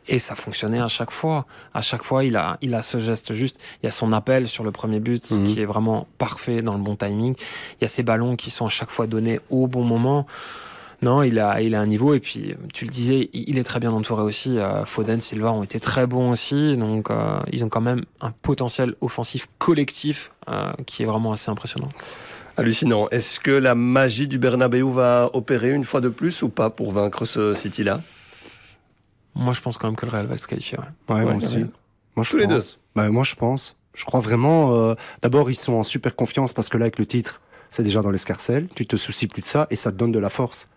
Et 0.07 0.19
ça 0.19 0.35
fonctionnait 0.35 0.79
à 0.79 0.87
chaque 0.87 1.09
fois. 1.09 1.45
À 1.73 1.81
chaque 1.81 2.03
fois, 2.03 2.23
il 2.23 2.35
a, 2.35 2.57
il 2.61 2.75
a 2.75 2.83
ce 2.83 2.99
geste 2.99 3.33
juste. 3.33 3.59
Il 3.81 3.87
y 3.87 3.89
a 3.89 3.91
son 3.91 4.13
appel 4.13 4.47
sur 4.47 4.63
le 4.63 4.71
premier 4.71 4.99
but 4.99 5.31
Mhm. 5.31 5.43
qui 5.45 5.59
est 5.61 5.65
vraiment 5.65 6.05
parfait 6.19 6.61
dans 6.61 6.73
le 6.75 6.79
bon 6.83 6.95
timing. 6.95 7.33
Il 7.35 7.77
y 7.81 7.85
a 7.85 7.87
ces 7.87 8.03
ballons 8.03 8.35
qui 8.35 8.51
sont 8.51 8.67
à 8.67 8.69
chaque 8.69 8.91
fois 8.91 9.07
donnés 9.07 9.39
au 9.49 9.65
bon 9.65 9.83
moment. 9.83 10.27
Non, 11.01 11.23
il 11.23 11.39
a, 11.39 11.59
il 11.61 11.73
a 11.75 11.81
un 11.81 11.87
niveau. 11.87 12.13
Et 12.13 12.19
puis, 12.19 12.55
tu 12.73 12.85
le 12.85 12.91
disais, 12.91 13.29
il 13.33 13.49
il 13.49 13.57
est 13.57 13.63
très 13.63 13.79
bien 13.79 13.91
entouré 13.91 14.21
aussi. 14.21 14.57
Euh, 14.59 14.85
Foden, 14.85 15.19
Silva 15.19 15.51
ont 15.51 15.63
été 15.63 15.79
très 15.79 16.05
bons 16.07 16.31
aussi. 16.31 16.77
Donc, 16.77 17.09
euh, 17.09 17.39
ils 17.51 17.63
ont 17.63 17.69
quand 17.69 17.81
même 17.81 18.05
un 18.21 18.31
potentiel 18.31 18.93
offensif 19.01 19.47
collectif 19.57 20.31
euh, 20.49 20.71
qui 20.85 21.01
est 21.03 21.05
vraiment 21.07 21.31
assez 21.33 21.49
impressionnant. 21.49 21.89
Hallucinant. 22.57 23.09
Est-ce 23.09 23.39
que 23.39 23.51
la 23.51 23.75
magie 23.75 24.27
du 24.27 24.37
Bernabeu 24.39 24.83
va 24.89 25.29
opérer 25.33 25.71
une 25.71 25.83
fois 25.83 25.99
de 26.01 26.09
plus 26.09 26.41
ou 26.41 26.49
pas 26.49 26.69
pour 26.69 26.91
vaincre 26.93 27.25
ce 27.25 27.53
City-là? 27.53 28.01
Moi, 29.35 29.53
je 29.53 29.59
pense 29.61 29.77
quand 29.77 29.87
même 29.87 29.97
que 29.97 30.05
le 30.05 30.11
Real 30.11 30.25
va 30.27 30.37
se 30.37 30.47
qualifier. 30.47 30.77
ouais. 30.77 31.15
Ouais, 31.15 31.23
moi 31.23 31.35
aussi. 31.35 31.65
Moi, 32.15 32.23
je 32.23 32.29
Tous 32.31 32.37
les 32.37 32.47
pense. 32.47 32.79
Bah, 32.95 33.09
moi, 33.09 33.23
je 33.25 33.35
pense. 33.35 33.77
Je 33.93 34.05
crois 34.05 34.21
vraiment. 34.21 34.73
euh, 34.73 34.95
D'abord, 35.21 35.49
ils 35.51 35.55
sont 35.55 35.73
en 35.73 35.83
super 35.83 36.15
confiance 36.15 36.53
parce 36.53 36.69
que 36.69 36.77
là, 36.77 36.83
avec 36.85 36.97
le 36.97 37.05
titre, 37.05 37.41
c'est 37.71 37.83
déjà 37.83 38.01
dans 38.01 38.11
l'escarcelle. 38.11 38.69
Tu 38.73 38.85
te 38.85 38.95
soucies 38.95 39.27
plus 39.27 39.41
de 39.41 39.45
ça 39.47 39.67
et 39.69 39.75
ça 39.75 39.91
te 39.91 39.97
donne 39.97 40.13
de 40.13 40.19
la 40.19 40.29
force. 40.29 40.69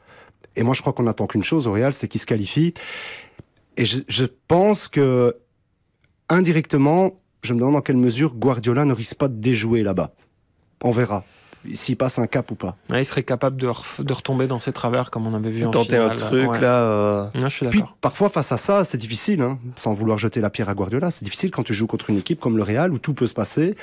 Et 0.57 0.65
moi, 0.65 0.75
je 0.75 0.81
crois 0.81 0.93
qu'on 0.93 1.07
attend 1.07 1.29
qu'une 1.29 1.45
chose 1.45 1.69
au 1.69 1.73
Real, 1.73 1.93
c'est 1.93 2.09
qu'ils 2.09 2.21
se 2.21 2.27
qualifient. 2.27 2.75
Et 3.77 3.85
je, 3.85 3.99
je 4.09 4.25
pense 4.49 4.89
que 4.89 5.37
indirectement, 6.29 7.21
je 7.43 7.55
me 7.55 7.61
demande 7.61 7.75
dans 7.75 7.81
quelle 7.83 7.97
mesure 7.97 8.35
Guardiola 8.35 8.85
ne 8.85 8.93
risque 8.93 9.15
pas 9.17 9.29
de 9.29 9.37
déjouer 9.37 9.85
là-bas. 9.85 10.11
On 10.83 10.91
verra 10.91 11.25
s'il 11.73 11.97
passe 11.97 12.19
un 12.19 12.27
cap 12.27 12.51
ou 12.51 12.55
pas. 12.55 12.77
Ouais, 12.91 13.01
il 13.03 13.05
serait 13.05 13.23
capable 13.23 13.57
de, 13.61 13.67
ref- 13.69 14.03
de 14.03 14.13
retomber 14.13 14.47
dans 14.47 14.59
ses 14.59 14.73
travers 14.73 15.11
comme 15.11 15.27
on 15.27 15.35
avait 15.35 15.51
vu 15.51 15.65
en 15.65 15.71
Tenter 15.71 15.97
un 15.97 16.15
truc 16.15 16.49
Ouais. 16.51 16.61
là. 16.61 16.83
euh, 16.83 17.27
je 17.35 17.47
suis 17.49 17.67
Puis 17.69 17.81
d'accord. 17.81 17.97
parfois 18.01 18.29
face 18.29 18.53
à 18.53 18.57
ça, 18.57 18.85
c'est 18.85 18.99
difficile, 18.99 19.43
hein, 19.43 19.59
sans 19.77 19.93
vouloir 19.93 20.19
jeter 20.19 20.41
la 20.41 20.51
pierre 20.51 20.69
à 20.69 20.75
Guardiola, 20.75 21.11
c'est 21.11 21.25
difficile 21.25 21.51
quand 21.51 21.63
tu 21.65 21.75
joues 21.75 21.87
contre 21.87 22.11
une 22.11 22.19
équipe 22.19 22.41
comme 22.41 22.57
le 22.57 22.63
Real 22.63 22.93
où 22.93 22.99
tout 22.99 23.15
peut 23.15 23.27
se 23.27 23.35
passer. 23.35 23.77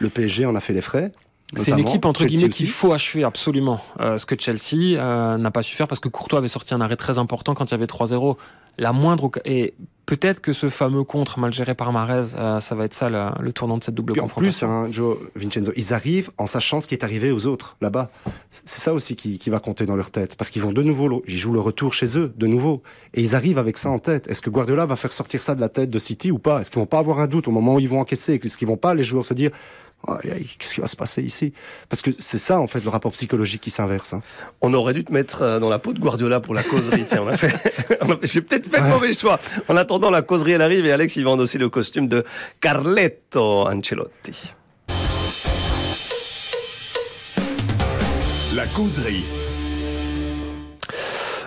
Le 0.00 0.08
PSG 0.10 0.44
en 0.46 0.54
a 0.54 0.60
fait 0.60 0.72
les 0.74 0.80
frais. 0.82 1.12
C'est 1.56 1.70
une 1.70 1.78
équipe 1.78 2.04
entre 2.04 2.20
Chelsea 2.20 2.30
guillemets 2.34 2.48
qu'il 2.50 2.68
faut 2.68 2.92
achever 2.92 3.24
absolument. 3.24 3.80
Euh, 4.00 4.18
ce 4.18 4.26
que 4.26 4.34
Chelsea 4.38 4.98
euh, 5.00 5.38
n'a 5.38 5.50
pas 5.50 5.62
su 5.62 5.74
faire 5.74 5.88
parce 5.88 5.98
que 6.00 6.08
Courtois 6.08 6.40
avait 6.40 6.48
sorti 6.48 6.74
un 6.74 6.80
arrêt 6.80 6.96
très 6.96 7.18
important 7.18 7.54
quand 7.54 7.64
il 7.66 7.70
y 7.70 7.74
avait 7.74 7.86
3-0. 7.86 8.36
La 8.80 8.92
moindre 8.92 9.30
et 9.44 9.74
peut-être 10.06 10.40
que 10.40 10.52
ce 10.52 10.68
fameux 10.68 11.02
contre 11.04 11.38
mal 11.40 11.52
géré 11.52 11.74
par 11.74 11.90
Marez, 11.90 12.34
euh, 12.36 12.60
ça 12.60 12.74
va 12.76 12.84
être 12.84 12.94
ça 12.94 13.08
le, 13.08 13.30
le 13.40 13.52
tournant 13.52 13.76
de 13.76 13.82
cette 13.82 13.94
double 13.94 14.12
Puis 14.12 14.20
en 14.20 14.26
plus, 14.28 14.60
confrontation. 14.60 14.70
hein, 14.70 14.88
Joe 14.92 15.16
Vincenzo, 15.34 15.72
ils 15.74 15.92
arrivent 15.92 16.30
en 16.38 16.46
sachant 16.46 16.78
ce 16.80 16.86
qui 16.86 16.94
est 16.94 17.02
arrivé 17.02 17.32
aux 17.32 17.46
autres 17.46 17.76
là-bas. 17.80 18.10
C'est 18.50 18.78
ça 18.80 18.94
aussi 18.94 19.16
qui, 19.16 19.38
qui 19.38 19.50
va 19.50 19.58
compter 19.58 19.84
dans 19.84 19.96
leur 19.96 20.10
tête, 20.10 20.36
parce 20.36 20.50
qu'ils 20.50 20.62
vont 20.62 20.72
de 20.72 20.82
nouveau, 20.82 21.24
ils 21.26 21.38
jouent 21.38 21.52
le 21.52 21.60
retour 21.60 21.92
chez 21.92 22.18
eux 22.18 22.32
de 22.36 22.46
nouveau, 22.46 22.82
et 23.14 23.20
ils 23.20 23.34
arrivent 23.34 23.58
avec 23.58 23.78
ça 23.78 23.90
en 23.90 23.98
tête. 23.98 24.28
Est-ce 24.28 24.42
que 24.42 24.50
Guardiola 24.50 24.86
va 24.86 24.94
faire 24.96 25.12
sortir 25.12 25.42
ça 25.42 25.54
de 25.56 25.60
la 25.60 25.68
tête 25.68 25.90
de 25.90 25.98
City 25.98 26.30
ou 26.30 26.38
pas? 26.38 26.60
Est-ce 26.60 26.70
qu'ils 26.70 26.78
vont 26.78 26.86
pas 26.86 26.98
avoir 26.98 27.18
un 27.18 27.26
doute 27.26 27.48
au 27.48 27.50
moment 27.50 27.74
où 27.74 27.80
ils 27.80 27.88
vont 27.88 28.00
encaisser? 28.00 28.40
Est-ce 28.42 28.56
qu'ils 28.56 28.68
vont 28.68 28.76
pas 28.76 28.94
les 28.94 29.02
joueurs 29.02 29.24
se 29.24 29.34
dire 29.34 29.50
Qu'est-ce 30.58 30.74
qui 30.74 30.80
va 30.80 30.86
se 30.86 30.96
passer 30.96 31.22
ici? 31.22 31.52
Parce 31.90 32.00
que 32.02 32.10
c'est 32.18 32.38
ça 32.38 32.58
en 32.60 32.66
fait 32.66 32.82
le 32.82 32.88
rapport 32.88 33.12
psychologique 33.12 33.60
qui 33.60 33.70
s'inverse. 33.70 34.14
hein. 34.14 34.22
On 34.62 34.72
aurait 34.72 34.94
dû 34.94 35.04
te 35.04 35.12
mettre 35.12 35.42
euh, 35.42 35.58
dans 35.58 35.68
la 35.68 35.78
peau 35.78 35.92
de 35.92 35.98
Guardiola 36.00 36.40
pour 36.40 36.54
la 36.54 36.62
causerie. 36.62 37.04
Tiens, 37.04 37.22
on 37.24 37.28
a 37.28 37.36
fait, 37.36 37.52
on 38.00 38.12
a 38.12 38.16
fait- 38.16 38.26
j'ai 38.26 38.40
peut-être 38.40 38.68
fait 38.70 38.80
le 38.80 38.86
mauvais 38.88 39.12
choix. 39.12 39.38
En 39.68 39.76
attendant, 39.76 40.10
la 40.10 40.22
causerie, 40.22 40.52
elle 40.52 40.62
arrive 40.62 40.86
et 40.86 40.92
Alex, 40.92 41.16
il 41.16 41.24
va 41.24 41.30
endosser 41.30 41.58
le 41.58 41.68
costume 41.68 42.08
de 42.08 42.24
Carletto 42.60 43.68
Ancelotti. 43.68 44.52
La 48.54 48.66
causerie. 48.66 49.24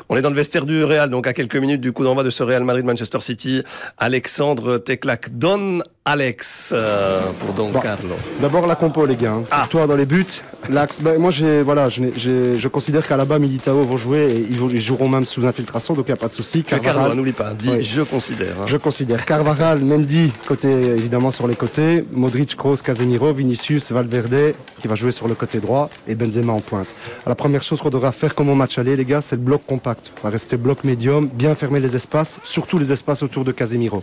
On 0.07 0.17
est 0.17 0.21
dans 0.21 0.29
le 0.29 0.35
vestiaire 0.35 0.65
du 0.65 0.83
Real, 0.83 1.09
donc 1.09 1.25
à 1.25 1.31
quelques 1.33 1.55
minutes 1.55 1.79
du 1.81 1.93
coup 1.93 2.03
d'envoi 2.03 2.23
de 2.23 2.29
ce 2.29 2.43
Real 2.43 2.63
Madrid-Manchester 2.65 3.21
City. 3.21 3.63
Alexandre 3.97 4.77
Teclac. 4.77 5.37
Don 5.37 5.79
Alex 6.03 6.71
euh, 6.73 7.21
pour 7.39 7.53
Don 7.53 7.69
Bon. 7.69 7.79
Carlo. 7.79 8.15
D'abord 8.41 8.65
la 8.65 8.73
compo 8.75 9.05
les 9.05 9.15
gars. 9.15 9.33
hein. 9.33 9.43
Ah. 9.51 9.67
Toi 9.69 9.85
dans 9.85 9.95
les 9.95 10.07
buts, 10.07 10.25
l'axe. 10.67 10.99
ben, 10.99 11.19
moi 11.19 11.29
j'ai 11.29 11.61
voilà, 11.61 11.89
je, 11.89 12.67
considère 12.69 13.07
qu'à 13.07 13.17
la 13.17 13.25
bas 13.25 13.37
Militao 13.37 13.83
vont 13.83 13.97
jouer 13.97 14.31
et 14.31 14.47
ils, 14.49 14.57
vont- 14.59 14.67
ils 14.69 14.81
joueront 14.81 15.07
même 15.07 15.25
sous 15.25 15.45
infiltration, 15.45 15.93
donc 15.93 16.05
il 16.07 16.09
y 16.09 16.13
a 16.13 16.17
pas 16.17 16.27
de 16.27 16.33
souci. 16.33 16.63
Carlo, 16.63 16.83
Carvajal- 16.83 17.15
n'oublie 17.15 17.33
pas. 17.33 17.53
Dis, 17.53 17.69
Oui. 17.69 17.83
je 17.83 18.01
considère. 18.01 18.55
hein. 18.61 18.65
Je 18.65 18.77
considère 18.77 19.25
Carvajal, 19.25 19.81
Mendy, 19.85 20.31
côté 20.47 20.69
évidemment 20.71 21.29
sur 21.29 21.47
les 21.47 21.53
côtés, 21.55 22.03
Modric, 22.11 22.55
Kroos, 22.57 22.77
Casemiro, 22.83 23.31
Vinicius, 23.31 23.91
Valverde, 23.91 24.55
qui 24.81 24.87
va 24.87 24.95
jouer 24.95 25.11
sur 25.11 25.27
le 25.27 25.35
côté 25.35 25.59
droit, 25.59 25.87
et 26.07 26.15
Benzema 26.15 26.51
en 26.51 26.61
pointe. 26.61 26.87
Alors, 27.11 27.27
la 27.29 27.35
première 27.35 27.61
chose 27.61 27.79
qu'on 27.79 27.89
devra 27.91 28.11
faire 28.11 28.33
comme 28.33 28.49
au 28.49 28.55
match 28.55 28.79
aller, 28.79 28.95
les 28.95 29.05
gars, 29.05 29.21
c'est 29.21 29.35
le 29.35 29.43
bloc 29.43 29.61
compact. 29.67 30.11
On 30.23 30.27
va 30.27 30.31
rester 30.31 30.57
bloc 30.57 30.83
médium, 30.83 31.27
bien 31.31 31.53
fermer 31.53 31.79
les 31.79 31.95
espaces, 31.95 32.39
surtout 32.43 32.79
les 32.79 32.91
espaces 32.91 33.21
autour 33.21 33.43
de 33.45 33.51
Casemiro. 33.51 34.01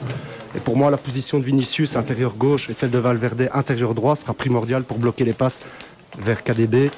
Et 0.59 0.61
pour 0.61 0.77
moi, 0.77 0.91
la 0.91 0.97
position 0.97 1.39
de 1.39 1.45
Vinicius, 1.45 1.95
intérieur 1.95 2.35
gauche, 2.35 2.69
et 2.69 2.73
celle 2.73 2.91
de 2.91 2.99
Valverde, 2.99 3.49
intérieur 3.55 3.95
droit, 3.95 4.17
sera 4.17 4.35
primordiale 4.35 4.83
pour 4.83 4.99
bloquer 4.99 5.25
les 5.25 5.33
passes 5.33 5.61
vers 6.19 6.43
KDB 6.43 6.91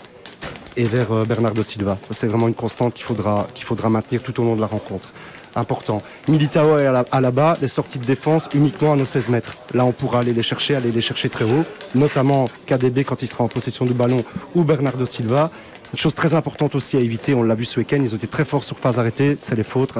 et 0.79 0.85
vers 0.85 1.12
euh, 1.12 1.27
Bernardo 1.27 1.62
Silva. 1.62 1.99
C'est 2.11 2.27
vraiment 2.27 2.49
une 2.49 2.55
constante 2.55 2.94
qu'il 2.94 3.05
faudra, 3.05 3.46
maintenir 3.90 4.23
tout 4.23 4.40
au 4.40 4.44
long 4.44 4.57
de 4.57 4.62
la 4.62 4.66
rencontre. 4.66 5.12
Important. 5.55 6.01
Militao 6.27 6.79
est 6.79 6.87
à 6.87 7.20
la, 7.20 7.31
bas, 7.31 7.59
les 7.61 7.68
sorties 7.68 7.99
de 7.99 8.07
défense 8.07 8.49
uniquement 8.55 8.94
à 8.94 8.96
nos 8.96 9.05
16 9.05 9.29
mètres. 9.29 9.55
Là, 9.75 9.85
on 9.85 9.92
pourra 9.92 10.20
aller 10.20 10.33
les 10.33 10.42
chercher, 10.42 10.75
aller 10.75 10.90
les 10.90 11.03
chercher 11.03 11.29
très 11.29 11.44
haut, 11.44 11.66
notamment 11.94 12.49
KDB 12.66 13.05
quand 13.05 13.20
il 13.20 13.27
sera 13.27 13.44
en 13.44 13.49
possession 13.49 13.85
du 13.85 13.92
ballon 13.92 14.25
ou 14.55 14.64
Bernardo 14.64 15.05
Silva. 15.05 15.51
Une 15.92 15.99
chose 15.99 16.14
très 16.14 16.33
importante 16.33 16.75
aussi 16.75 16.96
à 16.96 17.01
éviter, 17.01 17.35
on 17.35 17.42
l'a 17.42 17.55
vu 17.55 17.66
ce 17.66 17.79
week-end, 17.79 17.99
ils 18.01 18.14
ont 18.14 18.16
été 18.16 18.27
très 18.27 18.46
forts 18.46 18.64
sur 18.64 18.79
phase 18.79 18.99
arrêtée, 18.99 19.37
c'est 19.38 19.55
les 19.55 19.64
fautes 19.64 19.92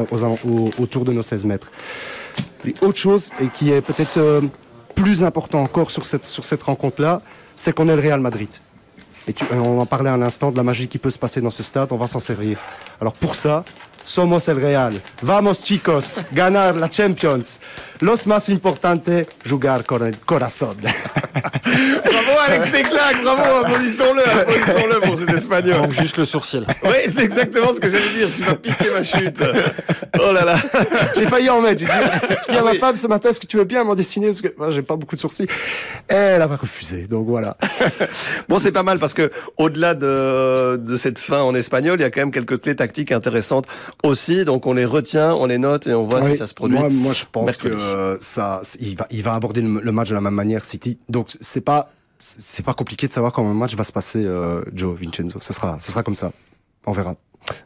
autour 0.79 1.05
de 1.05 1.13
nos 1.13 1.21
16 1.21 1.45
mètres. 1.45 1.71
Et 2.67 2.75
autre 2.83 2.99
chose, 2.99 3.31
et 3.41 3.47
qui 3.49 3.71
est 3.73 3.81
peut-être 3.81 4.19
euh, 4.19 4.41
plus 4.95 5.25
important 5.25 5.63
encore 5.63 5.91
sur 5.91 6.05
cette, 6.05 6.63
rencontre-là, 6.63 7.23
c'est 7.57 7.73
qu'on 7.75 7.89
est 7.89 7.97
le 7.97 8.03
Real 8.03 8.21
Madrid. 8.21 8.51
Et 9.29 9.33
tu- 9.33 9.45
on 9.53 9.79
en 9.81 9.87
parlait 9.87 10.11
un 10.11 10.23
instant 10.23 10.51
de 10.51 10.57
la 10.57 10.63
magie 10.63 10.89
qui 10.89 10.99
peut 10.99 11.11
se 11.11 11.19
passer 11.19 11.41
dans 11.41 11.51
ce 11.51 11.63
stade, 11.63 11.89
on 11.93 11.97
va 11.97 12.07
s'en 12.07 12.21
servir. 12.21 12.59
Alors 13.01 13.13
pour 13.15 13.35
ça, 13.35 13.65
somos 14.11 14.49
el 14.49 14.61
Real. 14.61 15.01
Vamos 15.23 15.63
chicos, 15.63 16.21
ganar 16.33 16.77
la 16.77 16.91
Champions. 16.91 17.61
Los 18.01 18.27
más 18.27 18.49
importante, 18.49 19.29
jugar 19.49 19.85
con 19.85 20.05
el 20.05 20.19
corazón. 20.19 20.79
Bravo 20.83 22.41
Alex 22.49 22.73
Teclac, 22.73 23.23
bravo, 23.23 23.65
applaudissons-le, 23.65 24.23
applaudissons-le 24.23 25.01
pour 25.01 25.19
cet 25.19 25.31
espagnol. 25.31 25.83
Donc 25.83 25.93
juste 25.93 26.17
le 26.17 26.25
sourcil. 26.25 26.65
Oui, 26.83 26.97
c'est 27.07 27.23
exactement 27.23 27.73
ce 27.75 27.79
que 27.79 27.89
j'allais 27.89 28.09
dire. 28.09 28.29
Tu 28.35 28.43
vas 28.43 28.55
piquer 28.55 28.91
ma 28.91 29.05
chute. 29.05 29.41
Oh 30.19 30.33
là 30.33 30.45
là. 30.45 30.57
j'ai 31.17 31.27
failli 31.27 31.51
en 31.51 31.61
mettre. 31.61 31.81
J'ai 31.81 31.87
dit, 31.87 31.93
je 32.47 32.53
dis 32.53 32.59
à 32.59 32.63
ma 32.63 32.75
femme 32.75 32.97
ce 32.97 33.07
matin, 33.07 33.29
est-ce 33.29 33.41
que 33.41 33.47
tu 33.47 33.59
veux 33.59 33.65
bien 33.65 33.85
m'en 33.85 33.95
dessiner 33.95 34.27
Parce 34.27 34.41
que 34.41 34.49
moi, 34.57 34.71
j'ai 34.71 34.83
pas 34.83 34.97
beaucoup 34.97 35.15
de 35.15 35.21
sourcils. 35.21 35.47
Elle 36.09 36.43
a 36.43 36.47
refusé, 36.47 37.07
donc 37.07 37.27
voilà. 37.27 37.57
Bon, 38.49 38.59
c'est 38.59 38.73
pas 38.73 38.83
mal 38.83 38.99
parce 38.99 39.15
que 39.15 39.31
au-delà 39.59 39.95
de, 39.95 40.77
de 40.77 40.97
cette 40.97 41.19
fin 41.19 41.43
en 41.43 41.55
espagnol, 41.55 42.01
il 42.01 42.03
y 42.03 42.07
a 42.07 42.11
quand 42.11 42.21
même 42.21 42.33
quelques 42.33 42.61
clés 42.61 42.75
tactiques 42.75 43.13
intéressantes 43.13 43.67
aussi. 44.03 44.45
Donc 44.45 44.67
on 44.67 44.73
les 44.75 44.85
retient, 44.85 45.35
on 45.35 45.47
les 45.47 45.59
note 45.59 45.87
et 45.87 45.95
on 45.95 46.07
voit 46.07 46.21
Oui, 46.23 46.33
si 46.33 46.37
ça 46.39 46.47
se 46.47 46.55
produit. 46.55 46.79
Moi, 46.79 46.89
moi, 46.91 47.13
je 47.13 47.25
pense 47.31 47.47
mercredi. 47.47 47.75
que 47.77 47.81
euh, 47.81 48.17
ça, 48.21 48.61
il 48.81 48.97
va, 48.97 49.07
il 49.11 49.23
va 49.23 49.35
aborder 49.35 49.61
le, 49.63 49.81
le 49.81 49.93
match 49.93 50.09
de 50.11 50.15
la 50.15 50.21
même 50.21 50.35
manière, 50.35 50.65
City. 50.65 50.99
Donc 51.09 51.29
c'est 51.41 51.61
pas, 51.61 51.91
c'est 52.19 52.65
pas 52.65 52.75
compliqué 52.75 53.07
de 53.09 53.13
savoir 53.13 53.33
comment 53.33 53.51
un 53.51 53.55
match 53.55 53.75
va 53.75 53.85
se 53.85 53.93
passer, 53.93 54.25
euh, 54.25 54.63
Joe 54.75 54.99
Vincenzo. 54.99 55.39
Ce 55.41 55.53
sera, 55.53 55.79
ce 55.81 55.91
sera 55.93 56.03
comme 56.03 56.15
ça. 56.17 56.33
On 56.87 56.93
verra. 56.93 57.15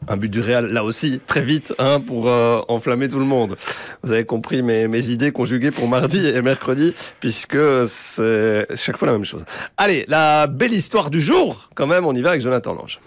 Un 0.07 0.17
but 0.17 0.29
du 0.29 0.39
Real, 0.41 0.67
là 0.71 0.83
aussi, 0.83 1.19
très 1.27 1.41
vite, 1.41 1.73
hein, 1.77 1.99
pour 1.99 2.27
euh, 2.27 2.61
enflammer 2.69 3.07
tout 3.09 3.19
le 3.19 3.25
monde. 3.25 3.55
Vous 4.03 4.11
avez 4.13 4.25
compris 4.25 4.63
mes, 4.63 4.87
mes 4.87 5.09
idées 5.09 5.31
conjuguées 5.31 5.69
pour 5.69 5.87
mardi 5.87 6.25
et 6.27 6.41
mercredi, 6.41 6.93
puisque 7.19 7.57
c'est 7.87 8.65
chaque 8.75 8.97
fois 8.97 9.07
la 9.07 9.11
même 9.13 9.25
chose. 9.25 9.43
Allez, 9.77 10.05
la 10.07 10.47
belle 10.47 10.73
histoire 10.73 11.09
du 11.09 11.21
jour, 11.21 11.69
quand 11.75 11.87
même, 11.87 12.05
on 12.05 12.13
y 12.15 12.21
va 12.21 12.29
avec 12.29 12.41
Jonathan 12.41 12.73
Lange. 12.73 12.99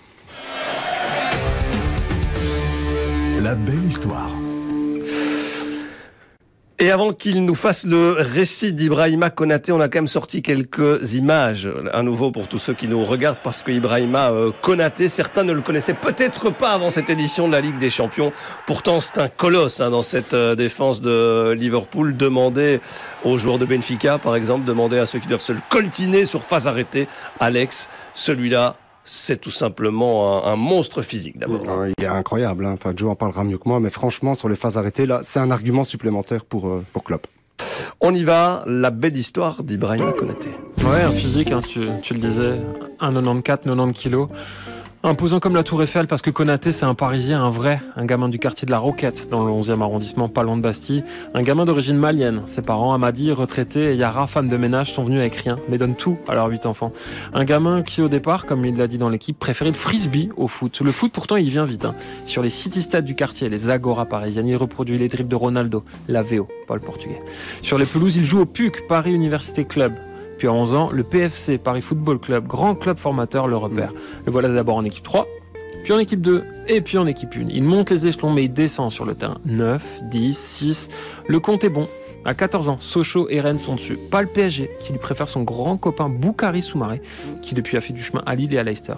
La 3.43 3.55
belle 3.55 3.85
histoire. 3.87 4.31
Et 6.81 6.91
avant 6.91 7.13
qu'il 7.13 7.45
nous 7.45 7.55
fasse 7.55 7.87
le 7.87 8.17
récit 8.19 8.73
d'Ibrahima 8.73 9.31
Konaté, 9.31 9.71
on 9.71 9.81
a 9.81 9.89
quand 9.89 9.99
même 9.99 10.09
sorti 10.09 10.43
quelques 10.43 11.15
images, 11.15 11.69
à 11.93 12.03
nouveau 12.03 12.33
pour 12.33 12.49
tous 12.49 12.59
ceux 12.59 12.75
qui 12.75 12.89
nous 12.89 13.05
regardent, 13.05 13.39
parce 13.43 13.63
que 13.63 13.71
Ibrahima 13.71 14.31
euh, 14.31 14.51
Konaté, 14.63 15.09
certains 15.09 15.45
ne 15.45 15.53
le 15.53 15.61
connaissaient 15.61 15.95
peut-être 15.95 16.51
pas 16.51 16.71
avant 16.71 16.91
cette 16.91 17.11
édition 17.11 17.47
de 17.47 17.53
la 17.53 17.61
Ligue 17.61 17.79
des 17.79 17.91
Champions. 17.91 18.33
Pourtant, 18.67 18.99
c'est 18.99 19.19
un 19.19 19.29
colosse 19.29 19.81
hein, 19.81 19.91
dans 19.91 20.03
cette 20.03 20.35
euh, 20.35 20.57
défense 20.57 21.01
de 21.01 21.53
Liverpool. 21.53 22.17
Demandez 22.17 22.81
aux 23.25 23.39
joueurs 23.39 23.59
de 23.59 23.67
Benfica, 23.67 24.19
par 24.19 24.35
exemple, 24.35 24.65
demandez 24.65 24.99
à 24.99 25.07
ceux 25.07 25.21
qui 25.21 25.29
doivent 25.29 25.41
se 25.41 25.53
le 25.53 25.61
coltiner 25.69 26.27
sur 26.27 26.45
phase 26.45 26.67
arrêtée. 26.67 27.07
Alex, 27.39 27.89
celui-là, 28.15 28.77
c'est 29.09 29.41
tout 29.41 29.51
simplement 29.51 30.45
un, 30.45 30.53
un 30.53 30.57
monstre 30.57 31.03
physique 31.03 31.39
d'abord. 31.39 31.63
Il 31.99 32.05
est 32.05 32.07
incroyable. 32.07 32.67
Hein. 32.67 32.75
Enfin, 32.75 32.93
Joe 32.95 33.11
en 33.11 33.15
parlera 33.17 33.43
mieux 33.43 33.59
que 33.59 33.69
moi, 33.69 33.81
mais 33.81 33.91
franchement, 33.91 34.35
sur 34.35 34.49
les 34.49 34.57
phases 34.57 34.77
arrêtées, 34.77 35.07
là, 35.07 35.21
c'est 35.25 35.41
un 35.41 35.51
argument 35.51 35.85
supplémentaire 35.85 36.45
pour 36.45 36.69
euh, 36.69 36.85
pour 36.93 37.05
Klopp. 37.05 37.27
On 38.01 38.15
y 38.15 38.23
va, 38.23 38.63
la 38.67 38.91
belle 38.91 39.17
histoire 39.17 39.63
d'Ibrahima 39.63 40.13
Konaté. 40.13 40.51
Ouais, 40.85 41.03
un 41.03 41.11
physique, 41.11 41.51
hein, 41.51 41.61
tu, 41.67 41.89
tu 42.03 42.15
le 42.15 42.21
disais, 42.21 42.61
1,94, 43.01 43.43
90 43.43 43.93
kilos. 43.95 44.29
Imposant 45.05 45.39
comme 45.39 45.55
la 45.55 45.63
Tour 45.63 45.81
Eiffel 45.81 46.09
parce 46.09 46.23
que 46.23 46.31
Konaté 46.31 46.73
c'est 46.73 46.85
un 46.85 46.95
Parisien, 46.95 47.41
un 47.41 47.51
vrai, 47.51 47.81
un 47.95 48.05
gamin 48.05 48.29
du 48.29 48.41
quartier 48.41 48.67
de 48.67 48.73
la 48.73 48.79
Roquette 48.79 49.29
dans 49.31 49.45
le 49.47 49.53
11e 49.53 49.81
arrondissement, 49.81 50.29
pas 50.29 50.43
loin 50.43 50.57
de 50.57 50.61
Bastille, 50.61 51.05
un 51.35 51.43
gamin 51.43 51.65
d'origine 51.65 51.97
malienne. 51.97 52.43
Ses 52.47 52.63
parents, 52.63 52.93
Amadi, 52.93 53.31
retraité, 53.31 53.93
et 53.93 53.95
Yara, 53.95 54.27
femme 54.27 54.49
de 54.49 54.57
ménage, 54.57 54.93
sont 54.93 55.05
venus 55.05 55.21
avec 55.21 55.37
rien, 55.37 55.61
mais 55.69 55.79
donnent 55.79 55.95
tout 55.95 56.19
à 56.27 56.35
leurs 56.35 56.49
huit 56.49 56.67
enfants. 56.67 56.93
Un 57.33 57.45
gamin 57.45 57.83
qui 57.83 58.03
au 58.03 58.09
départ, 58.09 58.45
comme 58.45 58.65
il 58.65 58.77
l'a 58.77 58.89
dit 58.89 58.99
dans 58.99 59.09
l'équipe, 59.09 59.39
préférait 59.39 59.71
le 59.71 59.77
frisbee 59.77 60.31
au 60.37 60.49
foot. 60.49 60.81
Le 60.81 60.91
foot 60.91 61.13
pourtant 61.13 61.37
il 61.37 61.49
vient 61.49 61.65
vite. 61.65 61.85
hein. 61.85 61.95
Sur 62.27 62.43
les 62.43 62.51
city 62.51 62.83
stades 62.83 63.05
du 63.05 63.15
quartier, 63.15 63.49
les 63.49 63.71
Agora 63.71 64.05
parisiennes, 64.05 64.49
il 64.49 64.57
reproduit 64.57 64.99
les 64.99 65.09
dribbles 65.09 65.29
de 65.31 65.37
Ronaldo, 65.37 65.85
la 66.09 66.23
VO, 66.23 66.49
pas 66.67 66.75
le 66.75 66.81
portugais. 66.81 67.21
Sur 67.63 67.79
les 67.79 67.87
pelouses, 67.87 68.17
il 68.17 68.25
joue 68.25 68.41
au 68.41 68.47
PUC, 68.47 68.89
Paris 68.89 69.13
Université 69.13 69.65
Club. 69.65 69.93
Puis 70.39 70.47
à 70.47 70.53
11 70.53 70.75
ans, 70.75 70.91
le 70.93 71.03
PFC, 71.03 71.59
Paris 71.59 71.81
Football 71.81 72.21
Club, 72.21 72.47
grand 72.47 72.77
club 72.77 72.97
formateur, 72.97 73.49
le 73.49 73.57
repère. 73.57 73.93
Le 74.25 74.33
voilà 74.33 74.49
d'abord 74.49 74.77
en 74.77 74.85
équipe 74.85 75.03
3, 75.03 75.27
puis 75.83 75.93
en 75.93 75.99
équipe 75.99 76.21
2, 76.21 76.45
et 76.69 76.81
puis 76.81 76.97
en 76.97 77.07
équipe 77.07 77.35
1. 77.37 77.49
Il 77.51 77.65
monte 77.65 77.91
les 77.91 78.07
échelons, 78.07 78.31
mais 78.31 78.45
il 78.45 78.53
descend 78.53 78.93
sur 78.93 79.05
le 79.05 79.15
terrain. 79.15 79.39
9, 79.45 79.83
10, 80.11 80.39
6. 80.39 80.89
Le 81.27 81.41
compte 81.41 81.65
est 81.65 81.71
bon. 81.71 81.89
À 82.25 82.35
14 82.35 82.69
ans, 82.69 82.77
Sochaux 82.79 83.29
et 83.31 83.41
Rennes 83.41 83.59
sont 83.59 83.75
dessus. 83.75 83.99
Pas 84.11 84.23
le 84.23 84.29
PSG, 84.29 84.71
qui 84.81 84.93
lui 84.93 84.99
préfère 85.01 85.29
son 85.29 85.43
grand 85.43 85.77
copain 85.77 86.09
Boukari 86.09 86.63
Soumaré, 86.63 87.03
qui 87.43 87.55
depuis 87.55 87.77
a 87.77 87.81
fait 87.81 87.93
du 87.93 88.03
chemin 88.03 88.23
à 88.27 88.35
Lille 88.35 88.53
et 88.55 88.59
à 88.59 88.63
Leicester. 88.63 88.95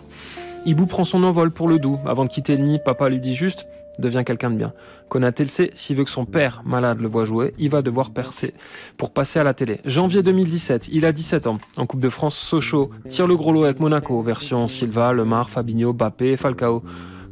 Ibou 0.66 0.84
prend 0.84 1.04
son 1.04 1.22
envol 1.24 1.52
pour 1.52 1.68
le 1.68 1.78
doux. 1.78 1.98
Avant 2.04 2.24
de 2.24 2.30
quitter 2.30 2.56
le 2.56 2.64
nid, 2.64 2.78
papa 2.84 3.08
lui 3.08 3.18
dit 3.18 3.34
juste 3.34 3.66
deviens 4.00 4.24
quelqu'un 4.24 4.50
de 4.50 4.56
bien. 4.56 4.72
Konaté 5.08 5.42
le 5.42 5.48
sait, 5.48 5.70
s'il 5.74 5.96
veut 5.96 6.04
que 6.04 6.10
son 6.10 6.24
père, 6.24 6.62
malade, 6.64 7.00
le 7.00 7.08
voit 7.08 7.24
jouer, 7.24 7.54
il 7.58 7.70
va 7.70 7.82
devoir 7.82 8.10
percer 8.10 8.54
pour 8.96 9.12
passer 9.12 9.38
à 9.38 9.44
la 9.44 9.54
télé. 9.54 9.80
Janvier 9.84 10.22
2017, 10.22 10.88
il 10.90 11.04
a 11.04 11.12
17 11.12 11.46
ans. 11.46 11.58
En 11.76 11.86
Coupe 11.86 12.00
de 12.00 12.08
France, 12.08 12.36
Sochaux 12.36 12.90
tire 13.08 13.26
le 13.26 13.36
gros 13.36 13.52
lot 13.52 13.64
avec 13.64 13.80
Monaco, 13.80 14.22
version 14.22 14.68
Silva, 14.68 15.12
Lemar, 15.12 15.50
Fabinho, 15.50 15.92
Bappé, 15.92 16.36
Falcao. 16.36 16.82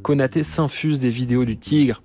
Konaté 0.02 0.42
s'infuse 0.42 1.00
des 1.00 1.08
vidéos 1.08 1.44
du 1.44 1.56
tigre. 1.56 2.02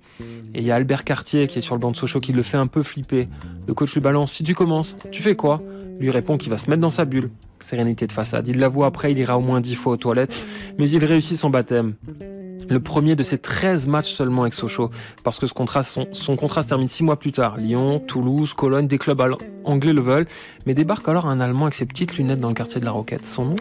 Et 0.54 0.60
il 0.60 0.64
y 0.64 0.70
a 0.70 0.76
Albert 0.76 1.04
Cartier 1.04 1.46
qui 1.46 1.58
est 1.58 1.62
sur 1.62 1.74
le 1.74 1.80
banc 1.80 1.90
de 1.90 1.96
Sochaux 1.96 2.20
qui 2.20 2.32
le 2.32 2.42
fait 2.42 2.56
un 2.56 2.66
peu 2.66 2.82
flipper. 2.82 3.28
Le 3.66 3.74
coach 3.74 3.94
lui 3.94 4.00
balance 4.00 4.32
Si 4.32 4.44
tu 4.44 4.54
commences, 4.54 4.96
tu 5.10 5.22
fais 5.22 5.34
quoi? 5.34 5.62
Lui 5.98 6.10
répond 6.10 6.36
qu'il 6.38 6.50
va 6.50 6.58
se 6.58 6.70
mettre 6.70 6.82
dans 6.82 6.90
sa 6.90 7.04
bulle. 7.04 7.30
sérénité 7.60 8.06
de 8.06 8.12
façade. 8.12 8.46
Il 8.48 8.58
l'avoue 8.58 8.84
après, 8.84 9.12
il 9.12 9.18
ira 9.18 9.38
au 9.38 9.40
moins 9.40 9.60
10 9.60 9.74
fois 9.74 9.94
aux 9.94 9.96
toilettes, 9.96 10.34
mais 10.78 10.88
il 10.88 11.04
réussit 11.04 11.36
son 11.36 11.50
baptême. 11.50 11.94
Le 12.68 12.80
premier 12.80 13.16
de 13.16 13.22
ses 13.22 13.38
13 13.38 13.86
matchs 13.86 14.12
seulement 14.12 14.42
avec 14.42 14.54
Sochaux, 14.54 14.90
parce 15.22 15.38
que 15.38 15.46
ce 15.46 15.54
contrat, 15.54 15.82
son, 15.82 16.06
son 16.12 16.36
contrat 16.36 16.62
se 16.62 16.68
termine 16.68 16.88
6 16.88 17.04
mois 17.04 17.18
plus 17.18 17.32
tard. 17.32 17.56
Lyon, 17.56 18.00
Toulouse, 18.00 18.52
Cologne, 18.54 18.86
des 18.86 18.98
clubs 18.98 19.20
anglais 19.64 19.92
le 19.92 20.00
veulent, 20.00 20.26
mais 20.66 20.74
débarque 20.74 21.08
alors 21.08 21.26
un 21.26 21.40
Allemand 21.40 21.66
avec 21.66 21.74
ses 21.74 21.86
petites 21.86 22.16
lunettes 22.16 22.40
dans 22.40 22.48
le 22.48 22.54
quartier 22.54 22.80
de 22.80 22.84
la 22.84 22.90
Roquette. 22.90 23.24
Son 23.24 23.46
nom 23.46 23.56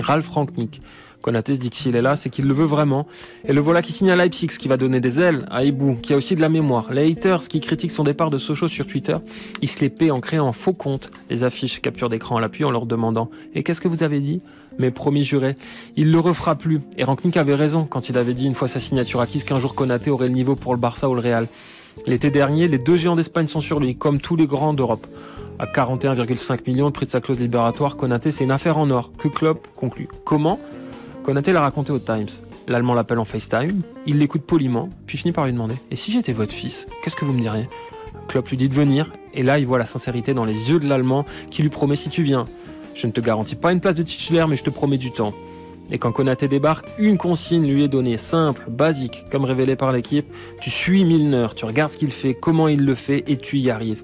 Ralph 0.00 0.28
Rangnick. 0.28 0.80
Konaté 1.22 1.56
se 1.56 1.60
dit 1.60 1.70
que 1.70 1.76
s'il 1.76 1.96
est 1.96 2.02
là, 2.02 2.14
c'est 2.14 2.30
qu'il 2.30 2.46
le 2.46 2.54
veut 2.54 2.64
vraiment. 2.64 3.06
Et 3.44 3.52
le 3.52 3.60
voilà 3.60 3.82
qui 3.82 3.92
signe 3.92 4.10
à 4.10 4.16
Leipzig, 4.16 4.50
ce 4.50 4.58
qui 4.58 4.68
va 4.68 4.76
donner 4.76 5.00
des 5.00 5.20
ailes 5.20 5.46
à 5.50 5.64
Ibou, 5.64 5.96
qui 5.96 6.12
a 6.12 6.16
aussi 6.16 6.36
de 6.36 6.40
la 6.40 6.48
mémoire. 6.48 6.92
Les 6.92 7.10
haters 7.10 7.48
qui 7.48 7.60
critiquent 7.60 7.90
son 7.90 8.04
départ 8.04 8.30
de 8.30 8.38
Sochaux 8.38 8.68
sur 8.68 8.86
Twitter, 8.86 9.16
ils 9.60 9.68
se 9.68 9.80
les 9.80 9.88
paient 9.88 10.10
en 10.10 10.20
créant 10.20 10.46
un 10.46 10.52
faux 10.52 10.74
compte, 10.74 11.10
les 11.28 11.42
affiches 11.42 11.80
capture 11.80 12.08
d'écran 12.08 12.36
à 12.36 12.40
l'appui 12.40 12.64
en 12.64 12.70
leur 12.70 12.86
demandant 12.86 13.30
Et 13.54 13.62
qu'est-ce 13.62 13.80
que 13.80 13.88
vous 13.88 14.04
avez 14.04 14.20
dit? 14.20 14.42
Mais 14.78 14.90
promis 14.90 15.24
juré, 15.24 15.56
il 15.96 16.12
le 16.12 16.20
refera 16.20 16.54
plus. 16.54 16.80
Et 16.96 17.04
Rangnick 17.04 17.36
avait 17.36 17.54
raison 17.54 17.84
quand 17.84 18.08
il 18.08 18.16
avait 18.16 18.34
dit 18.34 18.46
une 18.46 18.54
fois 18.54 18.68
sa 18.68 18.80
signature 18.80 19.20
acquise 19.20 19.44
qu'un 19.44 19.58
jour 19.58 19.74
Konaté 19.74 20.10
aurait 20.10 20.28
le 20.28 20.34
niveau 20.34 20.54
pour 20.54 20.72
le 20.72 20.80
Barça 20.80 21.08
ou 21.08 21.14
le 21.14 21.20
Real. 21.20 21.46
L'été 22.06 22.30
dernier, 22.30 22.68
les 22.68 22.78
deux 22.78 22.96
géants 22.96 23.16
d'Espagne 23.16 23.48
sont 23.48 23.60
sur 23.60 23.80
lui, 23.80 23.96
comme 23.96 24.20
tous 24.20 24.36
les 24.36 24.46
grands 24.46 24.74
d'Europe. 24.74 25.04
À 25.58 25.66
41,5 25.66 26.60
millions, 26.68 26.86
le 26.86 26.92
prix 26.92 27.06
de 27.06 27.10
sa 27.10 27.20
clause 27.20 27.40
libératoire, 27.40 27.96
Konaté, 27.96 28.30
c'est 28.30 28.44
une 28.44 28.52
affaire 28.52 28.78
en 28.78 28.88
or 28.90 29.10
que 29.18 29.26
Klopp 29.26 29.66
conclut. 29.74 30.08
Comment? 30.24 30.60
Konaté 31.24 31.52
l'a 31.52 31.60
raconté 31.60 31.90
au 31.90 31.98
Times. 31.98 32.28
L'Allemand 32.68 32.94
l'appelle 32.94 33.18
en 33.18 33.24
FaceTime, 33.24 33.80
il 34.06 34.18
l'écoute 34.18 34.42
poliment, 34.42 34.90
puis 35.06 35.16
finit 35.18 35.32
par 35.32 35.46
lui 35.46 35.52
demander 35.52 35.74
Et 35.90 35.96
si 35.96 36.12
j'étais 36.12 36.34
votre 36.34 36.52
fils, 36.52 36.86
qu'est-ce 37.02 37.16
que 37.16 37.24
vous 37.24 37.32
me 37.32 37.40
diriez? 37.40 37.66
Klopp 38.28 38.48
lui 38.50 38.58
dit 38.58 38.68
de 38.68 38.74
venir, 38.74 39.10
et 39.34 39.42
là 39.42 39.58
il 39.58 39.66
voit 39.66 39.78
la 39.78 39.86
sincérité 39.86 40.34
dans 40.34 40.44
les 40.44 40.70
yeux 40.70 40.78
de 40.78 40.86
l'Allemand 40.86 41.24
qui 41.50 41.62
lui 41.62 41.70
promet 41.70 41.96
si 41.96 42.10
tu 42.10 42.22
viens. 42.22 42.44
Je 42.98 43.06
ne 43.06 43.12
te 43.12 43.20
garantis 43.20 43.54
pas 43.54 43.70
une 43.70 43.80
place 43.80 43.94
de 43.94 44.02
titulaire, 44.02 44.48
mais 44.48 44.56
je 44.56 44.64
te 44.64 44.70
promets 44.70 44.98
du 44.98 45.12
temps. 45.12 45.32
Et 45.92 45.98
quand 45.98 46.10
Konaté 46.10 46.48
débarque, 46.48 46.88
une 46.98 47.16
consigne 47.16 47.64
lui 47.64 47.84
est 47.84 47.88
donnée, 47.88 48.16
simple, 48.16 48.64
basique, 48.68 49.24
comme 49.30 49.44
révélé 49.44 49.76
par 49.76 49.92
l'équipe. 49.92 50.26
Tu 50.60 50.68
suis 50.68 51.04
Milner, 51.04 51.46
tu 51.54 51.64
regardes 51.64 51.92
ce 51.92 51.96
qu'il 51.96 52.10
fait, 52.10 52.34
comment 52.34 52.66
il 52.66 52.84
le 52.84 52.96
fait, 52.96 53.22
et 53.28 53.36
tu 53.36 53.58
y 53.58 53.70
arrives. 53.70 54.02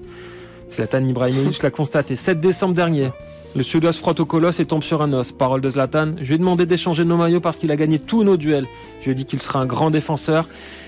Zlatan 0.71 1.05
Ibrahimovic 1.05 1.61
l'a 1.61 1.71
constaté 1.71 2.15
7 2.15 2.39
décembre 2.39 2.73
dernier. 2.73 3.09
Le 3.53 3.63
Suédois 3.63 3.91
se 3.91 3.99
frotte 3.99 4.21
au 4.21 4.25
colosse 4.25 4.61
et 4.61 4.65
tombe 4.65 4.81
sur 4.81 5.01
un 5.01 5.11
os. 5.11 5.33
Parole 5.33 5.59
de 5.59 5.69
Zlatan. 5.69 6.13
Je 6.21 6.27
lui 6.29 6.35
ai 6.35 6.37
demandé 6.37 6.65
d'échanger 6.65 7.03
nos 7.03 7.17
maillots 7.17 7.41
parce 7.41 7.57
qu'il 7.57 7.71
a 7.71 7.75
gagné 7.75 7.99
tous 7.99 8.23
nos 8.23 8.37
duels. 8.37 8.67
Je 9.01 9.05
lui 9.05 9.11
ai 9.11 9.15
dit 9.15 9.25
qu'il 9.25 9.41
sera 9.41 9.59
un 9.59 9.65
grand 9.65 9.91
défenseur 9.91 10.47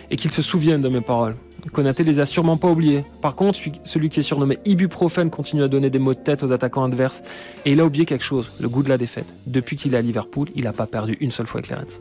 et 0.09 0.15
qu'il 0.15 0.31
se 0.31 0.41
souvienne 0.41 0.81
de 0.81 0.87
mes 0.87 1.01
paroles. 1.01 1.35
Konaté 1.73 2.03
les 2.03 2.19
a 2.19 2.25
sûrement 2.25 2.57
pas 2.57 2.69
oubliés. 2.69 3.03
Par 3.21 3.35
contre, 3.35 3.59
celui- 3.83 4.09
qui 4.09 4.19
est 4.19 4.23
surnommé 4.23 4.57
ibuprofène 4.65 5.29
continue 5.29 5.63
à 5.63 5.67
donner 5.67 5.89
des 5.89 5.99
mots 5.99 6.13
de 6.13 6.19
tête 6.19 6.43
aux 6.43 6.51
attaquants 6.51 6.83
adverses. 6.85 7.21
Et 7.65 7.71
il 7.73 7.79
a 7.81 7.85
oublié 7.85 8.05
quelque 8.05 8.23
chose, 8.23 8.51
le 8.59 8.69
goût 8.69 8.83
de 8.83 8.89
la 8.89 8.97
défaite. 8.97 9.27
Depuis 9.45 9.75
qu'il 9.75 9.93
est 9.93 9.97
à 9.97 10.01
Liverpool, 10.01 10.47
il 10.55 10.63
n'a 10.63 10.73
pas 10.73 10.87
perdu 10.87 11.17
une 11.19 11.31
seule 11.31 11.47
fois 11.47 11.59
avec 11.59 11.69
les 11.69 11.75
Reds. 11.75 11.99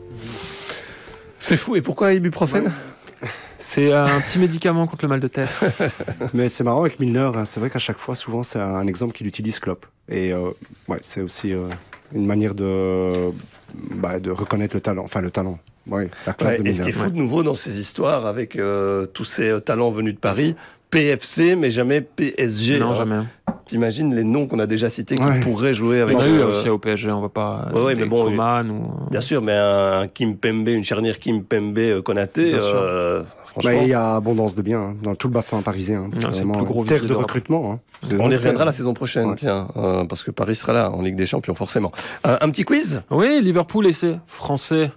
C'est 1.39 1.57
fou. 1.57 1.75
Et 1.75 1.81
pourquoi 1.81 2.13
ibuprofène? 2.13 2.71
C'est 3.59 3.91
euh, 3.91 4.05
un 4.05 4.21
petit 4.21 4.37
médicament 4.37 4.85
contre 4.85 5.05
le 5.05 5.09
mal 5.09 5.19
de 5.19 5.27
tête. 5.27 5.49
Mais 6.33 6.47
c'est 6.47 6.63
marrant 6.63 6.81
avec 6.81 6.99
Milner, 6.99 7.31
hein, 7.35 7.43
c'est 7.45 7.59
vrai 7.59 7.69
qu'à 7.71 7.79
chaque 7.79 7.97
fois, 7.97 8.13
souvent, 8.13 8.43
c'est 8.43 8.59
un 8.59 8.85
exemple 8.85 9.13
qu'il 9.13 9.25
utilise 9.25 9.57
Klopp. 9.59 9.85
Et 10.09 10.31
euh, 10.31 10.51
ouais, 10.87 10.99
c'est 11.01 11.21
aussi 11.21 11.53
euh, 11.53 11.67
une 12.13 12.27
manière 12.27 12.53
de, 12.53 13.29
bah, 13.95 14.19
de 14.19 14.29
reconnaître 14.29 14.75
le 14.75 14.81
talent, 14.81 15.03
enfin 15.03 15.21
le 15.21 15.31
talent, 15.31 15.57
ouais, 15.89 16.09
la 16.25 16.33
classe 16.33 16.57
Ouais, 16.57 16.63
de 16.63 16.67
Et 16.69 16.73
ce 16.73 16.81
qui 16.81 16.89
est 16.89 16.91
fou 16.93 17.09
de 17.09 17.15
nouveau 17.17 17.43
dans 17.43 17.55
ces 17.55 17.79
histoires 17.79 18.25
avec 18.25 18.55
euh, 18.55 19.05
tous 19.07 19.23
ces 19.25 19.49
euh, 19.49 19.59
talents 19.59 19.91
venus 19.91 20.13
de 20.15 20.19
Paris, 20.19 20.55
PFC, 20.89 21.55
mais 21.55 21.69
jamais 21.71 22.01
PSG. 22.01 22.79
non, 22.79 22.91
hein. 22.91 22.93
jamais. 22.95 23.19
T'imagines 23.65 24.15
les 24.15 24.23
noms 24.23 24.47
qu'on 24.47 24.59
a 24.59 24.65
déjà 24.67 24.89
cités 24.89 25.15
qui 25.17 25.23
Ouais. 25.23 25.41
pourraient 25.41 25.73
jouer 25.73 25.99
avec. 25.99 26.15
On 26.15 26.21
a 26.21 26.27
eu 26.29 26.39
euh, 26.39 26.47
aussi 26.51 26.69
au 26.69 26.77
PSG, 26.77 27.11
on 27.11 27.19
va 27.19 27.27
pas. 27.29 27.67
Ouais, 27.73 27.81
ouais, 27.83 27.95
mais 27.95 28.05
bon, 28.05 28.23
Coman 28.23 28.69
ou. 28.71 29.09
Bien 29.11 29.19
sûr, 29.19 29.41
mais 29.41 29.51
un 29.57 30.07
Kim 30.07 30.37
Pembe, 30.37 30.69
une 30.69 30.85
charnière 30.85 31.19
Kim 31.19 31.43
Pembe 31.43 32.01
Konaté, 32.03 32.51
Bien 32.51 32.59
sûr. 32.61 32.71
euh, 32.73 33.23
Bah, 33.23 33.27
franchement. 33.63 33.81
il 33.81 33.89
y 33.89 33.93
a 33.93 34.15
abondance 34.15 34.55
de 34.55 34.61
biens 34.61 34.79
hein, 34.79 34.95
dans 35.03 35.15
tout 35.15 35.27
le 35.27 35.33
bassin 35.33 35.61
parisien. 35.61 36.03
hein. 36.05 36.09
Non, 36.21 36.31
c'est 36.31 36.43
plus 36.43 36.63
gros 36.63 36.85
terre 36.85 37.03
de 37.03 37.13
recrutement. 37.13 37.73
hein. 38.03 38.07
On 38.19 38.29
y 38.31 38.35
reviendra 38.37 38.63
la 38.63 38.71
saison 38.71 38.93
prochaine, 38.93 39.29
Ouais. 39.31 39.35
tiens, 39.35 39.67
euh, 39.75 40.05
parce 40.05 40.23
que 40.23 40.31
Paris 40.31 40.55
sera 40.55 40.71
là 40.71 40.89
en 40.91 41.01
Ligue 41.01 41.15
des 41.15 41.25
Champions, 41.25 41.55
forcément. 41.55 41.91
Euh, 42.25 42.37
un 42.39 42.49
petit 42.49 42.63
quiz? 42.63 43.01
Oui, 43.09 43.41
Liverpool 43.41 43.87
et 43.87 43.93
c'est 43.93 44.19
français. 44.27 44.91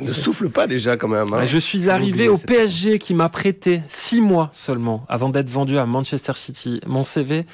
Ne 0.00 0.12
souffle 0.12 0.48
pas 0.50 0.66
déjà 0.66 0.96
quand 0.96 1.08
même. 1.08 1.32
hein. 1.32 1.44
Je 1.44 1.58
suis 1.58 1.88
arrivé 1.90 2.28
au 2.28 2.36
PSG 2.38 2.98
qui 2.98 3.14
m'a 3.14 3.28
prêté 3.28 3.82
six 3.86 4.20
mois 4.20 4.48
seulement 4.52 5.04
avant 5.08 5.28
d'être 5.28 5.48
vendu 5.50 5.78
à 5.78 5.86
Manchester 5.86 6.32
City. 6.34 6.80
Mon 6.86 7.04
CV 7.04 7.46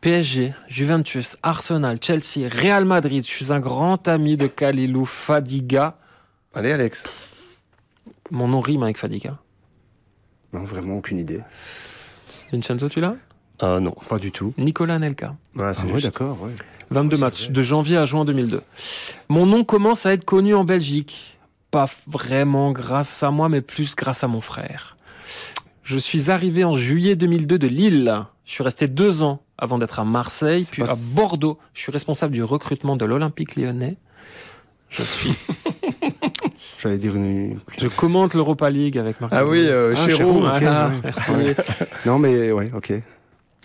PSG, 0.00 0.54
Juventus, 0.68 1.36
Arsenal, 1.42 1.98
Chelsea, 2.00 2.48
Real 2.50 2.84
Madrid. 2.86 3.24
Je 3.26 3.30
suis 3.30 3.52
un 3.52 3.60
grand 3.60 4.08
ami 4.08 4.36
de 4.38 4.46
Kalilou 4.46 5.04
Fadiga. 5.04 5.98
Allez, 6.54 6.72
Alex. 6.72 7.04
Mon 8.30 8.48
nom 8.48 8.60
rime 8.60 8.82
avec 8.82 8.96
Fadiga. 8.96 9.38
Non, 10.52 10.64
vraiment 10.64 10.96
aucune 10.96 11.18
idée. 11.18 11.40
Vincenzo, 12.52 12.88
tu 12.88 13.00
l'as? 13.00 13.16
Ah 13.60 13.78
non. 13.80 13.94
Pas 14.08 14.18
du 14.18 14.32
tout. 14.32 14.54
Nicolas 14.56 14.98
Nelka. 14.98 15.36
Ah, 15.58 15.74
c'est 15.74 15.84
Ah, 15.94 16.00
d'accord. 16.00 16.38
Ouais. 16.42 16.52
22 16.90 17.16
c'est 17.16 17.20
matchs, 17.22 17.44
vrai. 17.44 17.52
de 17.52 17.62
janvier 17.62 17.96
à 17.98 18.04
juin 18.04 18.24
2002. 18.24 18.62
Mon 19.28 19.46
nom 19.46 19.64
commence 19.64 20.06
à 20.06 20.12
être 20.14 20.24
connu 20.24 20.54
en 20.54 20.64
Belgique. 20.64 21.38
Pas 21.70 21.88
vraiment 22.06 22.72
grâce 22.72 23.22
à 23.22 23.30
moi, 23.30 23.48
mais 23.48 23.60
plus 23.60 23.94
grâce 23.94 24.24
à 24.24 24.28
mon 24.28 24.40
frère. 24.40 24.96
Je 25.84 25.98
suis 25.98 26.30
arrivé 26.30 26.64
en 26.64 26.74
juillet 26.74 27.16
2002 27.16 27.58
de 27.58 27.66
Lille. 27.66 28.24
Je 28.44 28.52
suis 28.52 28.62
resté 28.64 28.88
deux 28.88 29.22
ans 29.22 29.40
avant 29.58 29.78
d'être 29.78 30.00
à 30.00 30.04
Marseille, 30.04 30.66
puis 30.70 30.82
à 30.82 30.94
Bordeaux. 31.14 31.58
Je 31.74 31.80
suis 31.82 31.92
responsable 31.92 32.32
du 32.32 32.42
recrutement 32.42 32.96
de 32.96 33.04
l'Olympique 33.04 33.56
lyonnais. 33.56 33.96
Je 34.88 35.02
suis, 35.02 35.32
J'allais 36.78 36.98
dire 36.98 37.14
une. 37.14 37.60
je 37.78 37.86
commente 37.86 38.34
l'Europa 38.34 38.70
League 38.70 38.98
avec 38.98 39.20
Marc. 39.20 39.32
Ah 39.36 39.44
oui, 39.46 39.60
euh, 39.68 39.94
Ah, 39.96 40.08
Chéreau. 40.08 40.42
Chéreau, 40.42 40.46
ouais. 40.48 40.60
merci. 41.04 41.30
Non, 42.06 42.18
mais 42.18 42.50
ouais, 42.50 42.72
ok. 42.74 42.92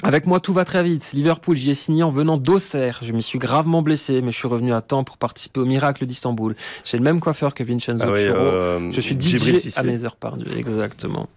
Avec 0.06 0.28
moi, 0.28 0.40
tout 0.40 0.54
va 0.54 0.66
très 0.66 0.84
vite. 0.84 1.14
Liverpool, 1.14 1.58
j'y 1.58 1.72
ai 1.72 1.74
signé 1.74 2.04
en 2.04 2.12
venant 2.12 2.38
d'Auxerre. 2.38 3.00
Je 3.02 3.12
m'y 3.12 3.24
suis 3.24 3.40
gravement 3.40 3.82
blessé, 3.82 4.22
mais 4.22 4.30
je 4.30 4.38
suis 4.38 4.48
revenu 4.48 4.72
à 4.72 4.82
temps 4.82 5.04
pour 5.04 5.18
participer 5.18 5.60
au 5.60 5.66
miracle 5.66 6.06
d'Istanbul. 6.06 6.56
J'ai 6.84 6.98
le 6.98 7.04
même 7.04 7.20
coiffeur 7.20 7.56
que 7.56 7.64
Vincenzo 7.64 8.04
Ah 8.06 8.12
oui, 8.12 8.20
euh, 8.20 8.92
Je 8.92 9.02
suis 9.02 9.20
DJ 9.20 9.76
à 9.76 9.82
mes 9.82 10.06
heures 10.06 10.16
perdues, 10.16 10.46
exactement. 10.56 11.28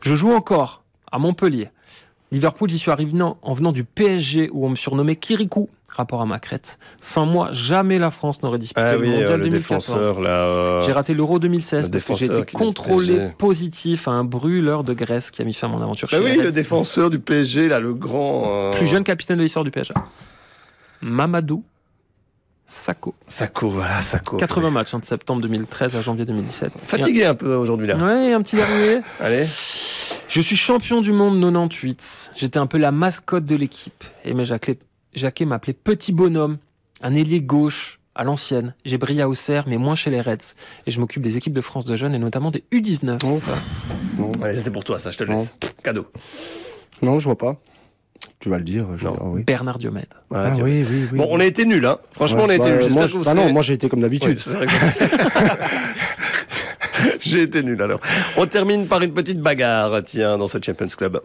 Je 0.00 0.14
joue 0.14 0.30
encore 0.30 0.84
à 1.10 1.18
Montpellier. 1.18 1.70
Liverpool, 2.30 2.70
j'y 2.70 2.78
suis 2.78 2.92
arrivé 2.92 3.20
en 3.20 3.36
en 3.42 3.52
venant 3.52 3.72
du 3.72 3.82
PSG 3.82 4.48
où 4.52 4.64
on 4.64 4.68
me 4.68 4.76
surnommait 4.76 5.16
Kirikou, 5.16 5.68
rapport 5.88 6.20
à 6.20 6.26
ma 6.26 6.38
crête. 6.40 6.78
Sans 7.00 7.24
moi, 7.26 7.50
jamais 7.52 7.98
la 7.98 8.10
France 8.10 8.42
n'aurait 8.42 8.58
disputé 8.58 8.80
Ah 8.84 8.94
le 8.94 9.00
oui, 9.02 9.08
mondial 9.10 9.32
euh, 9.32 9.36
le 9.36 9.44
2014. 9.44 9.86
défenseur, 9.86 10.20
là. 10.20 10.30
euh, 10.30 10.80
J'ai 10.82 10.92
raté 10.92 11.14
l'Euro 11.14 11.38
2016 11.38 11.86
le 11.86 11.90
parce 11.90 12.04
que 12.04 12.14
j'ai 12.16 12.26
été 12.26 12.44
contrôlé 12.52 13.14
PSG. 13.14 13.34
positif 13.38 14.08
à 14.08 14.10
un 14.12 14.24
brûleur 14.24 14.82
de 14.82 14.92
graisse 14.94 15.30
qui 15.30 15.40
a 15.42 15.44
mis 15.44 15.54
fin 15.54 15.68
à 15.68 15.70
mon 15.70 15.80
aventure 15.82 16.08
Bah 16.10 16.18
chez 16.18 16.24
oui, 16.24 16.36
le 16.36 16.50
défenseur 16.50 17.10
du 17.10 17.18
PSG, 17.20 17.68
là, 17.68 17.78
le 17.80 17.94
grand. 17.94 18.44
euh, 18.46 18.70
Plus 18.72 18.86
jeune 18.86 19.04
capitaine 19.04 19.36
de 19.38 19.42
l'histoire 19.42 19.64
du 19.64 19.70
PSG. 19.70 19.94
Mamadou 21.00 21.64
Sakho. 22.66 23.14
Sako, 23.26 23.68
voilà, 23.68 24.00
Sako. 24.00 24.38
80 24.38 24.70
matchs 24.70 24.94
hein, 24.94 24.98
de 24.98 25.04
septembre 25.04 25.42
2013 25.42 25.96
à 25.96 26.00
janvier 26.00 26.24
2017. 26.24 26.72
Fatigué 26.86 27.24
un 27.26 27.34
peu 27.34 27.54
aujourd'hui, 27.54 27.86
là. 27.86 27.96
Ouais, 27.96 28.32
un 28.32 28.40
petit 28.42 28.56
dernier. 28.56 29.00
Allez. 29.20 29.44
Je 30.28 30.40
suis 30.40 30.56
champion 30.56 31.02
du 31.02 31.12
monde 31.12 31.38
98. 31.40 32.30
J'étais 32.34 32.58
un 32.58 32.66
peu 32.66 32.78
la 32.78 32.90
mascotte 32.90 33.44
de 33.44 33.54
l'équipe. 33.54 34.02
Et 34.24 34.32
mais 34.32 34.46
Jacquet, 34.46 34.78
Jacquet 35.14 35.44
m'appelait 35.44 35.72
petit 35.72 36.12
bonhomme, 36.12 36.58
un 37.02 37.14
ailier 37.14 37.40
gauche 37.40 38.00
à 38.14 38.24
l'ancienne. 38.24 38.74
J'ai 38.84 38.98
brillé 38.98 39.22
à 39.22 39.28
Auxerre, 39.28 39.64
mais 39.66 39.76
moins 39.76 39.94
chez 39.94 40.10
les 40.10 40.20
Reds. 40.20 40.54
Et 40.86 40.90
je 40.90 41.00
m'occupe 41.00 41.22
des 41.22 41.36
équipes 41.36 41.52
de 41.52 41.60
France 41.60 41.84
de 41.84 41.96
jeunes 41.96 42.14
et 42.14 42.18
notamment 42.18 42.50
des 42.50 42.64
U19. 42.72 43.18
Oh. 43.24 43.40
Non, 44.18 44.30
Allez, 44.42 44.60
c'est 44.60 44.70
pour 44.70 44.84
toi, 44.84 44.98
ça, 44.98 45.10
je 45.10 45.18
te 45.18 45.24
le 45.24 45.32
laisse. 45.32 45.54
Cadeau. 45.82 46.06
non, 47.02 47.18
je 47.18 47.24
vois 47.24 47.38
pas. 47.38 47.56
Tu 48.38 48.48
vas 48.48 48.58
le 48.58 48.64
dire. 48.64 48.86
Oui. 49.22 49.42
Bernard 49.42 49.78
Diomède. 49.78 50.06
Ah 50.32 50.52
oui, 50.56 50.84
oui, 50.88 51.08
oui. 51.12 51.18
Bon, 51.18 51.26
on 51.30 51.40
a 51.40 51.44
été 51.44 51.64
nuls, 51.64 51.84
hein. 51.84 51.98
Franchement, 52.12 52.42
on 52.44 52.48
a 52.48 52.54
été 52.54 52.70
bah, 52.70 52.76
nuls. 52.76 52.92
Moi, 52.92 53.06
je- 53.06 53.18
bah 53.18 53.34
non, 53.34 53.52
moi 53.52 53.62
j'ai 53.62 53.74
été 53.74 53.88
comme 53.88 54.00
d'habitude. 54.00 54.38
J'ai 57.20 57.42
été 57.42 57.62
nul 57.62 57.80
alors. 57.82 58.00
On 58.36 58.46
termine 58.46 58.86
par 58.86 59.02
une 59.02 59.12
petite 59.12 59.40
bagarre, 59.40 60.02
tiens, 60.04 60.38
dans 60.38 60.48
ce 60.48 60.58
Champions 60.62 60.86
Club. 60.86 61.20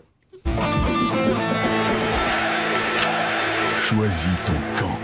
Choisis 3.90 4.30
ton 4.46 4.54
camp. 4.78 5.00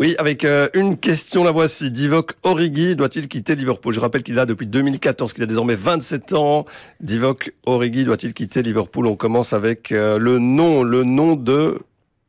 Oui, 0.00 0.16
avec 0.18 0.44
euh, 0.44 0.68
une 0.74 0.96
question, 0.96 1.44
la 1.44 1.52
voici. 1.52 1.92
Divock 1.92 2.32
Origi 2.42 2.96
doit-il 2.96 3.28
quitter 3.28 3.54
Liverpool? 3.54 3.94
Je 3.94 4.00
rappelle 4.00 4.24
qu'il 4.24 4.34
là 4.34 4.44
depuis 4.44 4.66
2014, 4.66 5.32
qu'il 5.32 5.44
a 5.44 5.46
désormais 5.46 5.76
27 5.76 6.32
ans. 6.32 6.66
Divock 6.98 7.52
Origi 7.64 8.04
doit-il 8.04 8.34
quitter 8.34 8.64
Liverpool? 8.64 9.06
On 9.06 9.14
commence 9.14 9.52
avec 9.52 9.92
euh, 9.92 10.18
le 10.18 10.40
nom, 10.40 10.82
le 10.82 11.04
nom 11.04 11.36
de 11.36 11.78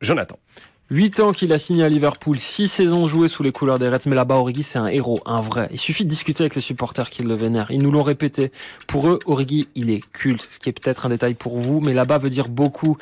Jonathan. 0.00 0.38
8 0.90 1.20
ans 1.20 1.30
qu'il 1.30 1.50
a 1.54 1.58
signé 1.58 1.82
à 1.82 1.88
Liverpool, 1.88 2.38
6 2.38 2.68
saisons 2.68 3.06
jouées 3.06 3.28
sous 3.28 3.42
les 3.42 3.52
couleurs 3.52 3.78
des 3.78 3.88
Reds, 3.88 4.06
mais 4.06 4.14
là-bas, 4.14 4.34
Origi, 4.36 4.62
c'est 4.62 4.78
un 4.78 4.86
héros, 4.86 5.18
un 5.24 5.40
vrai. 5.40 5.68
Il 5.72 5.78
suffit 5.80 6.04
de 6.04 6.10
discuter 6.10 6.42
avec 6.42 6.54
les 6.54 6.60
supporters 6.60 7.08
qui 7.08 7.22
le 7.22 7.34
vénèrent. 7.34 7.70
Ils 7.70 7.82
nous 7.82 7.90
l'ont 7.90 8.02
répété. 8.02 8.52
Pour 8.86 9.08
eux, 9.08 9.18
Origi, 9.26 9.66
il 9.74 9.88
est 9.90 10.04
culte, 10.12 10.46
ce 10.50 10.58
qui 10.58 10.68
est 10.68 10.72
peut-être 10.72 11.06
un 11.06 11.08
détail 11.08 11.34
pour 11.34 11.58
vous, 11.58 11.80
mais 11.80 11.94
là-bas 11.94 12.18
veut 12.18 12.28
dire 12.28 12.48
beaucoup. 12.50 12.98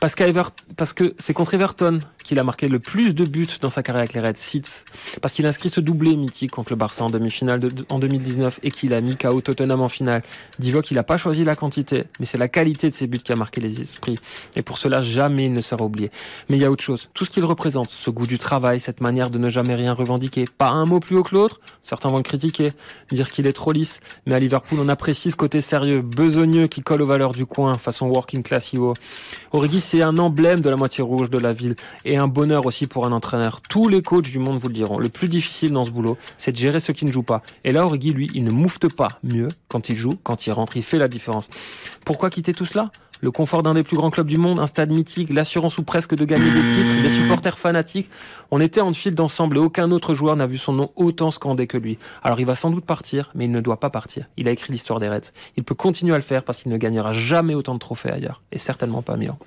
Parce, 0.00 0.14
qu'Ever- 0.14 0.48
parce 0.76 0.94
que 0.94 1.14
c'est 1.18 1.34
contre 1.34 1.52
Everton 1.54 1.98
qu'il 2.26 2.38
a 2.38 2.44
marqué 2.44 2.68
le 2.68 2.78
plus 2.78 3.14
de 3.14 3.24
buts 3.24 3.46
dans 3.60 3.70
sa 3.70 3.82
carrière 3.82 4.00
avec 4.02 4.12
les 4.14 4.20
Red 4.20 4.36
Seats. 4.36 4.82
Parce 5.22 5.32
qu'il 5.34 5.46
a 5.46 5.48
inscrit 5.48 5.68
ce 5.68 5.80
doublé 5.80 6.14
mythique 6.16 6.50
contre 6.50 6.72
le 6.72 6.76
Barça 6.76 7.04
en 7.04 7.06
demi-finale 7.06 7.60
de- 7.60 7.68
de- 7.68 7.86
en 7.90 7.98
2019 7.98 8.58
et 8.62 8.70
qu'il 8.70 8.94
a 8.94 9.00
mis 9.00 9.16
KO 9.16 9.40
Tottenham 9.40 9.80
en 9.80 9.88
finale. 9.88 10.22
Divock, 10.58 10.90
il 10.90 10.94
n'a 10.94 11.02
pas 11.02 11.16
choisi 11.16 11.44
la 11.44 11.54
quantité, 11.54 12.04
mais 12.20 12.26
c'est 12.26 12.38
la 12.38 12.48
qualité 12.48 12.90
de 12.90 12.94
ses 12.94 13.06
buts 13.06 13.18
qui 13.18 13.32
a 13.32 13.36
marqué 13.36 13.60
les 13.60 13.80
esprits. 13.80 14.16
Et 14.56 14.62
pour 14.62 14.78
cela, 14.78 15.02
jamais 15.02 15.44
il 15.46 15.52
ne 15.52 15.62
sera 15.62 15.84
oublié. 15.84 16.10
Mais 16.48 16.56
il 16.56 16.62
y 16.62 16.64
a 16.64 16.70
autre 16.70 16.82
chose. 16.84 17.08
Tout 17.14 17.24
ce 17.24 17.30
qu'il 17.30 17.44
représente, 17.44 17.88
ce 17.90 18.10
goût 18.10 18.26
du 18.26 18.38
travail, 18.38 18.80
cette 18.80 19.00
manière 19.00 19.30
de 19.30 19.38
ne 19.38 19.50
jamais 19.50 19.74
rien 19.74 19.92
revendiquer, 19.92 20.44
pas 20.58 20.68
un 20.70 20.84
mot 20.84 21.00
plus 21.00 21.16
haut 21.16 21.22
que 21.22 21.34
l'autre. 21.34 21.60
Certains 21.82 22.08
vont 22.10 22.16
le 22.16 22.22
critiquer, 22.24 22.66
dire 23.10 23.28
qu'il 23.30 23.46
est 23.46 23.52
trop 23.52 23.70
lisse. 23.72 24.00
Mais 24.26 24.34
à 24.34 24.38
Liverpool, 24.40 24.80
on 24.82 24.88
apprécie 24.88 25.30
ce 25.30 25.36
côté 25.36 25.60
sérieux, 25.60 26.02
besogneux 26.02 26.66
qui 26.66 26.82
colle 26.82 27.02
aux 27.02 27.06
valeurs 27.06 27.30
du 27.30 27.46
coin, 27.46 27.72
façon 27.74 28.08
working 28.08 28.42
class 28.42 28.70
hero. 28.74 28.92
Origi, 29.52 29.80
c'est 29.80 30.02
un 30.02 30.16
emblème 30.16 30.58
de 30.58 30.68
la 30.68 30.76
moitié 30.76 31.02
rouge 31.04 31.30
de 31.30 31.38
la 31.38 31.52
ville 31.52 31.74
et 32.04 32.15
un 32.18 32.28
bonheur 32.28 32.66
aussi 32.66 32.86
pour 32.86 33.06
un 33.06 33.12
entraîneur. 33.12 33.60
Tous 33.68 33.88
les 33.88 34.02
coachs 34.02 34.28
du 34.28 34.38
monde 34.38 34.58
vous 34.62 34.68
le 34.68 34.74
diront. 34.74 34.98
Le 34.98 35.08
plus 35.08 35.28
difficile 35.28 35.72
dans 35.72 35.84
ce 35.84 35.90
boulot, 35.90 36.16
c'est 36.38 36.52
de 36.52 36.56
gérer 36.56 36.80
ceux 36.80 36.92
qui 36.92 37.04
ne 37.04 37.12
jouent 37.12 37.22
pas. 37.22 37.42
Et 37.64 37.72
là, 37.72 37.84
Origi, 37.84 38.10
lui, 38.10 38.26
il 38.34 38.44
ne 38.44 38.52
moufte 38.52 38.94
pas 38.94 39.08
mieux 39.22 39.48
quand 39.68 39.88
il 39.88 39.96
joue, 39.96 40.10
quand 40.22 40.46
il 40.46 40.52
rentre, 40.52 40.76
il 40.76 40.82
fait 40.82 40.98
la 40.98 41.08
différence. 41.08 41.46
Pourquoi 42.04 42.30
quitter 42.30 42.52
tout 42.52 42.66
cela? 42.66 42.90
Le 43.22 43.30
confort 43.30 43.62
d'un 43.62 43.72
des 43.72 43.82
plus 43.82 43.96
grands 43.96 44.10
clubs 44.10 44.26
du 44.26 44.38
monde, 44.38 44.58
un 44.58 44.66
stade 44.66 44.90
mythique, 44.90 45.30
l'assurance 45.32 45.78
ou 45.78 45.82
presque 45.82 46.14
de 46.14 46.24
gagner 46.24 46.50
des 46.50 46.68
titres, 46.74 47.02
des 47.02 47.08
supporters 47.08 47.58
fanatiques. 47.58 48.08
On 48.50 48.60
était 48.60 48.80
en 48.80 48.92
file 48.92 49.14
d'ensemble 49.14 49.56
et 49.56 49.60
aucun 49.60 49.90
autre 49.90 50.14
joueur 50.14 50.36
n'a 50.36 50.46
vu 50.46 50.58
son 50.58 50.72
nom 50.72 50.90
autant 50.96 51.30
scandé 51.30 51.66
que 51.66 51.76
lui. 51.76 51.98
Alors 52.22 52.38
il 52.38 52.46
va 52.46 52.54
sans 52.54 52.70
doute 52.70 52.84
partir, 52.84 53.30
mais 53.34 53.46
il 53.46 53.50
ne 53.50 53.60
doit 53.60 53.80
pas 53.80 53.90
partir. 53.90 54.26
Il 54.36 54.46
a 54.48 54.50
écrit 54.52 54.72
l'histoire 54.72 55.00
des 55.00 55.08
Reds. 55.08 55.32
Il 55.56 55.64
peut 55.64 55.74
continuer 55.74 56.12
à 56.14 56.16
le 56.16 56.22
faire 56.22 56.44
parce 56.44 56.62
qu'il 56.62 56.70
ne 56.70 56.76
gagnera 56.76 57.12
jamais 57.12 57.54
autant 57.54 57.74
de 57.74 57.78
trophées 57.78 58.10
ailleurs. 58.10 58.42
Et 58.52 58.58
certainement 58.58 59.02
pas 59.02 59.14
à 59.14 59.16
Milan. 59.16 59.38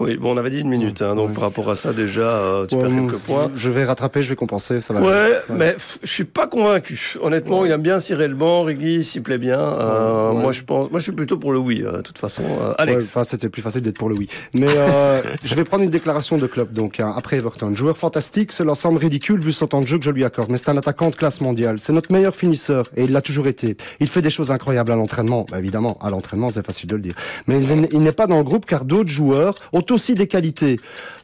Oui, 0.00 0.16
bon, 0.16 0.34
on 0.34 0.36
avait 0.36 0.50
dit 0.50 0.60
une 0.60 0.68
minute, 0.68 1.02
hein, 1.02 1.14
donc 1.14 1.28
Ouais. 1.28 1.34
par 1.34 1.44
rapport 1.44 1.70
à 1.70 1.74
ça, 1.76 1.92
déjà, 1.92 2.22
euh, 2.22 2.66
tu 2.66 2.74
Ouais, 2.74 2.82
perds 2.82 2.90
quelques 2.96 3.18
points. 3.18 3.50
Je 3.54 3.70
vais 3.70 3.84
rattraper, 3.84 4.22
je 4.22 4.30
vais 4.30 4.36
compenser, 4.36 4.80
ça 4.80 4.94
va. 4.94 5.00
Ouais, 5.02 5.32
mais 5.50 5.76
je 6.02 6.10
suis 6.10 6.24
pas 6.24 6.46
convaincu. 6.46 7.16
Honnêtement, 7.22 7.64
il 7.64 7.70
aime 7.70 7.82
bien 7.82 7.98
cirer 8.00 8.28
le 8.28 8.34
banc, 8.34 8.64
Riggy, 8.64 9.04
s'il 9.04 9.22
plaît 9.22 9.38
bien. 9.38 9.60
Euh, 9.60 10.30
Ouais. 10.32 10.42
Moi, 10.42 10.52
je 10.52 10.62
pense, 10.62 10.90
moi, 10.90 10.98
je 10.98 11.04
suis 11.04 11.12
plutôt 11.12 11.36
pour 11.38 11.52
le 11.52 11.58
oui, 11.58 11.82
euh, 11.84 11.98
de 11.98 12.02
toute 12.02 12.18
façon. 12.18 12.42
Euh, 12.60 12.72
Ouais, 12.93 12.93
Alex. 12.94 13.10
enfin, 13.10 13.24
c'était 13.24 13.48
plus 13.48 13.62
facile 13.62 13.82
d'être 13.82 13.98
pour 13.98 14.08
le 14.08 14.16
oui. 14.16 14.28
Mais 14.58 14.68
euh, 14.78 15.16
je 15.44 15.54
vais 15.54 15.64
prendre 15.64 15.82
une 15.82 15.90
déclaration 15.90 16.36
de 16.36 16.46
Klopp, 16.46 16.72
donc 16.72 17.00
hein, 17.00 17.12
après 17.16 17.36
Everton. 17.36 17.74
Joueur 17.74 17.96
fantastique, 17.96 18.52
c'est 18.52 18.64
l'ensemble 18.64 18.98
ridicule 18.98 19.40
vu 19.40 19.52
son 19.52 19.66
temps 19.66 19.80
de 19.80 19.86
jeu 19.86 19.98
que 19.98 20.04
je 20.04 20.10
lui 20.10 20.24
accorde. 20.24 20.50
Mais 20.50 20.58
c'est 20.58 20.70
un 20.70 20.76
attaquant 20.76 21.10
de 21.10 21.16
classe 21.16 21.40
mondiale. 21.40 21.78
C'est 21.78 21.92
notre 21.92 22.12
meilleur 22.12 22.34
finisseur 22.34 22.84
et 22.96 23.02
il 23.02 23.12
l'a 23.12 23.22
toujours 23.22 23.48
été. 23.48 23.76
Il 24.00 24.08
fait 24.08 24.22
des 24.22 24.30
choses 24.30 24.50
incroyables 24.50 24.92
à 24.92 24.96
l'entraînement. 24.96 25.44
Bah, 25.50 25.58
évidemment, 25.58 25.98
à 26.00 26.10
l'entraînement, 26.10 26.48
c'est 26.48 26.64
facile 26.64 26.88
de 26.88 26.96
le 26.96 27.02
dire. 27.02 27.14
Mais 27.48 27.62
il 27.92 28.02
n'est 28.02 28.10
pas 28.10 28.26
dans 28.26 28.38
le 28.38 28.44
groupe 28.44 28.66
car 28.66 28.84
d'autres 28.84 29.10
joueurs 29.10 29.54
ont 29.72 29.84
aussi 29.90 30.14
des 30.14 30.26
qualités. 30.26 30.76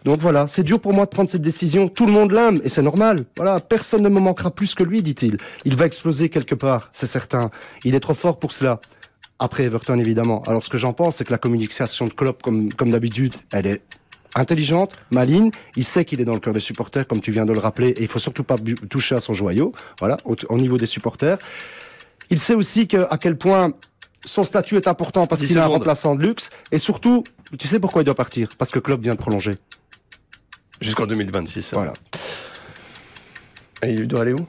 Donc 0.05 0.19
voilà, 0.19 0.47
c'est 0.49 0.63
dur 0.63 0.81
pour 0.81 0.95
moi 0.95 1.05
de 1.05 1.11
prendre 1.11 1.29
cette 1.29 1.43
décision. 1.43 1.89
Tout 1.89 2.07
le 2.07 2.13
monde 2.13 2.33
l'aime 2.33 2.57
et 2.65 2.69
c'est 2.69 2.83
normal. 2.83 3.19
Voilà, 3.37 3.57
personne 3.57 4.03
ne 4.03 4.09
me 4.09 4.21
manquera 4.21 4.51
plus 4.51 4.75
que 4.75 4.85
lui, 4.85 5.03
dit-il. 5.03 5.37
Il 5.65 5.77
va 5.77 5.87
exploser 5.87 6.29
quelque 6.29 6.55
part, 6.55 6.81
c'est 6.93 7.07
certain. 7.07 7.51
Il 7.85 7.95
est 7.95 8.01
trop 8.01 8.15
fort 8.15 8.39
pour 8.39 8.53
cela. 8.53 8.81
Après 9.43 9.65
Everton, 9.65 9.99
évidemment. 9.99 10.43
Alors, 10.47 10.63
ce 10.63 10.69
que 10.69 10.79
j'en 10.79 10.93
pense, 10.93 11.17
c'est 11.17 11.25
que 11.25 11.33
la 11.33 11.39
communication 11.39 12.05
de 12.05 12.11
Klopp, 12.11 12.43
comme, 12.43 12.71
comme 12.75 12.91
d'habitude, 12.91 13.35
elle 13.53 13.67
est 13.67 13.83
intelligente, 14.35 14.93
maligne. 15.13 15.51
Il 15.77 15.85
sait 15.85 16.05
qu'il 16.05 16.21
est 16.21 16.25
dans 16.25 16.35
le 16.35 16.41
cœur 16.41 16.53
des 16.53 16.61
supporters, 16.61 17.07
comme 17.09 17.21
tu 17.21 17.33
viens 17.33 17.47
de 17.47 17.53
le 17.53 17.59
rappeler, 17.59 17.89
et 17.89 18.03
il 18.03 18.07
faut 18.07 18.21
surtout 18.21 18.45
pas 18.45 18.57
toucher 18.89 19.15
à 19.15 19.21
son 19.21 19.33
joyau. 19.33 19.73
Voilà, 19.99 20.17
au, 20.27 20.37
au 20.51 20.57
niveau 20.57 20.77
des 20.77 20.87
supporters. 20.87 21.39
Il 22.29 22.39
sait 22.39 22.55
aussi 22.55 22.87
que, 22.87 22.99
à 23.11 23.19
quel 23.19 23.37
point 23.37 23.73
son 24.25 24.43
statut 24.43 24.77
est 24.77 24.87
important 24.87 25.27
parce 25.27 25.41
10 25.41 25.49
qu'il 25.49 25.59
a 25.59 25.65
un 25.65 25.69
remplaçant 25.69 26.15
de 26.15 26.23
luxe. 26.23 26.51
Et 26.71 26.79
surtout, 26.79 27.23
tu 27.59 27.67
sais 27.67 27.81
pourquoi 27.81 28.03
il 28.03 28.05
doit 28.05 28.15
partir? 28.15 28.49
Parce 28.59 28.71
que 28.71 28.79
Klopp 28.79 29.01
vient 29.01 29.13
de 29.13 29.19
prolonger. 29.19 29.53
Jusqu'en 30.81 31.07
2026. 31.07 31.73
Voilà. 31.75 31.93
Et 33.83 33.93
il 33.93 34.07
doit 34.07 34.21
aller 34.21 34.33
où? 34.33 34.47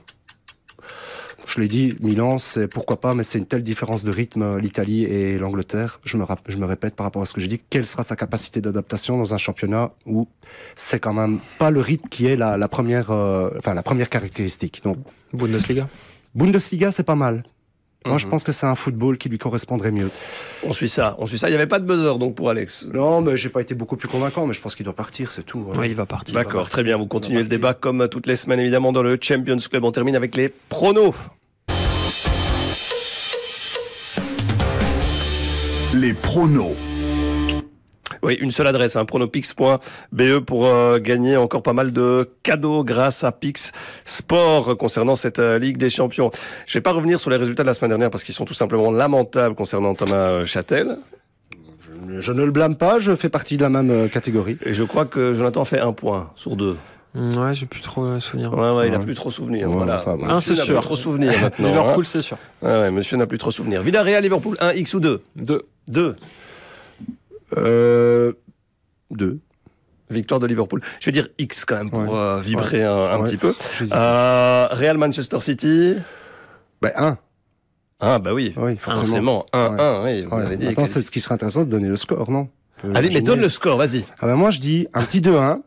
Je 1.54 1.60
l'ai 1.60 1.68
dit, 1.68 1.89
Milan, 1.99 2.38
c'est 2.39 2.72
pourquoi 2.74 3.02
pas, 3.02 3.14
mais 3.14 3.24
c'est 3.24 3.38
une 3.38 3.45
telle 3.45 3.64
différence 3.64 4.04
de 4.06 4.12
rythme, 4.12 4.43
euh, 4.43 4.60
l'Italie 4.60 5.04
et 5.04 5.38
l'Angleterre. 5.38 5.99
Je 6.06 6.16
me, 6.18 6.24
rap- 6.24 6.39
je 6.47 6.58
me 6.58 6.66
répète 6.66 6.95
par 6.95 7.06
rapport 7.06 7.22
à 7.22 7.26
ce 7.26 7.34
que 7.34 7.41
j'ai 7.41 7.47
dit. 7.49 7.60
Quelle 7.70 7.86
sera 7.88 8.04
sa 8.04 8.16
capacité 8.16 8.62
d'adaptation 8.62 9.18
dans 9.18 9.34
un 9.34 9.38
championnat 9.38 9.91
où 10.06 10.28
c'est 10.78 10.99
quand 10.99 11.14
même 11.14 11.39
pas 11.60 11.70
le 11.70 11.82
rythme 11.82 12.08
qui 12.10 12.26
est 12.28 12.38
la, 12.38 12.56
la 12.58 12.68
première, 12.70 13.12
euh, 13.12 13.49
enfin 13.58 13.74
la 13.74 13.84
première 13.84 14.10
caractéristique? 14.10 14.82
Donc 14.86 14.97
Bundesliga? 15.34 15.89
Bundesliga, 16.36 16.91
c'est 16.91 17.04
pas 17.04 17.16
mal. 17.16 17.43
Moi, 18.06 18.18
je 18.18 18.26
Mhm. 18.26 18.32
pense 18.32 18.43
que 18.43 18.52
c'est 18.52 18.66
un 18.66 18.74
football 18.74 19.18
qui 19.20 19.30
lui 19.30 19.38
correspondrait 19.38 19.91
mieux. 19.91 20.10
On 20.64 20.74
suit 20.74 20.89
ça, 20.89 21.16
on 21.20 21.28
suit 21.28 21.38
ça. 21.38 21.49
Il 21.49 21.52
n'y 21.52 21.56
avait 21.58 21.68
pas 21.68 21.78
de 21.80 21.86
buzzer 21.86 22.18
donc 22.18 22.34
pour 22.34 22.49
Alex. 22.49 22.88
Non, 22.93 23.22
mais 23.22 23.38
j'ai 23.38 23.49
pas 23.49 23.62
été 23.62 23.76
beaucoup 23.76 23.95
plus 23.97 24.08
convaincant, 24.08 24.47
mais 24.47 24.54
je 24.54 24.62
pense 24.62 24.74
qu'il 24.74 24.86
doit 24.86 24.95
partir, 24.95 25.32
c'est 25.32 25.43
tout. 25.43 25.60
voilà. 25.62 25.82
Oui, 25.82 25.89
il 25.89 25.95
va 25.95 26.08
partir. 26.08 26.34
D'accord, 26.34 26.68
très 26.70 26.82
bien. 26.82 26.97
Vous 26.97 27.06
continuez 27.06 27.43
le 27.43 27.47
débat 27.49 27.74
comme 27.76 28.08
toutes 28.10 28.26
les 28.26 28.36
semaines 28.38 28.60
évidemment 28.60 28.91
dans 28.91 29.04
le 29.04 29.20
Champions 29.22 29.58
Club. 29.58 29.84
On 29.84 29.91
termine 29.91 30.16
avec 30.16 30.36
les 30.36 30.49
pronos. 30.70 31.14
Les 35.94 36.14
pronos. 36.14 36.76
Oui, 38.24 38.36
une 38.39 38.52
seule 38.52 38.68
adresse, 38.68 38.96
hein, 38.96 39.06
pronopix.be 39.06 40.39
pour 40.46 40.66
euh, 40.68 41.00
gagner 41.00 41.38
encore 41.38 41.64
pas 41.64 41.74
mal 41.74 41.92
de 41.92 42.30
cadeaux 42.44 42.84
grâce 42.84 43.24
à 43.24 43.32
Pix 43.32 43.72
Sport 44.06 44.78
concernant 44.78 45.16
cette 45.16 45.39
euh, 45.39 45.58
Ligue 45.58 45.78
des 45.78 45.89
Champions. 45.89 46.30
Je 46.68 46.78
vais 46.78 46.82
pas 46.82 46.92
revenir 46.92 47.20
sur 47.20 47.30
les 47.32 47.38
résultats 47.38 47.64
de 47.64 47.68
la 47.68 47.74
semaine 47.74 47.89
dernière 47.89 48.12
parce 48.12 48.24
qu'ils 48.24 48.36
sont 48.36 48.46
tout 48.46 48.54
simplement 48.54 48.92
lamentables 48.92 49.56
concernant 49.56 49.96
Thomas 49.96 50.16
euh, 50.16 50.46
Châtel. 50.46 50.98
Je, 52.08 52.20
je 52.20 52.32
ne 52.32 52.44
le 52.44 52.52
blâme 52.52 52.76
pas, 52.76 53.00
je 53.00 53.16
fais 53.16 53.30
partie 53.30 53.58
de 53.58 53.64
la 53.64 53.70
même 53.70 53.89
euh, 53.89 54.08
catégorie. 54.08 54.58
Et 54.66 54.74
je 54.76 54.84
crois 54.84 55.06
que 55.06 55.34
Jonathan 55.34 55.66
fait 55.66 55.80
un 55.80 55.94
point 55.94 56.30
sur 56.36 56.56
deux. 56.56 56.78
Mm, 57.16 57.36
Ouais, 57.38 57.54
j'ai 57.56 57.66
plus 57.66 57.82
trop 57.82 58.20
souvenir. 58.20 58.54
Ouais, 58.54 58.70
ouais, 58.72 58.88
il 58.88 58.94
a 58.94 59.00
Ouais. 59.00 59.04
plus 59.04 59.16
trop 59.16 59.32
souvenir. 59.32 59.68
Ouais, 59.68 59.76
voilà. 59.78 60.00
enfin, 60.06 60.18
Un, 60.30 60.39
c'est 60.42 60.54
n'a 60.54 60.64
sûr. 60.64 60.76
plus 60.76 60.84
trop 60.84 60.96
souvenir 60.96 61.32
maintenant. 61.42 61.68
hein. 61.68 61.72
Liverpool, 61.72 62.06
c'est 62.06 62.22
sûr. 62.22 62.38
Ouais, 62.62 62.70
ouais, 62.70 62.92
monsieur 62.92 63.18
n'a 63.18 63.26
plus 63.26 63.39
trop 63.39 63.52
souvenir. 63.52 63.82
Villarreal, 63.82 64.22
Liverpool, 64.22 64.58
1 64.62 64.74
X 64.74 64.94
ou 64.94 65.00
2 65.00 65.24
Deux. 65.88 66.16
2. 67.56 67.58
Euh, 67.58 68.34
deux. 69.12 69.40
Victoire 70.10 70.40
de 70.40 70.48
Liverpool. 70.48 70.82
Je 71.00 71.06
vais 71.06 71.12
dire 71.12 71.30
X 71.38 71.64
quand 71.66 71.78
même 71.78 71.90
pour 71.90 72.00
Ouais. 72.00 72.10
euh, 72.12 72.42
vibrer 72.42 72.84
un, 72.84 72.92
un 72.94 73.18
Ouais. 73.20 73.24
petit 73.24 73.38
peu. 73.38 73.54
Euh, 73.94 74.68
Real 74.72 74.98
Manchester 74.98 75.40
City. 75.42 75.96
Ben, 76.82 76.92
un. 76.98 77.18
Ah 78.00 78.20
bah 78.20 78.34
oui. 78.34 78.54
Oui, 78.58 78.78
Forcément, 78.78 79.06
forcément. 79.06 79.46
1-1, 79.54 80.04
oui, 80.04 80.24
vous 80.24 80.36
Ouais. 80.36 80.42
avez 80.46 80.58
dit. 80.58 80.68
C'est 80.86 81.02
ce 81.02 81.12
qui 81.12 81.22
serait 81.22 81.36
intéressant 81.36 81.64
de 81.64 81.70
donner 81.70 81.88
le 81.88 81.96
score, 81.96 82.30
non? 82.32 82.50
On 82.84 82.90
Allez, 82.96 83.10
mais 83.10 83.16
imaginer. 83.16 83.22
donne 83.22 83.42
le 83.42 83.50
score, 83.50 83.78
vas-y. 83.78 84.06
Ah 84.20 84.26
ben 84.26 84.36
moi, 84.36 84.50
je 84.50 84.60
dis 84.60 84.88
un 84.94 85.04
petit 85.04 85.22
2-1, 85.22 85.62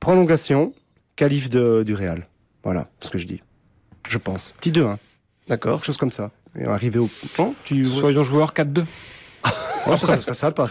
prolongation, 0.00 0.74
qualif 1.16 1.48
de, 1.48 1.82
du 1.82 1.94
Real. 1.94 2.28
Voilà 2.62 2.88
ce 3.00 3.08
que 3.10 3.16
je 3.18 3.26
dis. 3.26 3.42
Je 4.06 4.18
pense. 4.18 4.52
Petit 4.60 4.70
2-1, 4.70 4.98
D'accord. 5.48 5.76
quelque 5.78 5.86
chose 5.86 5.96
comme 5.96 6.12
ça. 6.12 6.30
Et 6.58 6.64
arriver 6.66 6.98
au. 6.98 7.08
Non, 7.38 7.54
tu. 7.64 7.84
Soyons 7.86 8.22
joueurs 8.22 8.52
4-2. 8.52 8.84
Oh, 9.86 9.96
ça, 9.96 10.06
ça 10.06 10.18
serait 10.18 10.34
sympa, 10.34 10.66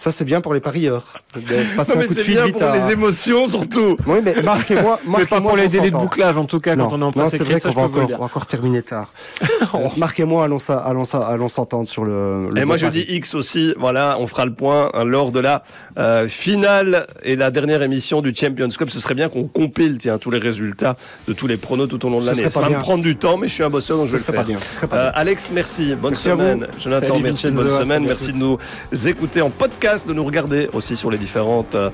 ça. 0.00 0.10
C'est 0.10 0.24
bien 0.24 0.40
pour 0.40 0.54
les 0.54 0.60
parieurs. 0.60 1.20
De 1.36 1.40
passer 1.76 1.96
un 1.96 2.02
coup 2.06 2.14
de 2.14 2.20
fil 2.20 2.38
vite 2.44 2.60
à- 2.62 2.90
émotions 2.90 3.48
surtout. 3.48 3.96
Oui, 4.06 4.18
mais 4.22 4.42
marquez-moi. 4.42 4.98
Mais 5.06 5.24
pas 5.26 5.40
pour 5.40 5.56
les 5.56 5.66
délais 5.68 5.90
de 5.90 5.96
bouclage, 5.96 6.36
en 6.36 6.44
tout 6.46 6.60
cas, 6.60 6.74
Non, 6.76 6.88
quand 6.88 6.96
on 6.96 7.00
est 7.00 7.02
en 7.02 7.06
non, 7.06 7.12
presse 7.12 7.30
c'est 7.30 7.44
vrai 7.44 7.60
ça, 7.60 7.68
qu'on 7.68 7.74
je 7.74 7.80
va 7.80 7.82
peux 7.86 7.88
vous 7.92 7.96
le 7.98 8.02
encore, 8.02 8.06
dire. 8.08 8.16
on 8.16 8.20
va 8.20 8.24
encore 8.26 8.46
terminer 8.46 8.82
tard. 8.82 9.08
Euh, 9.74 9.88
Marquez-moi, 9.96 10.44
allons, 10.44 10.58
ça, 10.58 10.78
allons, 10.78 11.04
ça, 11.04 11.18
allons 11.18 11.48
s'entendre 11.48 11.86
sur 11.86 12.04
le. 12.04 12.48
le 12.50 12.60
Et 12.60 12.64
moi 12.64 12.76
je 12.76 12.86
dis 12.86 13.04
X 13.08 13.34
aussi, 13.34 13.72
voilà, 13.78 14.16
on 14.18 14.26
fera 14.26 14.44
le 14.44 14.52
point 14.52 14.90
hein, 14.94 15.04
lors 15.04 15.30
de 15.30 15.38
la 15.38 15.62
euh, 15.98 16.26
finale 16.28 17.06
et 17.22 17.36
la 17.36 17.50
dernière 17.52 17.82
émission 17.82 18.20
du 18.20 18.34
Champions 18.34 18.68
Cup. 18.68 18.90
Ce 18.90 18.98
serait 19.00 19.14
bien 19.14 19.28
qu'on 19.28 19.44
compile 19.44 19.98
tiens, 19.98 20.18
tous 20.18 20.30
les 20.30 20.38
résultats 20.38 20.96
de 21.28 21.32
tous 21.34 21.46
les 21.46 21.56
pronos 21.56 21.86
tout 21.88 22.04
au 22.04 22.08
long 22.10 22.20
de 22.20 22.26
l'année. 22.26 22.48
Ça 22.50 22.60
va 22.60 22.66
me 22.66 22.70
bien. 22.72 22.80
prendre 22.80 23.02
du 23.02 23.16
temps, 23.16 23.36
mais 23.36 23.46
je 23.48 23.54
suis 23.54 23.62
un 23.62 23.70
bosseur 23.70 23.96
donc 23.98 24.06
je 24.08 24.16
Ce 24.16 24.16
vais 24.16 24.18
le 24.18 24.24
serait 24.24 24.32
faire. 24.32 24.42
pas 24.42 24.48
bien. 24.48 24.58
Ce 24.58 24.74
serait 24.74 24.86
pas 24.88 24.96
Euh, 24.96 25.10
bien. 25.10 25.12
Alex, 25.20 25.50
merci. 25.54 25.94
Bonne 25.94 26.16
semaine. 26.16 26.66
Jonathan, 26.78 27.18
merci. 27.20 27.50
Bonne 27.50 27.70
semaine. 27.70 28.04
Merci 28.04 28.32
de 28.32 28.38
nous 28.38 28.58
écouter 29.06 29.40
en 29.42 29.50
podcast, 29.50 29.89
de 29.98 30.12
nous 30.12 30.24
regarder 30.24 30.68
aussi 30.72 30.96
sur 30.96 31.10
les 31.10 31.18
différentes 31.18 31.74
euh, 31.74 31.90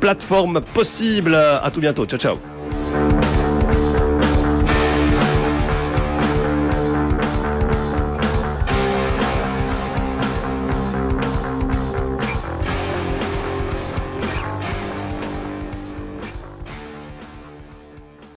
plateformes 0.00 0.60
possibles. 0.74 1.34
À 1.34 1.70
tout 1.72 1.80
bientôt. 1.80 2.04
Ciao, 2.06 2.18
ciao. 2.18 3.19